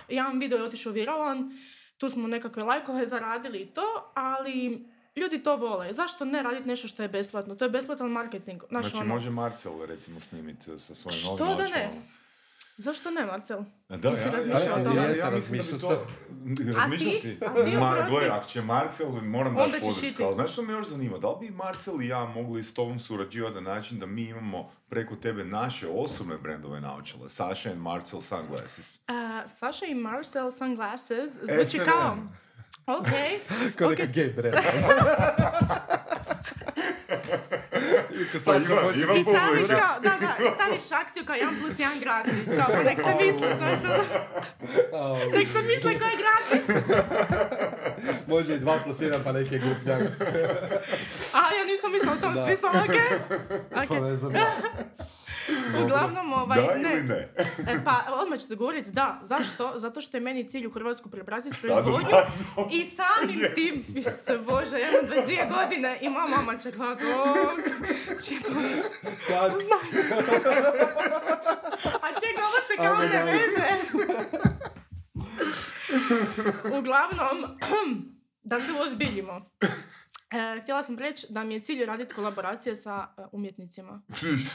Jedan 0.09 0.39
video 0.39 0.59
je 0.59 0.65
otišao 0.65 0.93
viralan, 0.93 1.59
tu 1.99 2.09
smo 2.09 2.29
nekakve 2.29 2.63
lajkove 2.63 3.07
zaradili 3.07 3.59
i 3.59 3.67
to, 3.67 4.13
ali 4.15 4.87
ljudi 5.17 5.43
to 5.43 5.57
vole. 5.57 5.93
Zašto 5.93 6.25
ne 6.25 6.43
raditi 6.43 6.69
nešto 6.69 6.89
što 6.89 7.03
je 7.03 7.09
besplatno? 7.09 7.55
To 7.55 7.65
je 7.65 7.71
besplatan 7.71 8.11
marketing. 8.11 8.63
Znaš, 8.69 8.87
Znači 8.87 8.97
ono, 8.97 9.15
može 9.15 9.31
Marcel 9.31 9.87
recimo 9.87 10.21
snimiti 10.21 10.79
sa 10.79 10.95
svojim 10.95 11.19
Što 11.19 11.45
novim 11.45 11.57
da 11.57 11.65
ne? 11.65 11.91
Zašto 12.79 13.11
ne, 13.11 13.27
Marcel? 13.27 13.59
Da, 13.89 14.11
Ti 14.11 14.17
si 14.17 14.23
ja, 14.23 14.31
razmišljao 14.31 14.61
ja, 14.61 14.69
ja, 14.69 14.79
ja, 14.79 14.85
da 14.85 15.31
bi 15.31 15.35
razmišljao 15.35 15.79
to... 15.79 16.07
Razmišljao 16.75 17.13
si? 17.13 17.39
A 17.47 17.65
ti, 17.65 17.77
Ma, 17.77 18.07
gledaj, 18.09 18.29
ako 18.29 18.49
će 18.49 18.63
Marcel, 18.63 19.11
moram 19.23 19.55
i 19.55 19.57
podršku, 19.57 20.01
ti. 20.01 20.25
ali 20.25 20.35
znaš 20.35 20.53
što 20.53 20.63
me 20.63 20.73
još 20.73 20.89
zanima? 20.89 21.19
Da 21.19 21.29
li 21.31 21.37
bi 21.41 21.55
Marcel 21.55 22.03
i 22.03 22.09
ja 22.09 22.25
mogli 22.25 22.65
s 22.65 22.75
tobom 22.75 22.99
surađivati 23.01 23.55
na 23.55 23.61
način 23.61 23.99
da 23.99 24.07
mi 24.07 24.23
imamo 24.23 24.71
preko 24.89 25.17
tebe 25.17 25.45
naše 25.45 25.89
osobne 25.89 26.39
brendove 26.39 26.81
naočale? 26.81 27.29
Sasha 27.29 27.71
and 27.71 27.81
Marcel 27.81 28.21
Sunglasses. 28.21 28.97
Uh, 28.97 29.51
Sasha 29.51 29.87
i 29.87 29.95
Marcel 29.95 30.51
Sunglasses 30.51 31.31
zvuči 31.31 31.85
kao... 31.85 32.17
Ok, 32.87 33.07
Kao 33.77 33.89
ok, 33.89 33.99
neka 33.99 34.13
gay 34.13 34.35
brand. 34.37 34.57
Pa 38.45 38.55
ima 38.55 38.63
biti 38.93 39.25
publika. 39.25 39.31
staviš 39.31 39.67
cura. 39.67 39.79
kao, 39.81 40.01
da, 40.01 40.11
da, 40.21 40.51
staviš 40.51 40.83
akciju 40.93 41.25
kao 41.27 41.37
1 41.37 41.61
plus 41.61 41.73
1 41.75 42.01
gratis, 42.01 42.49
kao 42.57 42.67
pa 42.69 42.83
nek 42.83 42.99
se 42.99 43.15
misli, 43.17 43.49
znaš, 43.57 43.79
ono, 44.93 45.17
nek 45.33 45.49
se 45.49 45.63
misli 45.63 45.99
koji 45.99 46.11
je 46.11 46.17
gratis. 46.17 46.65
Može 48.29 48.55
i 48.55 48.61
2 48.61 48.83
plus 48.85 48.97
1 48.99 49.19
pa 49.25 49.33
neki 49.33 49.59
gupnjak. 49.59 50.01
A, 51.35 51.55
ja 51.55 51.65
nisam 51.67 51.93
mislila 51.93 52.13
u 52.15 52.21
tom 52.21 52.35
Da. 52.35 52.45
smislu, 52.45 52.69
ok. 52.69 52.97
Pa 53.75 53.83
Ok, 53.83 53.91
ne 54.03 54.17
znam. 54.17 54.33
Uglavnom, 55.83 56.33
ovaj, 56.33 56.63
Da 56.63 56.75
ne. 56.75 56.93
ili 56.93 57.03
ne? 57.03 57.29
E, 57.73 57.85
pa, 57.85 58.05
odmah 58.13 58.41
ću 58.41 58.57
govoriti 58.57 58.91
da. 58.91 59.21
Zašto? 59.23 59.73
Zato 59.77 60.01
što 60.01 60.17
je 60.17 60.21
meni 60.21 60.49
cilj 60.49 60.67
u 60.67 60.71
Hrvatsku 60.71 61.11
preobraziti 61.11 61.57
Sad 61.57 61.71
proizvodnju. 61.71 62.09
I 62.71 62.85
samim 62.85 63.41
tim, 63.55 64.03
se 64.03 64.39
bože, 64.39 64.79
ja 64.79 64.89
imam 64.91 65.11
22 65.11 65.55
godine 65.55 65.99
i 66.01 66.09
moja 66.09 66.27
mama 66.27 66.59
će 66.59 66.71
gledat, 66.71 67.01
o, 67.01 67.25
čekaj, 68.29 68.55
Kad? 69.29 69.53
a 72.03 72.09
čekaj, 72.21 72.45
ovo 72.45 72.61
se 72.69 72.77
kao 72.77 72.97
ne 72.99 73.25
veže. 73.25 73.97
Uglavnom, 76.79 77.59
da 78.51 78.61
se 78.61 78.73
uozbiljimo. 78.81 79.51
E, 80.31 80.61
htjela 80.63 80.83
sam 80.83 80.99
reći 80.99 81.27
da 81.31 81.45
mi 81.45 81.55
je 81.55 81.61
cilj 81.61 81.85
raditi 81.85 82.15
kolaboracije 82.15 82.77
sa 82.77 83.09
e, 83.19 83.23
umjetnicima. 83.33 84.03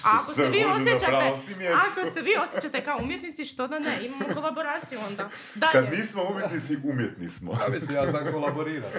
A 0.05 0.19
ako 0.21 0.33
se 0.33 0.49
vi 0.49 0.65
osjećate, 0.65 1.33
ako 1.73 2.11
se 2.13 2.21
vi 2.21 2.35
osjećate 2.43 2.83
kao 2.83 2.99
umjetnici, 3.03 3.45
što 3.45 3.67
da 3.67 3.79
ne, 3.79 4.05
imamo 4.05 4.25
kolaboraciju 4.33 4.99
onda. 5.07 5.29
Dalje. 5.55 5.71
Kad 5.71 5.99
nismo 5.99 6.23
umjetnici, 6.31 6.77
umjetni 6.83 7.29
smo. 7.29 7.51
Ja 7.51 7.69
mislim, 7.69 7.95
ja 7.97 8.07
znam 8.07 8.31
kolaborirati. 8.31 8.97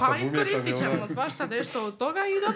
Pa 0.00 0.16
iskoristit 0.16 0.76
ćemo 0.76 1.06
svašta 1.12 1.46
nešto 1.46 1.86
od 1.86 1.98
toga 1.98 2.20
i 2.20 2.40
da... 2.40 2.52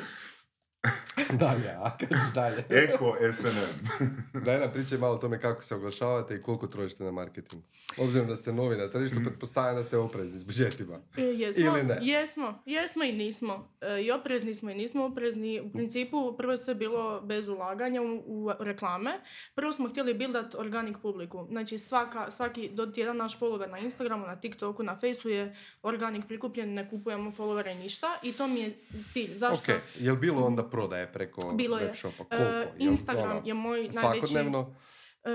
Dalje, 1.33 1.71
a 1.71 1.97
kaži 1.99 2.35
dalje. 2.35 2.65
Eko 2.71 3.17
SNM. 3.33 3.89
Daj 4.45 4.61
nam 4.61 4.73
pričaj 4.73 4.99
malo 4.99 5.15
o 5.15 5.19
tome 5.19 5.41
kako 5.41 5.63
se 5.63 5.75
oglašavate 5.75 6.35
i 6.35 6.43
koliko 6.43 6.67
trošite 6.67 7.05
na 7.05 7.11
marketing. 7.11 7.63
Obzirom 7.99 8.29
da 8.29 8.37
ste 8.37 8.53
novi 8.53 8.77
na 8.77 8.91
tržištu, 8.91 9.17
pretpostavljam 9.25 9.77
da 9.77 9.83
ste 9.83 9.97
oprezni 9.97 10.39
s 10.39 10.45
budžetima. 10.45 10.99
E, 11.17 11.23
Jesmo, 11.23 11.65
Ili 11.65 11.83
ne? 11.83 11.99
jesmo, 12.03 12.63
jesmo 12.67 13.05
i 13.05 13.13
nismo. 13.13 13.69
E, 13.81 14.03
I 14.03 14.11
oprezni 14.11 14.55
smo 14.55 14.71
i 14.71 14.75
nismo 14.75 15.05
oprezni. 15.05 15.61
U 15.61 15.73
principu 15.73 16.37
prvo 16.37 16.53
je 16.53 16.59
sve 16.59 16.75
bilo 16.75 17.21
bez 17.21 17.49
ulaganja 17.49 18.03
u, 18.03 18.23
u 18.27 18.51
reklame. 18.61 19.21
Prvo 19.55 19.73
smo 19.73 19.89
htjeli 19.89 20.15
buildat 20.15 20.55
organic 20.55 20.97
publiku. 21.03 21.47
Znači 21.51 21.79
svaka, 21.79 22.31
svaki 22.31 22.69
do 22.73 22.93
jedan 22.97 23.17
naš 23.17 23.39
follower 23.39 23.71
na 23.71 23.79
Instagramu, 23.79 24.27
na 24.27 24.37
TikToku, 24.37 24.83
na 24.83 24.97
Faceu 24.97 25.31
je 25.31 25.57
organic 25.83 26.25
prikupljen, 26.29 26.75
ne 26.75 26.91
kupujemo 26.91 27.31
followere 27.31 27.73
i 27.73 27.79
ništa. 27.79 28.19
I 28.23 28.33
to 28.33 28.47
mi 28.47 28.61
je 28.61 28.75
cilj. 29.11 29.35
Zašto? 29.35 29.73
Ok, 29.73 29.81
je 29.99 30.13
bilo 30.13 30.47
onda 30.47 30.63
prodaje 30.63 31.04
preko 31.07 31.53
Bilo 31.53 31.79
je. 31.79 31.95
shopa? 31.95 32.25
E, 32.25 32.29
Koliko? 32.29 32.45
Jel 32.79 32.91
Instagram 32.91 33.31
ono, 33.31 33.43
je 33.45 33.55
moj 33.55 33.77
najveći... 33.79 33.93
Svakodnevno? 33.93 34.77
E, 35.25 35.31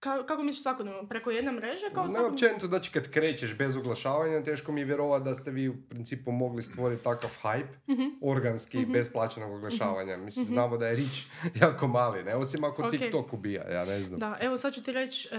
ka- 0.00 0.26
kako 0.26 0.42
misliš 0.42 0.62
svakodnevno? 0.62 1.08
Preko 1.08 1.30
jedne 1.30 1.52
mreže? 1.52 1.90
Kao 1.90 2.06
Ne, 2.06 2.20
općenito, 2.20 2.66
znači 2.66 2.92
kad 2.92 3.10
krećeš 3.10 3.54
bez 3.54 3.76
oglašavanja, 3.76 4.42
teško 4.42 4.72
mi 4.72 4.80
je 4.80 4.84
vjerovati 4.84 5.24
da 5.24 5.34
ste 5.34 5.50
vi 5.50 5.68
u 5.68 5.74
principu 5.90 6.32
mogli 6.32 6.62
stvoriti 6.62 7.04
takav 7.04 7.38
hype, 7.42 7.66
Mhm. 7.88 8.02
organski, 8.22 8.86
bez 8.86 9.12
plaćenog 9.12 9.52
oglašavanja. 9.52 10.16
Mislim, 10.16 10.44
znamo 10.44 10.76
da 10.76 10.86
je 10.86 10.96
rič 10.96 11.26
jako 11.62 11.86
mali, 11.88 12.24
ne? 12.24 12.34
Osim 12.34 12.64
ako 12.64 12.82
Ok. 12.82 12.90
TikTok 12.90 13.32
ubija, 13.32 13.62
ja 13.64 13.84
ne 13.84 14.02
znam. 14.02 14.20
Da, 14.20 14.36
evo 14.40 14.56
sad 14.56 14.74
ću 14.74 14.82
ti 14.82 14.92
reći 14.92 15.28
e, 15.28 15.38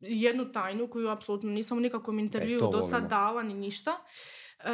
jednu 0.00 0.52
tajnu 0.52 0.88
koju 0.88 1.08
apsolutno 1.08 1.50
nisam 1.50 1.78
u 1.78 1.80
nikakvom 1.80 2.18
intervju 2.18 2.56
E, 2.58 2.62
do 2.62 2.82
sad 2.82 3.08
dala 3.08 3.42
ni 3.42 3.54
ništa. 3.54 3.90
E, 4.58 4.64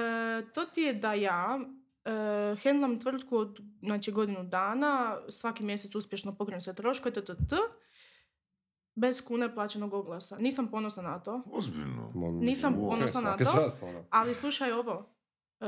to 0.46 0.64
ti 0.64 0.80
je 0.80 0.92
da 0.92 1.14
ja 1.14 1.60
e, 2.04 2.56
hendlam 2.62 3.00
tvrtku 3.00 3.36
od 3.36 3.60
znači, 3.82 4.12
godinu 4.12 4.44
dana, 4.44 5.18
svaki 5.28 5.64
mjesec 5.64 5.94
uspješno 5.94 6.34
pokrenem 6.36 6.60
sve 6.60 6.74
troškove, 6.74 7.14
ttt, 7.14 7.54
bez 8.94 9.24
kune 9.24 9.54
plaćenog 9.54 9.94
oglasa. 9.94 10.38
Nisam 10.38 10.68
ponosna 10.68 11.02
na 11.02 11.18
to, 11.18 11.42
Ozbiljno. 11.52 12.12
Nisam 12.40 12.74
ponosna 12.74 13.20
na 13.20 13.36
to. 13.36 13.44
čast, 13.44 13.82
ono. 13.82 14.04
ali 14.10 14.34
slušaj 14.34 14.72
ovo. 14.72 15.14
E, 15.60 15.66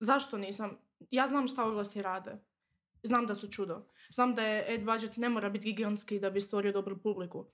zašto 0.00 0.38
nisam? 0.38 0.78
Ja 1.10 1.26
znam 1.26 1.46
šta 1.46 1.64
oglasi 1.64 2.02
rade. 2.02 2.38
Znam 3.02 3.26
da 3.26 3.34
su 3.34 3.48
čudo. 3.50 3.86
Znam 4.10 4.34
da 4.34 4.42
je 4.42 4.74
ad 4.74 4.84
budget 4.84 5.16
ne 5.16 5.28
mora 5.28 5.50
biti 5.50 5.64
gigantski 5.64 6.20
da 6.20 6.30
bi 6.30 6.40
stvorio 6.40 6.72
dobru 6.72 6.98
publiku. 7.02 7.46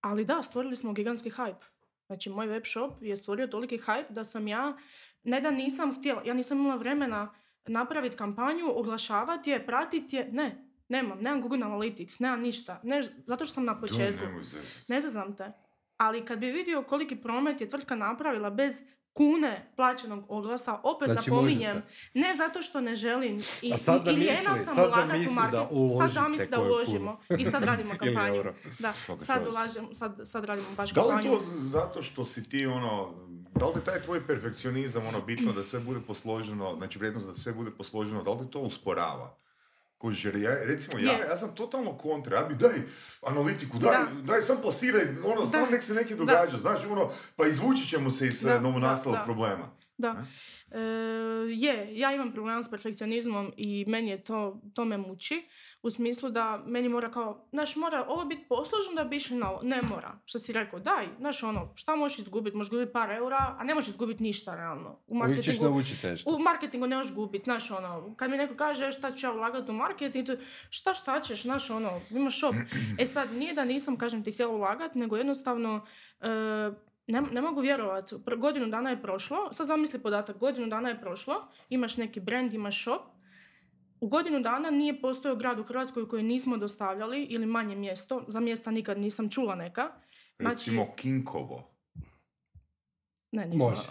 Ali 0.00 0.24
da, 0.24 0.42
stvorili 0.42 0.76
smo 0.76 0.92
gigantski 0.92 1.30
hype. 1.30 1.64
Znači, 2.06 2.30
moj 2.30 2.46
web 2.46 2.62
shop 2.66 2.92
je 3.00 3.16
stvorio 3.16 3.46
toliki 3.46 3.78
hype 3.78 4.10
da 4.10 4.24
sam 4.24 4.48
ja, 4.48 4.76
ne 5.24 5.40
da 5.40 5.50
nisam 5.50 5.94
htjela, 5.94 6.22
ja 6.24 6.34
nisam 6.34 6.58
imala 6.58 6.76
vremena 6.76 7.34
napraviti 7.66 8.16
kampanju, 8.16 8.78
oglašavati 8.78 9.50
je, 9.50 9.66
pratiti 9.66 10.16
je, 10.16 10.28
ne, 10.32 10.68
nemam, 10.88 11.18
nemam 11.20 11.40
Google 11.40 11.58
Analytics, 11.58 12.20
nemam 12.20 12.40
ništa, 12.40 12.80
ne, 12.82 13.02
zato 13.02 13.44
što 13.44 13.54
sam 13.54 13.64
na 13.64 13.80
početku. 13.80 14.24
Ne 14.88 15.00
znam 15.00 15.36
te. 15.36 15.52
Ali 15.96 16.24
kad 16.24 16.38
bi 16.38 16.50
vidio 16.50 16.82
koliki 16.82 17.16
promet 17.16 17.60
je 17.60 17.68
tvrtka 17.68 17.96
napravila 17.96 18.50
bez 18.50 18.82
kune 19.12 19.72
plaćenog 19.76 20.24
oglasa, 20.28 20.80
opet 20.82 21.08
Znači, 21.12 21.30
napominjem, 21.30 21.82
ne 22.14 22.34
zato 22.34 22.62
što 22.62 22.80
ne 22.80 22.94
želim 22.94 23.38
i, 23.62 23.72
A 23.72 23.76
sad 23.76 24.00
i 24.00 24.04
zamisli, 24.04 24.36
sam 24.44 24.56
sad 24.56 24.88
ulagat 24.88 25.04
u 25.04 25.08
zamisli 25.08 25.36
da. 25.52 25.68
Sad 25.98 26.10
zamisli 26.10 26.46
da 26.50 26.60
uložimo 26.60 27.20
i 27.38 27.44
sad 27.44 27.62
radimo 27.62 27.94
kampanju. 28.04 28.44
Da, 28.78 28.92
sad, 29.18 29.48
ulažem, 29.48 29.94
sad, 29.94 30.20
sad 30.24 30.44
radimo 30.44 30.68
baš 30.76 30.90
Da 30.90 31.02
li 31.02 31.08
kampanju. 31.12 31.38
to 31.38 31.44
zato 31.56 32.02
što 32.02 32.24
si 32.24 32.48
ti 32.48 32.66
ono, 32.66 33.14
da 33.54 33.66
li 33.66 33.84
taj 33.84 34.02
tvoj 34.02 34.26
perfekcionizam 34.26 35.06
ono 35.06 35.20
bitno 35.20 35.52
da 35.52 35.62
sve 35.62 35.80
bude 35.80 36.00
posloženo, 36.06 36.74
znači 36.78 36.98
vrijednost 36.98 37.26
da 37.26 37.34
sve 37.34 37.52
bude 37.52 37.70
posloženo, 37.70 38.22
da 38.22 38.30
li 38.30 38.50
to 38.50 38.60
usporava? 38.60 39.38
Kužiš, 40.02 40.24
jer 40.24 40.36
ja, 40.36 40.50
recimo, 40.64 40.98
ja, 40.98 41.12
ja 41.30 41.36
sam 41.36 41.54
totalno 41.54 41.98
kontra, 41.98 42.36
ja 42.36 42.42
bi 42.42 42.54
daj 42.54 42.74
analitiku, 43.26 43.78
daj, 43.78 43.92
Da. 43.92 44.22
daj 44.22 44.42
sam 44.42 44.56
plasiraj, 44.62 45.02
ono, 45.24 45.46
samo 45.46 45.66
nek 45.70 45.82
se 45.82 45.94
neki 45.94 46.14
događa, 46.14 46.58
znaš, 46.58 46.80
ono, 46.90 47.10
pa 47.36 47.46
izvući 47.46 47.88
ćemo 47.88 48.10
se 48.10 48.26
iz 48.26 48.42
Da, 48.42 48.52
da, 48.52 48.60
novonastalog 48.60 49.14
da, 49.14 49.18
da. 49.18 49.24
problema. 49.24 49.81
Da. 50.02 50.24
E, 50.70 50.80
je, 51.50 51.98
ja 51.98 52.14
imam 52.14 52.32
problem 52.32 52.64
s 52.64 52.70
perfekcionizmom 52.70 53.52
i 53.56 53.84
meni 53.88 54.10
je 54.10 54.24
to, 54.24 54.60
to 54.74 54.84
me 54.84 54.98
muči. 54.98 55.48
U 55.82 55.90
smislu 55.90 56.30
da 56.30 56.62
meni 56.66 56.88
mora 56.88 57.10
kao, 57.10 57.48
znaš, 57.52 57.76
mora 57.76 58.04
ovo 58.08 58.24
biti 58.24 58.44
posloženo 58.48 58.94
da 58.94 59.04
bi 59.04 59.16
išli 59.16 59.36
na 59.36 59.50
ovo. 59.50 59.62
Ne 59.62 59.80
mora. 59.82 60.18
Što 60.24 60.38
si 60.38 60.52
rekao, 60.52 60.80
daj, 60.80 61.06
znaš 61.18 61.42
ono, 61.42 61.72
šta 61.74 61.96
možeš 61.96 62.18
izgubiti? 62.18 62.56
Možeš 62.56 62.70
gubiti 62.70 62.92
par 62.92 63.10
eura, 63.10 63.56
a 63.58 63.64
ne 63.64 63.74
možeš 63.74 63.90
izgubiti 63.90 64.22
ništa 64.22 64.54
realno. 64.54 64.98
U 65.06 65.14
marketingu, 65.16 65.64
naučiti 65.64 66.06
nešto. 66.06 66.30
u 66.30 66.38
marketingu 66.38 66.86
ne 66.86 66.96
možeš 66.96 67.14
gubiti, 67.14 67.44
znaš 67.44 67.70
ono, 67.70 68.14
kad 68.16 68.30
mi 68.30 68.36
neko 68.36 68.54
kaže 68.54 68.92
šta 68.92 69.12
ću 69.12 69.26
ja 69.26 69.32
ulagati 69.32 69.70
u 69.70 69.74
marketing, 69.74 70.28
šta 70.70 70.94
šta 70.94 71.20
ćeš, 71.20 71.42
znaš 71.42 71.70
ono, 71.70 72.00
imaš 72.10 72.38
shop. 72.38 72.54
E 72.98 73.06
sad, 73.06 73.32
nije 73.32 73.54
da 73.54 73.64
nisam, 73.64 73.96
kažem 73.96 74.24
ti, 74.24 74.32
htjela 74.32 74.52
ulagati, 74.52 74.98
nego 74.98 75.16
jednostavno, 75.16 75.86
e, 76.20 76.26
ne, 77.06 77.20
ne 77.20 77.40
mogu 77.40 77.60
vjerovati, 77.60 78.14
godinu 78.38 78.66
dana 78.66 78.90
je 78.90 79.02
prošlo, 79.02 79.52
sad 79.52 79.66
zamisli 79.66 80.02
podatak, 80.02 80.38
godinu 80.38 80.66
dana 80.66 80.88
je 80.88 81.00
prošlo, 81.00 81.34
imaš 81.68 81.96
neki 81.96 82.20
brand, 82.20 82.54
imaš 82.54 82.82
shop, 82.82 83.02
u 84.00 84.08
godinu 84.08 84.40
dana 84.40 84.70
nije 84.70 85.00
postojao 85.00 85.36
grad 85.36 85.58
u 85.58 85.64
Hrvatskoj 85.64 86.08
koji 86.08 86.22
nismo 86.22 86.56
dostavljali 86.56 87.22
ili 87.24 87.46
manje 87.46 87.76
mjesto, 87.76 88.24
za 88.28 88.40
mjesta 88.40 88.70
nikad 88.70 88.98
nisam 88.98 89.30
čula 89.30 89.54
neka. 89.54 89.90
Znači- 90.38 90.54
Recimo 90.54 90.86
Kinkovo. 90.96 91.71
Ne, 93.32 93.46
nismo. 93.46 93.70
Može. 93.70 93.82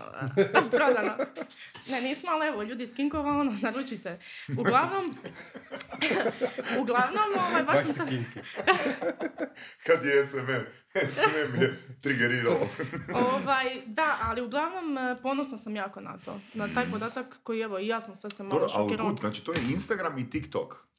Prodano. 0.72 1.18
Ne, 1.90 2.02
nismo, 2.02 2.30
ali 2.32 2.48
evo, 2.48 2.64
ljudi 2.64 2.84
iz 2.84 2.96
Kinkova, 2.96 3.32
ono, 3.32 3.58
naručite. 3.62 4.20
Uglavnom, 4.58 5.16
uglavnom, 6.82 7.30
ovaj, 7.50 7.64
baš 7.64 7.88
sam. 7.88 8.08
Kad 9.86 10.06
je 10.06 10.26
SMM? 10.26 10.66
SMM 11.10 11.62
je 11.62 11.84
trigeriralo. 12.02 12.70
Ovaj, 13.34 13.82
da, 13.86 14.18
ali 14.22 14.42
uglavnom 14.42 14.98
e, 14.98 15.16
ponosna 15.22 15.58
sam 15.58 15.76
jako 15.76 16.02
na 16.02 16.18
to. 16.18 16.40
Na 16.54 16.68
taj 16.68 16.86
podatak 16.92 17.40
koji, 17.44 17.62
evo, 17.62 17.80
i 17.80 17.88
ja 17.88 18.02
sam 18.02 18.16
sad 18.16 18.36
se 18.36 18.44
malo 18.44 18.54
Dobro, 18.54 18.70
šokirala. 18.70 19.16
znači 19.20 19.46
to 19.46 19.52
je 19.52 19.60
Instagram 19.72 20.18
i 20.18 20.30
TikTok. 20.30 20.91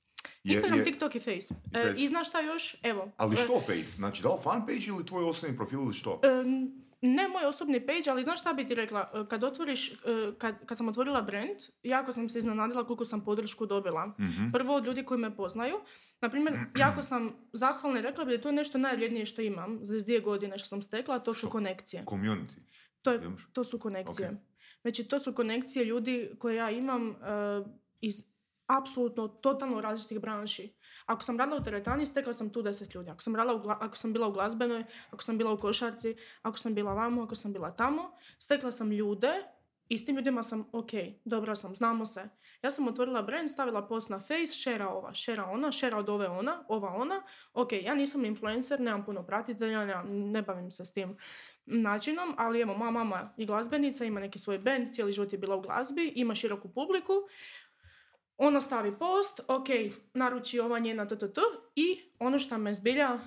Je- 0.44 0.52
Instagram, 0.52 0.78
je- 0.78 0.84
TikTok 0.84 1.14
i 1.14 1.20
Face. 1.20 1.30
I 1.54 1.68
E, 1.74 1.82
Face. 1.82 1.94
I 1.96 2.08
znaš 2.08 2.28
šta 2.28 2.40
još? 2.42 2.76
Evo. 2.82 3.10
Ali 3.16 3.34
e, 3.34 3.36
što 3.36 3.60
Face? 3.60 3.84
Znači, 3.84 4.22
da 4.22 4.28
li 4.28 4.38
fan 4.42 4.60
page 4.60 4.84
ili 4.88 5.06
tvoj 5.06 5.24
osobni 5.24 5.56
profil 5.56 5.78
ili 5.78 5.92
što? 5.92 6.20
em, 6.24 6.72
ne 7.02 7.28
moj 7.28 7.44
osobni 7.44 7.80
page, 7.80 8.02
ali 8.08 8.22
znaš 8.22 8.40
šta 8.40 8.52
bi 8.52 8.66
ti 8.66 8.74
rekla? 8.74 9.10
E, 9.14 9.28
Kad 9.28 9.44
otvoriš, 9.44 9.92
e, 9.92 9.96
kad, 10.38 10.66
kad 10.66 10.78
sam 10.78 10.88
otvorila 10.88 11.22
brand, 11.22 11.50
jako 11.82 12.12
sam 12.12 12.28
se 12.28 12.38
iznenadila 12.38 12.84
koliko 12.84 13.04
sam 13.04 13.20
podršku 13.20 13.66
dobila. 13.66 14.06
Mhm. 14.20 14.50
Prvo 14.52 14.74
od 14.74 14.86
ljudi 14.86 15.04
koji 15.04 15.20
me 15.20 15.36
poznaju. 15.36 15.74
Naprimjer, 16.20 16.54
jako 16.76 17.02
sam 17.02 17.32
zahvalna 17.52 17.98
i 17.98 18.02
rekla 18.02 18.24
bi 18.24 18.28
da 18.28 18.34
je 18.34 18.40
to 18.40 18.52
nešto 18.52 18.78
najvrijednije 18.78 19.26
što 19.26 19.42
imam 19.42 19.78
za 19.82 19.98
dvije 19.98 20.20
godine 20.20 20.58
što 20.58 20.66
sam 20.66 20.82
stekla, 20.82 21.18
to 21.18 21.34
su 21.34 21.38
Što? 21.38 21.50
konekcije. 21.50 22.04
Community. 22.04 22.54
To, 23.02 23.12
je, 23.12 23.20
to 23.52 23.64
su 23.64 23.78
konekcije. 23.78 24.28
Ok. 24.28 24.34
Znači, 24.82 25.04
to 25.04 25.18
su 25.18 25.32
konekcije 25.32 25.84
ljudi 25.84 26.30
koje 26.38 26.56
ja 26.56 26.70
imam 26.70 27.10
e, 27.10 27.14
iz 28.00 28.31
apsolutno 28.78 29.28
totalno 29.28 29.80
različitih 29.80 30.20
branši. 30.20 30.74
Ako 31.06 31.22
sam 31.22 31.38
radila 31.38 31.60
u 31.60 31.64
teretani, 31.64 32.06
stekla 32.06 32.32
sam 32.32 32.50
tu 32.50 32.62
deset 32.62 32.94
ljudi. 32.94 33.10
Ako 33.10 33.22
sam, 33.22 33.36
radila 33.36 33.56
u 33.56 33.62
ako 33.68 33.96
sam 33.96 34.12
bila 34.12 34.28
u 34.28 34.32
glazbenoj, 34.32 34.84
ako 35.10 35.22
sam 35.22 35.38
bila 35.38 35.52
u 35.52 35.58
košarci, 35.58 36.16
ako 36.42 36.58
sam 36.58 36.74
bila 36.74 36.94
vamo, 36.94 37.22
ako 37.22 37.34
sam 37.34 37.52
bila 37.52 37.70
tamo, 37.70 38.10
stekla 38.38 38.70
sam 38.70 38.92
ljude 38.92 39.32
i 39.88 39.98
s 39.98 40.04
tim 40.04 40.16
ljudima 40.16 40.42
sam, 40.42 40.68
ok, 40.72 40.90
dobra 41.24 41.54
sam, 41.54 41.74
znamo 41.74 42.04
se. 42.04 42.28
Ja 42.62 42.70
sam 42.70 42.88
otvorila 42.88 43.22
brand, 43.22 43.50
stavila 43.50 43.86
post 43.86 44.08
na 44.08 44.20
face, 44.20 44.52
šera 44.52 44.88
ova, 44.88 45.14
šera 45.14 45.44
ona, 45.44 45.72
šera 45.72 45.98
od 45.98 46.08
ove 46.08 46.28
ona, 46.28 46.64
ova 46.68 46.94
ona. 46.94 47.22
Ok, 47.54 47.72
ja 47.72 47.94
nisam 47.94 48.24
influencer, 48.24 48.80
nemam 48.80 49.04
puno 49.04 49.26
pratitelja, 49.26 49.84
nemam- 49.84 50.30
ne 50.30 50.42
bavim 50.42 50.70
se 50.70 50.84
s 50.84 50.92
tim 50.92 51.16
načinom, 51.66 52.34
ali 52.38 52.60
evo, 52.60 52.74
moja 52.74 52.90
mama 52.90 53.34
je 53.36 53.46
glazbenica, 53.46 54.04
ima 54.04 54.20
neki 54.20 54.38
svoj 54.38 54.58
band, 54.58 54.92
cijeli 54.92 55.12
život 55.12 55.32
je 55.32 55.38
bila 55.38 55.56
u 55.56 55.60
glazbi, 55.60 56.12
ima 56.16 56.34
široku 56.34 56.68
publiku. 56.68 57.12
Ona 58.42 58.60
stavi 58.60 58.92
post, 58.92 59.40
ok, 59.48 59.66
naruči 60.14 60.60
ova 60.60 60.78
njena 60.78 61.06
ttt 61.06 61.38
i 61.76 61.86
ono 62.18 62.38
što 62.38 62.58
me 62.58 62.74
zbilja 62.74 63.08
e, 63.08 63.18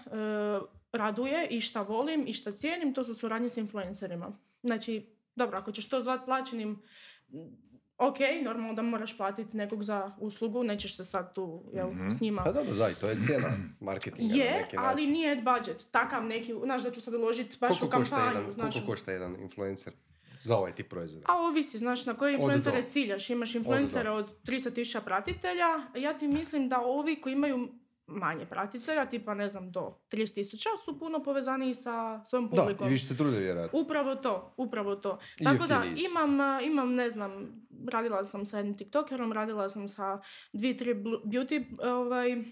raduje 0.94 1.48
i 1.48 1.62
šta 1.62 1.82
volim 1.82 2.28
i 2.28 2.34
šta 2.34 2.52
cijenim, 2.52 2.94
to 2.94 3.04
su 3.04 3.14
suradnje 3.16 3.50
s 3.50 3.58
influencerima. 3.58 4.32
Znači, 4.64 5.06
dobro, 5.36 5.58
ako 5.58 5.72
ćeš 5.72 5.90
to 5.90 6.02
zvat 6.02 6.26
plaćenim, 6.26 6.82
m, 7.30 7.58
ok, 7.98 8.16
normalno 8.44 8.74
da 8.74 8.82
moraš 8.82 9.18
platiti 9.18 9.58
nekog 9.58 9.84
za 9.84 10.12
uslugu, 10.20 10.64
nećeš 10.64 10.98
se 10.98 11.04
sad 11.06 11.34
tu 11.34 11.64
jel, 11.74 11.90
Mhm. 11.90 12.10
s 12.10 12.22
njima 12.22 12.44
Pa 12.44 12.52
dobro, 12.52 12.74
da, 12.74 12.90
i 12.90 12.96
to 12.96 13.08
je 13.08 13.16
cijena 13.18 13.48
marketinga 13.80 14.36
na 14.36 14.44
je, 14.44 14.52
neki 14.54 14.78
ali 14.78 14.96
način. 14.96 15.12
nije 15.12 15.36
budget. 15.38 15.86
Takav 15.92 16.26
neki, 16.26 16.54
znaš 16.64 16.84
da 16.84 16.92
ću 16.92 17.02
sad 17.02 17.14
uložiti 17.14 17.58
baš 17.60 17.80
Koliko 17.80 17.88
u 17.88 18.00
košta, 18.00 18.16
kampanju. 18.16 18.38
jedan, 18.38 18.54
znaš. 18.54 18.74
koliko 18.74 18.92
košta 18.92 19.12
jedan 19.12 19.36
influencer 19.36 19.94
za 20.42 20.58
ovaj 20.58 20.76
tip 20.76 20.90
proizvoda? 20.90 21.26
A 21.30 21.38
ovisi, 21.38 21.78
znaš, 21.78 22.06
na 22.06 22.14
koje 22.14 22.36
Od 22.36 22.40
influencere 22.40 22.84
ciljaš. 22.84 23.30
Imaš 23.30 23.56
influencere 23.56 24.10
od 24.10 24.30
300.000 24.44 25.02
pratitelja. 25.06 25.68
Ja 25.96 26.18
ti 26.18 26.28
mislim 26.28 26.70
da 26.70 26.80
ovi 26.82 27.22
koji 27.22 27.34
imaju 27.34 27.70
manje 28.08 28.46
pratitelja, 28.46 29.06
tipa 29.06 29.34
ne 29.34 29.48
znam 29.48 29.72
do 29.72 30.00
30.000, 30.12 30.68
su 30.86 31.00
puno 31.00 31.24
povezaniji 31.24 31.74
sa 31.74 32.24
svojom 32.24 32.50
Da, 32.50 32.62
publikom. 32.62 32.88
i 32.88 32.92
više 32.92 33.06
se 33.06 33.18
trude 33.18 33.40
vjerojatno. 33.40 33.80
Upravo 33.80 34.16
to, 34.16 34.54
upravo 34.58 34.96
to. 34.96 35.20
I 35.40 35.44
Tako 35.44 35.68
da 35.68 35.84
imam, 36.10 36.64
imam, 36.64 36.94
ne 36.96 37.10
znam, 37.10 37.62
radila 37.92 38.24
sam 38.24 38.46
sa 38.46 38.58
jednim 38.58 38.78
tiktokerom, 38.78 39.34
radila 39.34 39.70
sam 39.70 39.88
sa 39.88 40.22
dvije, 40.54 40.78
tri 40.78 40.94
beauty 41.26 41.88
ovaj, 41.90 42.44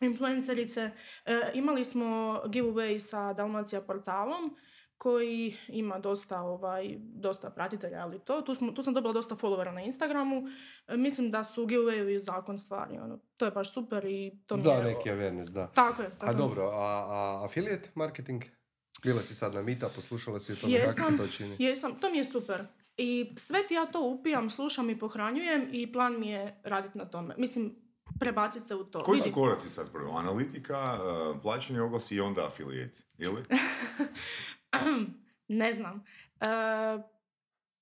influencerice. 0.00 0.90
E, 1.26 1.50
imali 1.54 1.84
smo 1.84 2.06
giveaway 2.46 2.98
sa 2.98 3.32
Dalmacija 3.32 3.80
portalom 3.80 4.56
koji 4.98 5.56
ima 5.68 5.98
dosta, 5.98 6.40
ovaj, 6.40 6.96
dosta 6.98 7.50
pratitelja, 7.50 8.02
ali 8.02 8.18
to. 8.18 8.42
Tu, 8.42 8.54
smo, 8.54 8.72
tu 8.72 8.82
sam 8.82 8.94
dobila 8.94 9.12
dosta 9.12 9.34
followera 9.34 9.72
na 9.72 9.82
Instagramu. 9.82 10.42
E, 10.88 10.96
mislim 10.96 11.30
da 11.30 11.44
su 11.44 11.66
giveawayi 11.66 12.18
zakon 12.18 12.58
stvari. 12.58 12.98
Ono. 12.98 13.18
To 13.36 13.44
je 13.44 13.50
baš 13.50 13.74
super 13.74 14.04
i 14.04 14.42
to 14.46 14.56
mi 14.56 14.62
Za 14.62 14.72
je... 14.72 14.84
neki 14.84 15.10
awareness, 15.10 15.52
da. 15.52 15.66
Tako 15.66 16.02
je. 16.02 16.08
A 16.08 16.10
tako 16.18 16.32
je. 16.32 16.36
dobro, 16.36 16.62
a, 16.62 17.06
a 17.10 17.44
affiliate 17.44 17.90
marketing? 17.94 18.42
Bila 19.04 19.22
si 19.22 19.34
sad 19.34 19.54
na 19.54 19.62
Mita, 19.62 19.88
poslušala 19.88 20.38
si 20.38 20.52
o 20.52 20.56
tome 20.56 20.78
kako 20.78 20.86
Jesam, 20.86 21.16
se 21.16 21.22
to 21.22 21.28
čini? 21.28 21.56
jesam, 21.58 22.00
to 22.00 22.10
mi 22.10 22.18
je 22.18 22.24
super. 22.24 22.66
I 22.96 23.32
sve 23.36 23.66
ti 23.66 23.74
ja 23.74 23.86
to 23.86 24.00
upijam, 24.02 24.50
slušam 24.50 24.90
i 24.90 24.98
pohranjujem 24.98 25.68
i 25.72 25.92
plan 25.92 26.20
mi 26.20 26.30
je 26.30 26.60
raditi 26.64 26.98
na 26.98 27.04
tome. 27.04 27.34
Mislim, 27.38 27.74
prebaciti 28.20 28.66
se 28.66 28.74
u 28.74 28.84
to. 28.84 28.98
Koji 28.98 29.20
su 29.20 29.32
koraci 29.32 29.68
sad 29.68 29.92
prvo? 29.92 30.16
Analitika, 30.16 30.98
uh, 31.02 31.42
plaćanje 31.42 31.80
oglasi 31.80 32.14
i 32.14 32.20
onda 32.20 32.46
affiliate, 32.46 32.98
ili? 33.18 33.42
ne 35.48 35.72
znam. 35.72 36.04
E, 36.40 36.46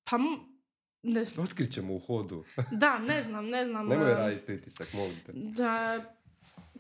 pa 0.05 0.19
ne, 1.03 1.25
Otkrit 1.39 1.73
ćemo 1.73 1.95
u 1.95 1.99
hodu. 1.99 2.45
da, 2.73 2.99
ne 2.99 3.23
znam, 3.23 3.47
ne 3.47 3.65
znam. 3.65 3.87
Nemoj 3.87 4.11
e, 4.11 4.15
raditi 4.15 4.47
pritisak, 4.47 4.93
molim 4.93 5.17
te. 5.27 5.33
Da, 5.35 6.01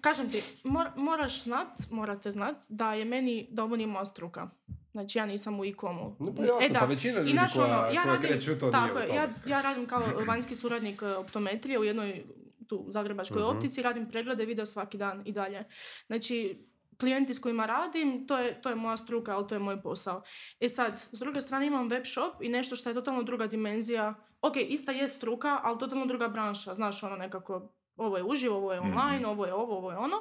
kažem 0.00 0.28
ti, 0.28 0.42
mor- 0.64 0.96
moraš 0.96 1.42
znat, 1.42 1.68
morate 1.90 2.30
znat 2.30 2.56
da 2.68 2.94
je 2.94 3.04
meni, 3.04 3.48
da 3.50 3.64
ovo 3.64 3.76
nije 3.76 3.86
moja 3.86 4.04
struka. 4.04 4.48
Znači 4.92 5.18
ja 5.18 5.26
nisam 5.26 5.60
u 5.60 5.64
e-comu. 5.64 6.16
No, 6.20 6.34
pa 6.34 6.42
jasno, 6.44 6.78
pa 6.80 6.86
većina 6.86 7.18
ljudi 7.18 7.30
I 7.30 7.34
znaš, 7.34 7.52
koja, 7.52 7.64
ono, 7.78 7.86
ja 7.86 8.02
koja 8.02 8.14
radim, 8.14 8.30
kreće 8.30 8.52
u 8.52 8.58
to 8.58 8.70
tako 8.70 8.98
nije 8.98 9.10
u 9.12 9.14
ja, 9.14 9.28
ja 9.46 9.62
radim 9.62 9.86
kao 9.86 10.02
vanjski 10.26 10.54
suradnik 10.54 11.02
e, 11.02 11.06
optometrije 11.06 11.78
u 11.78 11.84
jednoj 11.84 12.24
tu 12.68 12.84
zagrebačkoj 12.88 13.42
Mhm. 13.42 13.56
optici, 13.56 13.82
radim 13.82 14.08
preglede 14.08 14.44
video 14.44 14.66
svaki 14.66 14.98
dan 14.98 15.22
i 15.24 15.32
dalje. 15.32 15.64
Znači, 16.06 16.66
klijenti 16.98 17.34
s 17.34 17.38
kojima 17.38 17.66
radim, 17.66 18.26
to 18.26 18.38
je, 18.38 18.62
to 18.62 18.68
je 18.68 18.74
moja 18.74 18.96
struka, 18.96 19.36
ali 19.36 19.48
to 19.48 19.54
je 19.54 19.58
moj 19.58 19.82
posao. 19.82 20.22
E 20.60 20.68
sad, 20.68 21.08
s 21.12 21.18
druge 21.18 21.40
strane 21.40 21.66
imam 21.66 21.88
web 21.88 22.04
shop 22.04 22.42
i 22.42 22.48
nešto 22.48 22.76
što 22.76 22.90
je 22.90 22.94
totalno 22.94 23.22
druga 23.22 23.46
dimenzija. 23.46 24.14
Ok, 24.42 24.56
ista 24.58 24.92
je 24.92 25.08
struka, 25.08 25.60
ali 25.62 25.78
totalno 25.78 26.06
druga 26.06 26.28
branša. 26.28 26.74
Znaš, 26.74 27.02
ono 27.02 27.16
nekako, 27.16 27.68
ovo 27.96 28.16
je 28.16 28.24
uživo, 28.24 28.56
ovo 28.56 28.72
je 28.72 28.80
Mhm. 28.80 28.90
online, 28.90 29.26
ovo 29.26 29.46
je 29.46 29.54
ovo, 29.54 29.76
ovo 29.78 29.90
je 29.90 29.96
ono. 29.98 30.16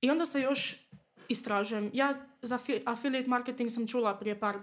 I 0.00 0.10
onda 0.10 0.26
se 0.26 0.40
još 0.40 0.88
istražujem. 1.28 1.90
Ja 1.92 2.14
za 2.42 2.58
fi- 2.58 2.82
affiliate 2.86 3.28
marketing 3.28 3.70
sam 3.70 3.86
čula 3.86 4.18
prije 4.18 4.40
par 4.40 4.58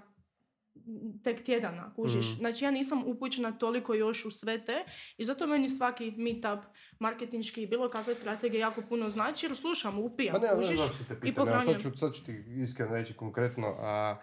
tek 1.23 1.43
tjedana, 1.43 1.93
kužiš. 1.95 2.25
Mhm. 2.29 2.37
Znači 2.37 2.65
ja 2.65 2.71
nisam 2.71 3.03
upućena 3.07 3.51
toliko 3.51 3.93
još 3.93 4.25
u 4.25 4.31
sve 4.31 4.65
te 4.65 4.83
i 5.17 5.23
zato 5.23 5.47
meni 5.47 5.69
svaki 5.69 6.11
meetup 6.11 6.59
marketinški 6.99 7.63
i 7.63 7.67
bilo 7.67 7.89
kakve 7.89 8.13
strategije 8.13 8.59
jako 8.59 8.81
puno 8.89 9.09
znači 9.09 9.45
jer 9.45 9.55
slušam, 9.55 9.99
upijam, 9.99 10.35
Pa 10.35 10.39
ne, 10.39 10.47
ne, 10.47 10.55
kužiš. 10.55 10.79
zašto 10.79 11.03
te 11.07 11.13
i 11.13 11.19
pitam, 11.19 11.47
evo, 11.47 11.61
sad, 11.65 11.81
ću, 11.81 11.97
sad 11.97 12.13
ću 12.13 12.23
ti 12.25 12.43
iskreno 12.63 12.93
reći 12.93 13.13
konkretno, 13.13 13.75
a 13.79 14.17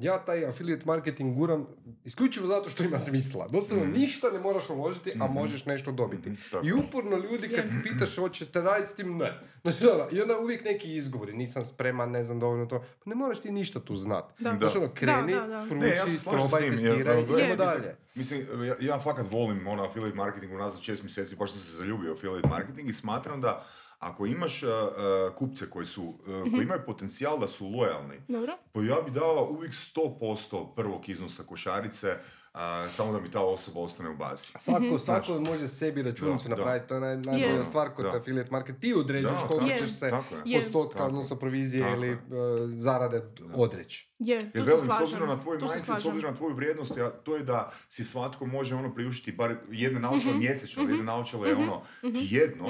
ja 0.00 0.18
taj 0.18 0.46
affiliate 0.46 0.82
marketing 0.86 1.36
guram 1.36 1.66
isključivo 2.04 2.46
zato 2.46 2.70
što 2.70 2.82
ima 2.84 2.98
smisla. 2.98 3.48
Doslovno 3.48 3.84
ništa 3.86 4.30
ne 4.30 4.38
moraš 4.40 4.70
uložiti, 4.70 5.12
a 5.20 5.26
možeš 5.26 5.66
nešto 5.66 5.92
dobiti. 5.92 6.30
Mhm, 6.30 6.40
tako 6.50 6.66
I 6.66 6.72
uporno 6.72 7.16
ljudi 7.16 7.48
kad 7.48 7.64
ti 7.64 7.72
pitaš 7.82 8.16
hoćete 8.16 8.60
raditi 8.60 8.90
s 8.90 8.94
tim, 8.94 9.16
ne. 9.16 9.40
Znači, 9.62 9.86
ono, 9.86 10.06
I 10.12 10.20
onda 10.20 10.38
uvijek 10.38 10.64
neki 10.64 10.94
izgovori, 10.94 11.32
nisam 11.32 11.64
spreman, 11.64 12.10
ne 12.10 12.24
znam 12.24 12.40
dovoljno 12.40 12.66
to. 12.66 12.78
Pa 12.78 13.10
ne 13.10 13.14
moraš 13.14 13.40
ti 13.40 13.50
ništa 13.50 13.80
tu 13.80 13.96
znat. 13.96 14.24
Da. 14.38 14.56
Znači 14.58 14.78
ono, 14.78 14.88
kreni, 14.94 15.34
Da, 15.34 15.40
da, 15.40 15.46
da. 15.46 15.58
prouči, 15.58 15.74
Ne, 15.76 15.88
ja 15.88 16.06
se 16.06 16.18
slažem 16.18 16.40
s 16.40 16.42
probaj, 16.42 16.62
tim, 16.62 16.70
testiraj, 16.72 17.00
idemo 17.00 17.20
mislim- 17.20 17.56
dalje. 17.56 17.96
Mislim, 18.14 18.40
ja, 18.64 18.74
ja 18.82 19.00
fakat 19.00 19.26
volim 19.30 19.66
ono 19.66 19.84
affiliate 19.84 20.16
marketing 20.16 20.52
unazad 20.52 20.80
šest 20.82 21.02
mjeseci, 21.02 21.36
baš 21.36 21.50
sam 21.50 21.60
se 21.60 21.76
zaljubio 21.76 22.10
u 22.10 22.14
affiliate 22.14 22.48
marketing 22.48 22.88
i 22.88 22.92
smatram 22.92 23.40
da 23.40 23.64
ako 24.04 24.26
imaš 24.26 24.62
uh, 24.62 24.70
kupce 25.36 25.70
koji 25.70 25.86
su, 25.86 26.02
uh, 26.02 26.28
Mhm. 26.28 26.50
koji 26.50 26.62
imaju 26.62 26.80
potencijal 26.86 27.38
da 27.38 27.48
su 27.48 27.68
lojalni, 27.68 28.16
Dobro. 28.28 28.56
pa 28.72 28.80
ja 28.80 28.96
bi 29.04 29.10
dao 29.10 29.48
uvijek 29.50 29.72
100% 29.74 30.74
prvog 30.76 31.08
iznosa 31.08 31.42
košarice, 31.42 32.16
a, 32.54 32.84
samo 32.86 33.12
da 33.12 33.20
mi 33.20 33.30
ta 33.30 33.40
osoba 33.40 33.80
ostane 33.80 34.10
u 34.10 34.16
bazi. 34.16 34.52
Svako, 34.56 34.98
svako 34.98 35.40
može 35.40 35.68
sebi 35.68 36.02
računicu 36.02 36.48
napraviti, 36.48 36.88
to 36.88 36.94
je 36.94 37.00
naj, 37.00 37.16
najbolja 37.16 37.46
Je. 37.48 37.64
stvar 37.64 37.90
kod 37.90 38.06
affiliate 38.06 38.50
market. 38.50 38.80
Ti 38.80 38.94
određuješ 38.94 39.40
Da, 39.40 39.46
koliko 39.46 39.68
ćeš 39.68 39.80
je. 39.80 39.86
se 39.88 40.06
je. 40.06 40.12
Je. 40.44 40.60
postotka, 40.60 40.94
Tako. 40.94 41.08
odnosno 41.08 41.36
provizije 41.36 41.82
Tako 41.82 41.94
ili 41.94 42.06
je. 42.06 42.12
e, 42.12 42.18
zarade 42.70 43.22
odreći. 43.54 44.10
Je, 44.18 44.36
Jer 44.36 44.50
velim, 44.56 44.78
s 44.78 44.82
slažem. 44.82 45.04
obzirom 45.04 45.28
na 45.28 45.40
tvoj 45.40 45.58
mindset, 45.58 45.80
s 45.98 46.06
obzirom 46.06 46.30
na 46.30 46.36
tvoju 46.36 46.54
vrijednost, 46.54 46.96
ja, 46.96 47.10
to 47.10 47.36
je 47.36 47.42
da 47.42 47.70
si 47.88 48.04
svatko 48.04 48.46
može 48.46 48.74
ono 48.74 48.94
priuštiti 48.94 49.32
bar 49.32 49.56
jedne 49.70 50.00
naočale 50.00 50.30
Mhm. 50.30 50.38
mjesečno, 50.38 50.82
ali 50.82 50.92
jedne 50.92 51.04
naočale 51.04 51.48
je 51.48 51.56
ono 51.56 51.82
tjedno, 52.28 52.64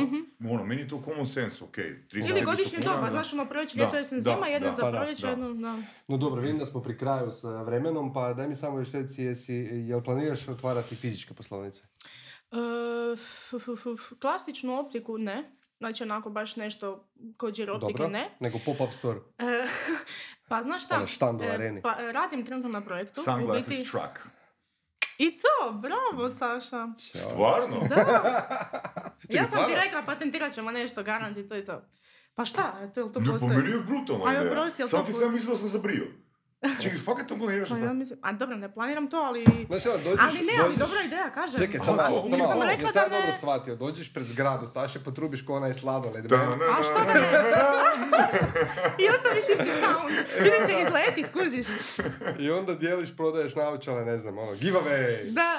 ono, 0.44 0.64
meni 0.64 0.80
je 0.80 0.88
to 0.88 1.02
common 1.04 1.26
sense, 1.26 1.64
ok, 1.64 1.76
300 1.76 1.84
Ili 2.12 2.22
400 2.32 2.44
godišnje 2.46 2.78
doba, 2.80 3.08
znaš, 3.10 3.32
ono 3.32 3.46
proljeće, 3.46 3.78
ljeto, 3.78 3.96
jesen, 3.96 4.18
da, 4.18 4.22
zima, 4.24 4.46
jedan 4.46 4.68
da. 4.70 4.74
za 4.74 4.90
proljeće, 4.92 5.26
jedno, 5.26 5.54
da. 5.54 5.76
No 6.08 6.16
dobro, 6.16 6.40
vidim 6.40 6.58
da 6.58 6.66
smo 6.66 6.80
pri 6.80 6.98
kraju 6.98 7.30
sa 7.30 7.62
vremenom, 7.62 8.12
pa 8.12 8.32
daj 8.32 8.48
mi 8.48 8.54
samo 8.54 8.78
još 8.78 8.92
reci, 8.92 9.22
jesi, 9.22 9.54
jel 9.78 10.02
planiraš 10.02 10.48
otvarati 10.48 10.96
fizičke 10.96 11.34
poslovnice? 11.34 11.82
E, 11.82 12.56
f- 13.12 13.54
f- 13.54 13.68
f- 13.70 13.86
f- 13.94 14.18
klasičnu 14.20 14.74
optiku 14.76 15.18
ne. 15.18 15.50
Znači 15.78 16.02
onako 16.02 16.30
baš 16.30 16.56
nešto 16.56 17.08
kod 17.36 17.48
optike 17.50 17.72
Dobro, 17.92 18.08
ne. 18.08 18.36
nego 18.40 18.58
pop-up 18.58 18.92
store. 18.92 19.18
E, 19.38 19.66
pa 20.48 20.62
znaš 20.62 20.84
šta? 20.84 20.96
Ono, 20.96 21.06
štand 21.06 21.40
u 21.40 21.44
E, 21.44 21.48
areni. 21.48 21.82
pa 21.82 21.94
radim 22.02 22.46
trenutno 22.46 22.70
na 22.70 22.80
projektu. 22.80 23.22
Sunglasses 23.22 23.68
biti- 23.68 23.90
truck. 23.90 24.18
I 25.18 25.38
to, 25.38 25.72
bravo 25.72 26.30
Saša. 26.30 26.86
Stvarno? 27.14 27.76
Čekaj, 27.86 28.04
ja 29.30 29.44
sam 29.44 29.52
ti 29.54 29.62
stvarno? 29.62 29.74
rekla 29.76 30.02
patentirat 30.02 30.52
ćemo 30.52 30.70
nešto, 30.70 31.02
garanti, 31.02 31.48
to 31.48 31.56
i 31.56 31.64
to. 31.64 31.82
Pa 32.34 32.44
šta, 32.44 32.62
to 32.88 33.00
je 33.00 33.04
li 33.04 33.12
to 33.12 33.20
Ne, 33.20 33.26
pa 33.40 33.46
meni 33.46 33.70
je 33.70 33.78
brutalna 33.78 34.24
Aj, 34.26 34.36
ideja. 34.36 34.54
postoji? 35.04 35.12
sam 35.14 35.34
mislio 35.34 35.50
da 35.50 35.56
sam 35.56 35.68
zabrio. 35.68 36.04
Čekaj, 36.82 36.98
fakat 36.98 37.28
to 37.28 37.36
planiraš? 37.36 37.68
Pa 37.68 37.78
ja 37.78 37.92
mislim, 37.92 38.18
a 38.22 38.32
dobro, 38.32 38.56
ne 38.56 38.74
planiram 38.74 39.10
to, 39.10 39.16
ali... 39.16 39.44
Znači, 39.68 39.88
ono, 39.88 39.98
dođeš, 39.98 40.20
Ali 40.20 40.38
ne, 40.38 40.52
ali 40.64 40.76
dobra 40.76 41.02
ideja, 41.04 41.30
kažem. 41.30 41.60
Čekaj, 41.60 41.80
samo 41.80 41.96
malo, 41.96 42.24
samo 42.30 42.46
malo. 42.46 42.64
ja 42.64 42.76
da 42.94 43.02
ne- 43.02 43.08
dobro 43.08 43.32
shvatio, 43.32 43.76
dođeš 43.76 44.12
pred 44.14 44.26
zgradu, 44.26 44.66
Saše, 44.66 44.98
potrubiš 44.98 45.44
ko 45.46 45.54
onaj 45.54 45.74
sladoled. 45.74 46.24
Da, 46.24 46.36
ne, 46.36 46.66
A 46.78 46.82
šta 46.82 47.04
da 47.04 47.14
ne, 47.14 47.20
I 48.98 49.08
ostaviš 49.14 49.44
isti 49.52 49.70
sound. 49.80 50.10
Ljudi 50.44 50.66
će 50.66 50.82
izletit, 50.86 51.32
kužiš. 51.32 51.66
I 52.38 52.50
onda 52.50 52.74
dijeliš, 52.74 53.16
prodaješ 53.16 53.54
naočale, 53.54 54.04
ne 54.04 54.18
znam, 54.18 54.38
ono, 54.38 54.52
giveaway. 54.52 55.30
Da. 55.30 55.58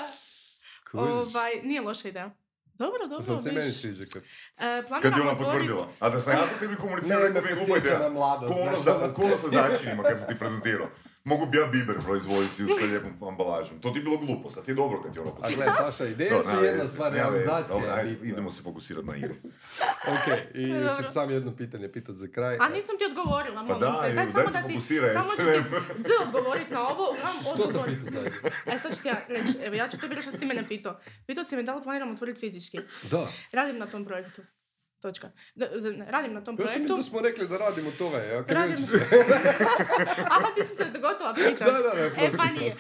Kužiš. 0.92 1.36
Ovaj, 1.36 1.52
nije 1.64 1.82
loša 1.82 2.08
ideja. 2.08 2.45
Dobro, 2.78 3.08
dobro, 3.10 3.24
Sad 3.24 3.44
se 3.44 3.52
meni 3.52 3.72
sviđa 3.72 4.04
kad... 4.14 4.24
E, 4.58 4.84
Kad 5.02 5.18
je 5.18 5.22
ona 5.22 5.38
potvrdila. 5.38 5.88
A 6.00 6.10
da 6.10 6.20
sam 6.20 6.34
ja 6.34 6.40
to 6.40 6.60
tebi 6.60 6.76
komunicirao, 6.76 7.20
Ne, 7.20 7.28
rekao 7.28 7.42
me 7.42 7.50
bi 7.50 7.56
podsjeća 7.58 7.78
ideja. 7.78 8.10
ko 9.14 9.24
ono 9.24 9.38
sa 9.38 9.48
začinima 9.50 10.04
kad 10.04 10.20
si 10.20 10.28
ti 10.28 10.36
prezentirao. 10.40 10.88
Mogu 11.26 11.46
bi 11.46 11.58
ja 11.58 11.66
biber 11.68 11.96
proizvoditi 12.00 12.64
sa 12.80 12.86
lijepom 12.86 13.28
ambalažom. 13.28 13.80
To 13.82 13.90
ti 13.92 14.00
je 14.00 14.04
bilo 14.04 14.18
glupo, 14.18 14.50
sad 14.50 14.66
ti 14.66 14.72
je 14.72 14.76
dobro 14.76 15.02
kad 15.02 15.14
ti 15.14 15.20
je 15.20 15.22
ono 15.22 15.38
A 15.42 15.50
gle, 15.56 15.66
Saša, 15.78 16.06
ideje 16.06 16.30
Dobro, 16.30 16.58
su 16.58 16.64
jedna 16.64 16.88
stvar, 16.88 17.14
realizacija 17.14 18.02
idemo 18.24 18.52
se 18.52 18.64
fokusirati 18.64 19.08
na 19.08 19.16
igru. 19.16 19.36
Ok, 20.16 20.56
i 20.56 20.70
još 20.70 20.98
ću 20.98 21.12
sam 21.12 21.32
jedno 21.32 21.56
pitanje 21.56 21.92
pitat 21.92 22.16
za 22.16 22.28
kraj. 22.28 22.58
A 22.60 22.70
nisam 22.70 22.98
ti 22.98 23.06
odgovorila, 23.06 23.64
molim 23.64 23.82
Pa 23.82 23.88
daj, 23.88 24.10
te. 24.10 24.16
daj 24.16 24.26
samo 24.26 24.48
se 24.48 24.54
da 24.54 24.68
ti, 24.68 24.74
fokusiraj, 24.74 25.14
samo 25.14 25.32
ću 25.32 25.38
ti 25.38 26.10
z 26.10 26.12
odgovorit 26.26 26.70
na 26.70 26.88
ovo. 26.88 27.16
Što 27.56 27.68
sam 27.68 27.82
pitao 27.86 28.12
za 28.12 28.20
igru? 28.20 28.50
E, 28.74 28.80
sad 28.80 28.96
ću 28.96 29.02
ti 29.02 29.08
ja 29.08 29.22
reći, 29.28 29.52
evo, 29.64 29.76
ja 29.76 29.88
ću 29.88 29.98
tebi 29.98 30.16
reći 30.16 30.22
što 30.28 30.32
si 30.32 30.40
ti 30.40 30.46
mene 30.46 30.68
pitao. 30.68 31.00
Pitao 31.28 31.44
si 31.44 31.56
me 31.56 31.64
da 31.64 31.76
li 31.76 31.84
planiram 31.84 32.12
otvoriti 32.12 32.40
fizički. 32.40 32.80
Da. 33.12 33.28
Radim 33.52 33.78
na 33.78 33.86
tom 33.86 34.06
projektu. 34.06 34.42
Točka. 35.00 35.32
Da, 35.56 35.66
radim 36.08 36.34
na 36.34 36.44
tom 36.44 36.56
Ja 36.56 36.58
sam 36.58 36.66
projektu. 36.66 36.80
mislio 36.82 36.96
da 36.96 37.04
smo 37.04 37.20
rekli 37.22 37.48
da 37.48 37.58
radimo 37.58 37.92
to, 37.92 38.10
ve, 38.10 38.28
ja 38.28 38.44
kad 38.44 38.52
Radim... 38.52 38.76
već- 38.76 39.02
Aha, 40.26 40.48
ti 40.56 40.62
si 40.62 40.76
se 40.76 40.86
gotova 40.92 41.34
priča. 41.34 41.66
Da, 41.66 41.72
da, 41.72 41.80
da, 41.80 41.92
E, 42.18 42.32
pa 42.38 42.46
nije. 42.46 42.76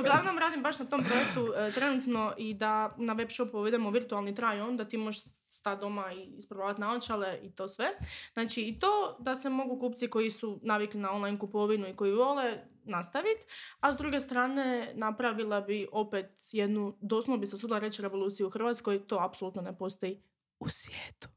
Uglavnom 0.00 0.38
radim 0.38 0.62
baš 0.62 0.78
na 0.78 0.84
tom 0.84 1.04
projektu 1.04 1.54
e, 1.58 1.70
trenutno 1.70 2.34
i 2.38 2.54
da 2.54 2.94
na 2.98 3.12
web 3.12 3.28
shopu 3.30 3.58
uvedemo 3.58 3.90
virtualni 3.90 4.34
try 4.34 4.60
on, 4.60 4.76
da 4.76 4.84
ti 4.84 4.96
možeš 4.96 5.22
stati 5.50 5.80
doma 5.80 6.12
i 6.12 6.24
isprobavati 6.28 6.80
naočale 6.80 7.38
i 7.42 7.50
to 7.50 7.68
sve. 7.68 7.86
Znači 8.32 8.62
i 8.62 8.78
to 8.78 9.16
da 9.18 9.34
se 9.34 9.48
mogu 9.48 9.78
kupci 9.80 10.08
koji 10.08 10.30
su 10.30 10.60
navikli 10.62 11.00
na 11.00 11.10
online 11.12 11.38
kupovinu 11.38 11.88
i 11.88 11.96
koji 11.96 12.12
vole 12.12 12.54
nastaviti, 12.84 13.46
a 13.80 13.92
s 13.92 13.96
druge 13.96 14.20
strane 14.20 14.92
napravila 14.94 15.60
bi 15.60 15.88
opet 15.92 16.26
jednu, 16.52 16.96
doslovno 17.00 17.40
bi 17.40 17.46
se 17.46 17.58
suda 17.58 17.78
reći 17.78 18.02
revoluciju 18.02 18.46
u 18.46 18.50
Hrvatskoj, 18.50 19.06
to 19.06 19.18
apsolutno 19.18 19.62
ne 19.62 19.78
postoji 19.78 20.22
u 20.60 20.66
svijetu. 20.68 21.28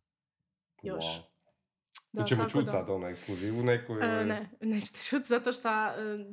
Još. 0.83 1.05
Wow. 1.05 1.21
Da, 2.11 2.23
ćemo 2.25 2.43
tako 2.43 2.51
čut 2.51 2.65
da- 2.65 2.71
sad 2.71 2.89
ono 2.89 3.07
ekskluzivu 3.07 3.63
neku 3.63 3.93
ili... 3.93 4.05
E, 4.05 4.25
ne, 4.25 4.49
nećete 4.61 4.99
čuti, 5.01 5.27
zato 5.27 5.51
što 5.51 5.69
e, 5.69 5.91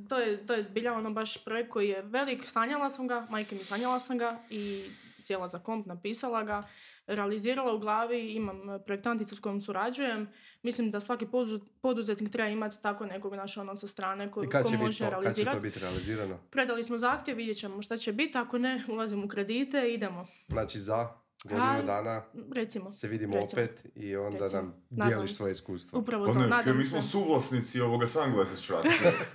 to, 0.09 0.19
je, 0.19 0.47
to 0.47 0.53
je 0.55 0.63
zbilja 0.63 0.93
ono 0.93 1.11
baš 1.11 1.45
projekt 1.45 1.71
koji 1.71 1.89
je 1.89 2.03
velik, 2.03 2.47
sanjala 2.47 2.91
sam 2.91 3.09
ga, 3.09 3.27
majke 3.31 3.55
mi 3.55 3.65
sanjala 3.65 3.99
sam 3.99 4.19
ga 4.19 4.39
i 4.51 4.85
cijela 5.23 5.49
za 5.49 5.59
komp 5.59 5.87
napisala 5.87 6.43
ga, 6.43 6.63
realizirala 7.07 7.75
u 7.75 7.79
glavi, 7.79 8.33
imam 8.33 8.71
e, 8.71 8.79
projektanticu 8.85 9.37
s 9.37 9.41
kojom 9.41 9.61
surađujem, 9.61 10.29
mislim 10.63 10.91
da 10.91 11.01
svaki 11.01 11.27
poduze- 11.27 11.61
poduzetnik 11.81 12.33
treba 12.33 12.49
imati 12.49 12.83
tako 12.83 13.07
nekog 13.07 13.35
naša 13.35 13.61
ono 13.61 13.77
sa 13.77 13.87
strane 13.87 14.31
ko, 14.31 14.45
I 14.45 14.49
kad 14.49 14.65
ko 14.65 14.71
će, 14.71 14.77
može 14.77 14.99
to, 14.99 15.05
kad 15.05 15.13
će 15.13 15.21
realizirati. 15.21 15.57
to 15.57 15.63
biti 15.63 15.79
realizirano? 15.79 16.39
Predali 16.51 16.83
smo 16.85 16.99
zahtjev, 16.99 17.37
vidjet 17.37 17.57
ćemo 17.59 17.83
šta 17.83 17.97
će 17.97 18.13
biti, 18.13 18.39
ako 18.39 18.59
ne, 18.59 18.85
ulazimo 18.89 19.25
u 19.25 19.29
kredite, 19.29 19.93
idemo, 19.93 20.27
Znači 20.49 20.79
za 20.79 21.09
godinu 21.45 21.67
A, 21.67 21.83
dana 21.83 22.23
recimo. 22.53 22.91
se 22.93 23.09
vidimo 23.09 23.35
recimo. 23.35 23.63
opet 23.63 23.87
i 23.95 24.17
onda 24.17 24.39
Recimo. 24.39 24.63
nam 24.63 24.75
Nadam 24.91 25.09
dijeliš 25.09 25.37
svoje 25.37 25.53
iskustvo. 25.53 25.99
Upravo 25.99 26.27
Pa 26.27 26.33
to, 26.33 26.39
ne, 26.39 26.49
kaj 26.49 26.59
nadam 26.59 26.77
mi 26.79 26.85
se. 26.85 26.91
smo 26.91 27.03
suvlasnici 27.03 27.81
ovoga 27.81 28.07
sunglasses 28.07 28.63
čak. 28.63 28.85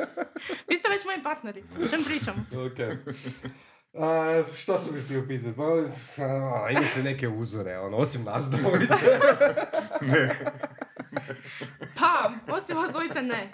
Vi 0.70 0.78
ste 0.78 0.90
već 0.90 1.06
moji 1.06 1.24
partneri, 1.24 1.64
o 1.84 1.88
čem 1.88 2.04
pričamo? 2.04 2.38
Ok. 2.68 2.80
A, 3.94 4.44
šta 4.56 4.80
sam 4.80 4.96
još 4.96 5.04
htio 5.06 5.26
pitati? 5.28 5.56
Pa, 5.56 5.64
imaš 6.72 6.96
li 6.96 7.04
neke 7.04 7.28
uzore, 7.30 7.78
ono, 7.80 7.98
osim 7.98 8.24
nas 8.24 8.46
dvojice? 8.46 9.20
ne. 10.12 10.30
Pa, 12.00 12.32
osim 12.52 12.78
vas 12.78 12.92
dvojice 12.92 13.22
ne. 13.22 13.52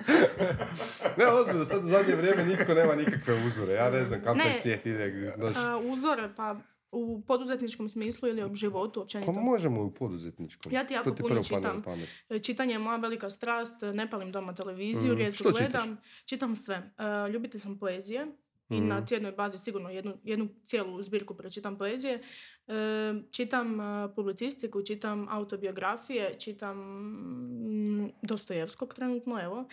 ne, 1.17 1.27
ozbiljno, 1.27 1.65
sad 1.65 1.85
u 1.85 1.89
zadnje 1.89 2.15
vrijeme 2.15 2.45
nitko 2.45 2.73
nema 2.73 2.95
nikakve 2.95 3.33
uzore. 3.47 3.73
Ja 3.73 3.89
ne 3.89 4.05
znam 4.05 4.21
kako 4.23 4.37
taj 4.39 4.53
svijet 4.53 4.85
ide. 4.85 5.33
A, 5.55 5.77
uzore, 5.77 6.29
pa 6.37 6.55
u 6.91 7.21
poduzetničkom 7.21 7.89
smislu 7.89 8.29
ili 8.29 8.43
u 8.43 8.55
životu 8.55 8.93
pa 8.95 9.03
općenito. 9.03 9.31
možemo 9.33 9.81
i 9.81 9.85
u 9.85 9.91
poduzetničkom. 9.91 10.71
Ja 10.71 10.83
ti 10.83 10.93
jako 10.93 11.11
ti 11.11 11.21
puno 11.21 11.43
čitam. 11.43 11.83
E, 12.29 12.39
Čitanje 12.39 12.73
je 12.73 12.79
moja 12.79 12.97
velika 12.97 13.29
strast, 13.29 13.75
ne 13.83 14.09
palim 14.09 14.31
doma 14.31 14.53
televiziju, 14.53 15.13
Mm, 15.13 15.17
rijetko 15.17 15.35
što 15.35 15.49
čitaš? 15.51 15.59
gledam. 15.63 15.97
Čitam 16.25 16.55
sve. 16.55 16.75
E, 16.75 17.29
ljubitelj 17.29 17.59
sam 17.59 17.77
poezije 17.77 18.27
i 18.69 18.75
Mhm. 18.75 18.87
na 18.87 19.05
tjednoj 19.05 19.31
bazi 19.31 19.57
sigurno 19.57 19.89
jednu, 19.89 20.17
jednu 20.23 20.47
cijelu 20.63 21.01
zbirku 21.01 21.35
pročitam 21.35 21.77
poezije. 21.77 22.21
E, 22.67 22.73
čitam 23.31 23.79
e, 23.79 23.83
publicistiku, 24.15 24.81
čitam 24.81 25.27
autobiografije, 25.29 26.35
čitam 26.35 26.77
mm, 26.77 28.11
Dostojevskog 28.21 28.93
trenutno, 28.93 29.43
evo. 29.43 29.65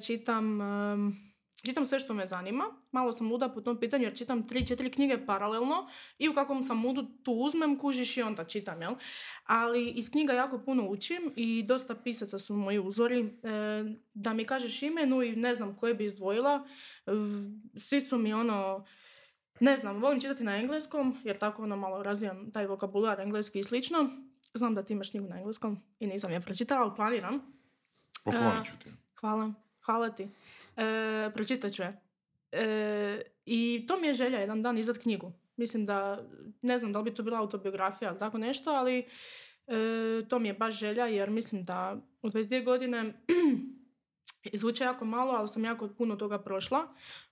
Čitam... 0.00 0.58
Čitam 1.62 1.86
sve 1.86 1.98
što 1.98 2.14
me 2.14 2.26
zanima, 2.26 2.64
malo 2.92 3.12
sam 3.12 3.30
luda 3.30 3.48
po 3.48 3.60
tom 3.60 3.80
pitanju 3.80 4.04
jer 4.04 4.16
čitam 4.16 4.48
tri, 4.48 4.66
četiri 4.66 4.90
knjige 4.90 5.26
paralelno 5.26 5.88
i 6.18 6.28
u 6.28 6.34
kakvom 6.34 6.62
sam 6.62 6.78
mudu 6.78 7.06
tu 7.22 7.32
uzmem, 7.32 7.78
kužiš 7.78 8.16
i 8.16 8.22
onda 8.22 8.44
čitam, 8.44 8.82
jel? 8.82 8.94
Ali 9.44 9.88
iz 9.88 10.10
knjiga 10.10 10.32
jako 10.32 10.58
puno 10.58 10.88
učim 10.88 11.32
i 11.36 11.62
dosta 11.62 11.94
pisaca 11.94 12.38
su 12.38 12.54
moji 12.54 12.78
uzori. 12.78 13.20
E, 13.20 13.30
da 14.14 14.32
mi 14.32 14.44
kažeš 14.44 14.82
imenu 14.82 15.22
i 15.22 15.36
ne 15.36 15.54
znam 15.54 15.74
koje 15.74 15.94
bi 15.94 16.04
izdvojila, 16.04 16.66
e, 17.06 17.10
svi 17.76 18.00
su 18.00 18.18
mi 18.18 18.32
ono, 18.32 18.86
ne 19.60 19.76
znam, 19.76 20.02
volim 20.02 20.20
čitati 20.20 20.44
na 20.44 20.56
engleskom 20.56 21.16
jer 21.24 21.38
tako 21.38 21.62
ono 21.62 21.76
malo 21.76 22.02
razvijam 22.02 22.52
taj 22.52 22.66
vokabular 22.66 23.20
engleski 23.20 23.58
i 23.58 23.64
slično. 23.64 24.10
Znam 24.54 24.74
da 24.74 24.82
ti 24.82 24.92
imaš 24.92 25.10
knjigu 25.10 25.28
na 25.28 25.36
engleskom 25.36 25.78
i 25.98 26.06
nisam 26.06 26.32
je 26.32 26.40
pročitala, 26.40 26.82
ali 26.82 26.96
planiram. 26.96 27.40
Poklonit 28.24 28.66
ću 28.66 28.72
ti. 28.84 28.90
Hvala, 29.20 29.52
hvala 29.84 30.10
ti. 30.10 30.28
E, 30.76 31.30
pročitat 31.34 31.72
ću 31.72 31.82
je. 31.82 32.00
E, 32.52 33.22
I 33.44 33.84
to 33.88 34.00
mi 34.00 34.06
je 34.06 34.14
želja 34.14 34.38
jedan 34.38 34.62
dan 34.62 34.78
izdat 34.78 34.98
knjigu. 34.98 35.32
Mislim 35.56 35.86
da, 35.86 36.24
ne 36.62 36.78
znam 36.78 36.92
da 36.92 36.98
li 36.98 37.10
bi 37.10 37.14
to 37.14 37.22
bila 37.22 37.38
autobiografija 37.38 38.10
ili 38.10 38.18
tako 38.18 38.38
nešto, 38.38 38.70
ali 38.70 38.98
e, 38.98 39.04
to 40.28 40.38
mi 40.38 40.48
je 40.48 40.54
baš 40.54 40.78
želja 40.78 41.06
jer 41.06 41.30
mislim 41.30 41.64
da 41.64 41.96
u 42.22 42.28
22 42.28 42.64
godine 42.64 43.14
zvuče 44.52 44.84
jako 44.84 45.04
malo, 45.04 45.32
ali 45.32 45.48
sam 45.48 45.64
jako 45.64 45.88
puno 45.88 46.16
toga 46.16 46.38
prošla. 46.38 46.88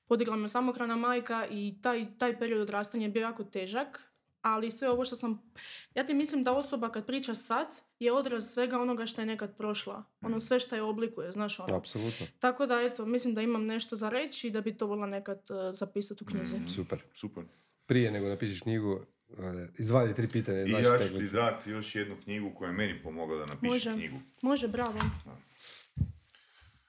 Podigla 0.06 0.36
me 0.36 0.48
samohrana 0.48 0.96
majka 0.96 1.46
i 1.50 1.74
taj, 1.82 2.06
taj 2.18 2.38
period 2.38 2.60
odrastanja 2.60 3.06
je 3.06 3.10
bio 3.10 3.20
jako 3.20 3.44
težak, 3.44 4.07
ali 4.42 4.70
sve 4.70 4.90
ovo 4.90 5.04
što 5.04 5.16
sam... 5.16 5.52
Ja 5.94 6.06
ti 6.06 6.14
mislim 6.14 6.44
da 6.44 6.52
osoba 6.52 6.92
kad 6.92 7.06
priča 7.06 7.34
sad 7.34 7.80
je 7.98 8.12
odraz 8.12 8.50
svega 8.52 8.80
onoga 8.80 9.06
što 9.06 9.22
je 9.22 9.26
nekad 9.26 9.56
prošla. 9.56 10.04
Ono 10.20 10.40
sve 10.40 10.60
što 10.60 10.76
je 10.76 10.82
oblikuje, 10.82 11.32
znaš 11.32 11.60
ono. 11.60 11.76
Apsolutno. 11.76 12.26
Tako 12.38 12.66
da, 12.66 12.80
eto, 12.80 13.06
mislim 13.06 13.34
da 13.34 13.42
imam 13.42 13.66
nešto 13.66 13.96
za 13.96 14.08
reći 14.08 14.46
i 14.46 14.50
da 14.50 14.60
bi 14.60 14.76
to 14.76 14.86
voljela 14.86 15.06
nekad 15.06 15.38
uh, 15.50 15.56
zapisati 15.72 16.24
u 16.24 16.26
knjizi. 16.26 16.56
Mm. 16.56 16.66
Super. 16.66 17.02
Super. 17.14 17.44
Prije 17.86 18.10
nego 18.10 18.28
napišeš 18.28 18.60
knjigu, 18.60 19.00
e, 19.38 19.68
izvadi 19.78 20.14
tri 20.14 20.28
pitanja 20.28 20.64
I 20.64 20.70
ja 20.70 20.98
ću 21.08 21.18
ti 21.18 21.30
dati 21.32 21.70
još 21.70 21.94
jednu 21.94 22.16
knjigu 22.24 22.54
koja 22.54 22.68
je 22.68 22.76
meni 22.76 23.02
pomogla 23.02 23.36
da 23.36 23.46
napišem 23.46 23.70
Može. 23.70 23.92
knjigu. 23.92 24.16
Može, 24.42 24.68
bravo. 24.68 24.98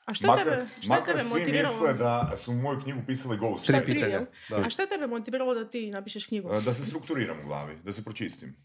A 0.10 0.14
što 0.14 0.28
Makar, 0.28 0.43
tebe, 0.45 0.66
što 0.82 0.89
makar 0.89 1.05
tebe 1.07 1.20
svi 1.22 1.30
motiviralo? 1.32 1.74
misle 1.74 1.93
da 1.93 2.34
su 2.38 2.53
moju 2.53 2.80
knjigu 2.80 2.99
pisali 3.07 3.38
ghost. 3.38 3.66
Tri 3.66 3.76
Šta, 3.76 3.86
pitanja, 3.86 4.26
da. 4.49 4.57
A 4.57 4.70
što 4.70 4.82
je 4.82 4.89
tebe 4.89 5.07
motiviralo 5.07 5.53
da 5.53 5.66
ti 5.66 5.89
napišeš 5.89 6.26
knjigu? 6.26 6.49
Da 6.55 6.74
se 6.74 6.86
strukturiram 6.86 7.39
u 7.39 7.45
glavi, 7.45 7.78
da 7.84 7.91
se 7.91 8.03
pročistim. 8.03 8.55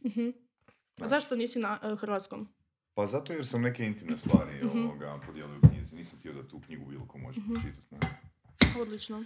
A 1.01 1.09
zašto 1.09 1.37
nisi 1.37 1.59
na 1.59 1.79
uh, 1.85 2.01
hrvatskom? 2.01 2.49
Pa 2.95 3.07
zato 3.07 3.33
jer 3.33 3.47
sam 3.47 3.63
neke 3.63 3.87
intimne 3.87 4.17
stvari 4.17 4.65
Mhm. 4.65 4.79
ovoga, 4.81 5.21
podijelio 5.27 5.57
u 5.59 5.69
knjizi. 5.69 5.97
Nisam 5.97 6.19
htio 6.19 6.33
da 6.33 6.49
tu 6.49 6.61
knjigu 6.61 6.85
bilo 6.87 7.07
ko 7.07 7.19
može 7.19 7.41
pročitati. 7.45 7.87
ne. 7.91 8.81
Odlično. 8.81 9.25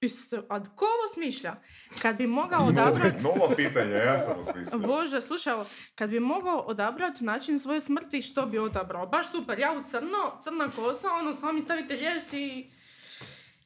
Is, 0.00 0.32
a 0.32 0.64
ko 0.64 0.84
ovo 0.84 1.14
smišlja? 1.14 1.56
Kad 2.02 2.16
bi 2.16 2.26
mogao 2.26 2.66
odabrati... 2.66 3.22
Nova 3.22 3.54
pitanja, 3.56 3.96
ja 3.96 4.18
sam 4.18 4.40
osmislio. 4.40 4.78
Bože, 4.78 5.20
slušaj, 5.20 5.54
kad 5.94 6.10
bi 6.10 6.20
mogao 6.20 6.58
odabrati 6.58 7.24
način 7.24 7.58
svoje 7.58 7.80
smrti, 7.80 8.22
što 8.22 8.46
bi 8.46 8.58
odabrao? 8.58 9.06
Baš 9.06 9.30
super, 9.30 9.58
ja 9.58 9.72
u 9.72 9.84
crno, 9.84 10.40
crna 10.44 10.68
kosa, 10.76 11.08
ono, 11.12 11.32
sami 11.32 11.60
stavite 11.60 11.96
ljes 11.96 12.32
i... 12.32 12.70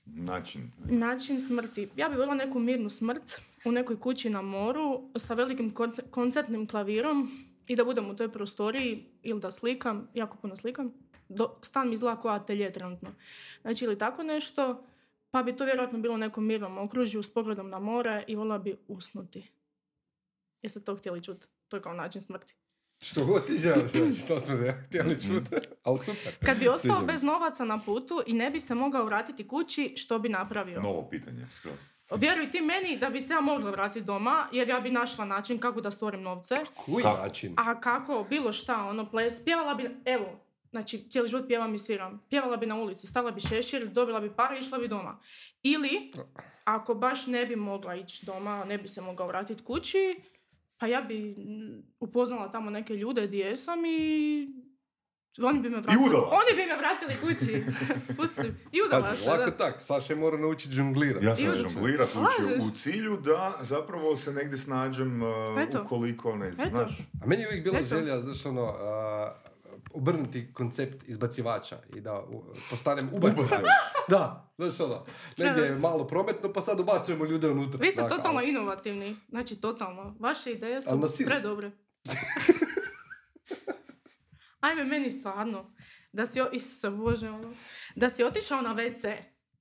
Način. 0.06 0.72
Način 0.84 1.40
smrti. 1.40 1.88
Ja 1.96 2.08
bi 2.08 2.16
voljela 2.16 2.34
neku 2.34 2.58
mirnu 2.58 2.88
smrt 2.88 3.40
u 3.64 3.72
nekoj 3.72 4.00
kući 4.00 4.30
na 4.30 4.42
moru 4.42 5.10
sa 5.16 5.34
velikim 5.34 5.74
konce- 5.74 6.10
koncertnim 6.10 6.66
klavirom 6.66 7.30
i 7.66 7.76
da 7.76 7.84
budem 7.84 8.10
u 8.10 8.16
toj 8.16 8.32
prostoriji 8.32 9.06
ili 9.22 9.40
da 9.40 9.50
slikam, 9.50 10.08
jako 10.14 10.36
puno 10.36 10.56
slikam. 10.56 10.92
Do, 11.28 11.58
stan 11.62 11.88
mi 11.88 11.94
izgleda 11.94 12.20
kao 12.20 12.30
atelje 12.30 12.72
trenutno. 12.72 13.14
Znači 13.62 13.84
ili 13.84 13.98
tako 13.98 14.22
nešto, 14.22 14.84
pa 15.30 15.42
bi 15.42 15.56
to 15.56 15.64
vjerojatno 15.64 15.98
bilo 15.98 16.14
u 16.14 16.18
nekom 16.18 16.46
mirnom 16.46 16.78
okružju 16.78 17.22
s 17.22 17.34
pogledom 17.34 17.70
na 17.70 17.78
more 17.78 18.24
i 18.26 18.36
voljela 18.36 18.58
bi 18.58 18.76
usnuti. 18.88 19.50
Jeste 20.62 20.80
to 20.80 20.96
htjeli 20.96 21.22
čuti? 21.22 21.46
To 21.68 21.76
je 21.76 21.82
kao 21.82 21.94
način 21.94 22.22
smrti. 22.22 22.54
Što 23.02 23.26
god 23.26 23.46
ti 23.46 23.56
želiš, 23.56 23.90
znači, 24.12 24.28
to 24.28 24.40
smo 24.40 24.54
htjeli 24.86 25.20
čuti, 25.20 25.56
ali 25.82 25.98
super. 25.98 26.34
Kad 26.44 26.58
bi 26.58 26.68
ostao 26.68 27.02
bez 27.02 27.22
novaca 27.22 27.64
na 27.64 27.78
putu 27.86 28.22
i 28.26 28.32
ne 28.32 28.50
bi 28.50 28.60
se 28.60 28.74
mogao 28.74 29.04
vratiti 29.04 29.48
kući, 29.48 29.94
što 29.96 30.18
bi 30.18 30.28
napravio? 30.28 30.80
Novo 30.80 31.08
pitanje, 31.10 31.46
skroz. 31.50 31.80
Vjeruj 32.16 32.50
ti 32.50 32.60
meni 32.60 32.98
da 32.98 33.10
bi 33.10 33.20
se 33.20 33.32
ja 33.32 33.40
mogla 33.40 33.70
vratiti 33.70 34.04
doma, 34.04 34.48
jer 34.52 34.68
ja 34.68 34.80
bi 34.80 34.90
našla 34.90 35.24
način 35.24 35.58
kako 35.58 35.80
da 35.80 35.90
stvorim 35.90 36.22
novce. 36.22 36.54
Koji 36.74 37.04
način? 37.04 37.54
A 37.56 37.80
kako, 37.80 38.26
bilo 38.30 38.52
šta, 38.52 38.84
ono, 38.84 39.10
ples, 39.10 39.44
pjevala 39.44 39.74
bi, 39.74 39.90
evo, 40.04 40.40
znači, 40.70 41.10
cijeli 41.10 41.28
život 41.28 41.46
pjevam 41.48 41.74
i 41.74 41.78
sviram. 41.78 42.26
Pjevala 42.30 42.56
bi 42.56 42.66
na 42.66 42.76
ulici, 42.76 43.06
stala 43.06 43.30
bi 43.30 43.40
šešir, 43.40 43.88
dobila 43.88 44.20
bi 44.20 44.36
pare 44.36 44.56
i 44.56 44.60
išla 44.60 44.78
bi 44.78 44.88
doma. 44.88 45.20
Ili, 45.62 46.12
ako 46.64 46.94
baš 46.94 47.26
ne 47.26 47.46
bi 47.46 47.56
mogla 47.56 47.94
ići 47.94 48.26
doma, 48.26 48.64
ne 48.64 48.78
bi 48.78 48.88
se 48.88 49.00
mogla 49.00 49.26
vratiti 49.26 49.64
kući, 49.64 50.22
pa 50.78 50.86
ja 50.86 51.00
bi 51.00 51.36
upoznala 52.00 52.52
tamo 52.52 52.70
neke 52.70 52.94
ljude 52.94 53.26
gdje 53.26 53.38
jesam 53.38 53.84
i 53.84 54.48
oni 55.42 55.60
bi 55.60 55.70
me 55.70 55.80
vratili. 55.80 56.04
udala 56.06 56.30
se. 56.30 56.36
Oni 56.36 56.62
bi 56.62 56.68
me 56.68 56.76
vratili 56.76 57.14
kući. 57.20 57.64
Pustili. 58.16 58.54
I 58.72 58.82
udala 58.86 59.02
Pazi, 59.02 59.22
se, 59.22 59.28
lako 59.28 59.44
da. 59.44 59.56
tak, 59.56 59.82
Saša 59.82 60.12
je 60.12 60.18
mora 60.18 60.36
naučiti 60.36 60.74
žonglirati. 60.74 61.26
Ja 61.26 61.36
sam 61.36 61.52
žonglirat 61.54 62.08
učio 62.08 62.66
u 62.68 62.70
cilju 62.76 63.16
da 63.16 63.58
zapravo 63.60 64.16
se 64.16 64.32
negdje 64.32 64.58
snađem 64.58 65.22
uh, 65.22 65.62
Eto. 65.62 65.82
ukoliko, 65.82 66.36
ne 66.36 66.52
znaš. 66.52 66.98
A 67.22 67.26
meni 67.26 67.42
je 67.42 67.48
uvijek 67.48 67.64
bila 67.64 67.78
Eto. 67.78 67.86
želja, 67.86 68.20
znaš 68.20 68.46
ono, 68.46 68.64
a, 68.64 69.34
obrnuti 69.92 70.52
koncept 70.52 71.08
izbacivača 71.08 71.78
i 71.88 72.00
da 72.00 72.20
u, 72.22 72.44
postanem 72.70 73.08
ubacivač. 73.12 73.50
da, 74.08 74.52
znaš 74.58 74.80
ono, 74.80 75.04
negdje 75.38 75.62
je 75.62 75.76
malo 75.76 76.06
prometno 76.06 76.52
pa 76.52 76.60
sad 76.60 76.80
ubacujemo 76.80 77.24
ljude 77.24 77.48
unutra. 77.48 77.80
Vi 77.80 77.90
ste 77.90 78.02
Dakle, 78.02 78.16
totalno 78.16 78.38
ali- 78.38 78.48
inovativni. 78.48 79.16
Znači, 79.28 79.60
totalno. 79.60 80.16
Vaše 80.20 80.52
ideje 80.52 80.82
su 80.82 80.90
predobre. 81.26 81.70
Ajme, 84.60 84.84
meni 84.84 85.10
stvarno. 85.10 85.74
Da 86.12 86.26
si, 86.26 86.40
o- 86.40 86.50
Isuse 86.52 86.90
Bože, 86.90 87.30
ono. 87.30 87.54
Da 87.96 88.08
si 88.08 88.24
otišao 88.24 88.62
na 88.62 88.74
WC 88.74 89.16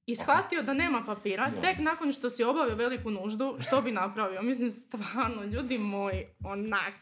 i 0.10 0.16
shvatio 0.16 0.62
da 0.62 0.74
nema 0.74 1.04
papira, 1.06 1.52
tek 1.62 1.80
nakon 1.80 2.12
što 2.12 2.30
si 2.30 2.44
obavio 2.44 2.76
veliku 2.76 3.12
nuždu, 3.12 3.58
što 3.60 3.82
bi 3.82 3.92
napravio? 3.92 4.42
Mislim, 4.42 4.72
stvarno, 4.72 5.44
ljudi 5.44 5.78
moji, 5.78 6.26
onak. 6.44 6.94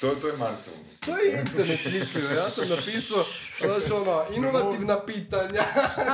To, 0.00 0.08
to 0.20 0.26
je 0.28 0.36
Marcel. 0.36 0.74
To 1.04 1.18
je 1.18 1.40
internet 1.40 1.84
mislio, 1.84 2.28
ja 2.36 2.48
sam 2.48 2.68
napisao, 2.68 3.24
znaš 3.60 3.90
ono, 3.90 4.24
inovativna 4.36 5.06
pitanja 5.06 5.64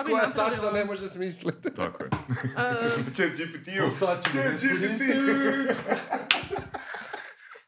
koja? 0.07 0.29
Saša 0.35 0.71
ne 0.73 0.85
može 0.85 1.09
smisliti. 1.09 1.75
Tako 1.77 2.05
je. 2.05 2.11
E, 2.59 2.89
Chat 3.15 3.29
GPT-u. 3.29 3.99
Sad 3.99 4.25
GPT. 4.25 5.01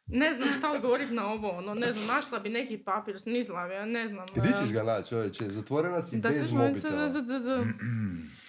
ne 0.06 0.32
znam 0.32 0.48
šta 0.58 0.70
odgovoriti 0.70 1.14
na 1.14 1.32
ovo, 1.32 1.50
ono, 1.50 1.74
ne 1.74 1.92
znam, 1.92 2.06
našla 2.06 2.38
bi 2.38 2.48
neki 2.48 2.78
papir, 2.78 3.20
smislila 3.20 3.68
bi, 3.68 3.74
ja 3.74 3.84
ne 3.84 4.08
znam. 4.08 4.26
Gdje 4.34 4.50
e, 4.50 4.56
ćeš 4.62 4.72
ga 4.72 4.82
naći, 4.82 5.08
čovječe? 5.08 5.44
Zatvorena 5.48 6.02
si 6.02 6.16
Da 6.16 6.28
bez 6.28 6.52
mobitela. 6.52 7.08
da, 7.08 7.20
da, 7.20 7.38
da. 7.38 7.64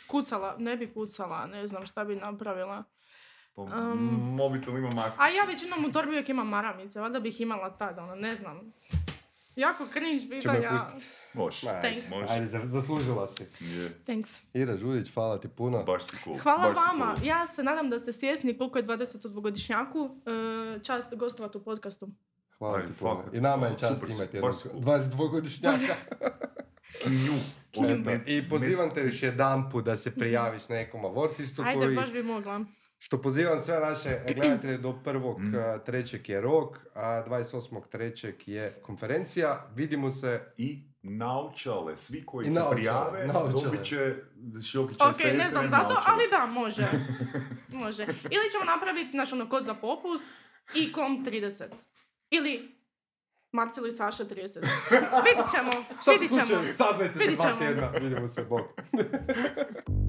Kucala, 0.08 0.56
ne 0.58 0.78
bi 0.78 0.88
kucala, 0.88 1.46
ne 1.46 1.68
znam 1.68 1.86
šta 1.86 2.04
bi 2.04 2.16
napravila. 2.16 2.84
Um, 3.56 3.74
Mobitel 4.36 4.78
ima 4.78 4.90
masku. 4.92 5.24
A 5.24 5.30
ja 5.30 5.44
već 5.44 5.64
imam 5.64 5.86
u 5.86 5.92
torbi 5.92 6.10
uvijek 6.10 6.30
imam 6.30 6.48
maramice, 6.48 7.00
valjda 7.00 7.20
bih 7.20 7.42
imala 7.42 7.70
tada, 7.72 8.04
ono, 8.04 8.16
ne 8.16 8.36
znam. 8.36 8.74
Jako 9.56 9.86
cringe 9.86 10.30
pitanja. 10.30 10.54
ajde, 10.54 10.78
Thanks. 11.82 12.10
Može. 12.10 12.26
Ajde, 12.30 12.46
za- 12.46 12.62
zaslužila 12.64 13.28
si. 13.28 13.44
Je. 13.62 14.04
Thanks. 14.06 14.40
Ira 14.54 14.78
Žuljić, 14.78 15.14
hvala 15.14 15.40
ti 15.40 15.48
puno. 15.48 15.84
Baš 15.84 16.04
si 16.04 16.18
cool. 16.24 16.38
Hvala 16.38 16.64
Baš 16.64 16.78
vama. 16.78 17.14
cool. 17.16 17.28
Ja 17.28 17.48
se 17.48 17.64
nadam 17.64 17.90
da 17.90 18.00
ste 18.00 18.12
svjesni 18.12 18.58
koliko 18.58 18.78
je 18.78 18.86
22-godišnjaku. 18.86 20.10
E, 20.78 20.84
čast 20.84 21.16
gostovati 21.16 21.58
u 21.58 21.64
podcastu. 21.64 22.08
Hvala 22.58 22.78
Ajde, 22.78 22.88
ti 22.88 22.94
puno. 22.94 23.16
fakat 23.16 23.34
I 23.34 23.42
nama 23.42 23.68
je 23.68 23.78
čast 23.78 24.04
imati 24.06 24.38
jednog 24.38 24.56
si 24.56 24.62
cool. 24.64 24.82
22-godišnjaka. 24.82 25.96
Nju. 27.06 27.34
Med- 27.98 28.28
I 28.28 28.50
pozivam 28.50 28.90
te 28.90 29.02
još 29.02 29.24
jedan 29.24 29.70
put 29.70 29.86
da 29.86 29.98
se 29.98 30.16
prijaviš 30.16 30.70
nekom 30.70 31.06
avorcistu 31.06 31.62
Ajde, 31.62 31.80
koji... 31.80 31.96
baš 31.96 32.12
bi 32.12 32.24
mogla. 32.24 32.66
Što 33.00 33.22
pozivam 33.22 33.60
sve 33.60 33.80
naše 33.80 34.20
gledatelje 34.36 34.78
do 34.78 35.00
prvog 35.04 35.42
Mm. 35.42 35.54
trećeg 35.86 36.30
je 36.30 36.42
rok, 36.42 36.78
a 36.96 37.02
28. 37.22 37.82
trećeg 37.88 38.36
je 38.46 38.74
konferencija. 38.82 39.68
Vidimo 39.76 40.12
se 40.12 40.42
I 40.58 40.84
naučale, 41.02 41.98
svi 41.98 42.24
koji 42.24 42.48
I 42.48 42.50
se 42.50 42.56
naočale, 42.56 42.76
prijave, 42.76 43.28
naočale. 43.28 43.64
dobit 43.64 43.84
će 43.84 44.16
šokiće 44.64 45.04
Ok, 45.04 45.20
ne 45.38 45.50
znam 45.50 45.70
zato, 45.70 46.02
ali 46.06 46.24
da, 46.32 46.46
može. 46.46 46.82
može. 47.84 48.04
Ili 48.04 48.52
ćemo 48.52 48.66
napraviti 48.66 49.18
naš 49.18 49.34
ono 49.34 49.50
kod 49.50 49.66
za 49.66 49.74
popust 49.74 50.30
i 50.76 50.92
kom 50.92 51.26
30. 51.26 51.64
Ili 52.30 52.77
Marcel 53.58 53.88
i 53.88 53.92
Saša 53.92 54.26
30. 54.26 54.34
Vidit 55.26 55.52
ćemo, 55.52 55.72
vidit 56.14 56.48
ćemo. 56.48 56.64
saznajte 56.66 57.20
za 57.30 57.36
dva 57.36 57.60
tjedna. 57.60 57.88
Vidimo 58.02 58.28
se, 58.28 58.44
bok. 58.44 58.62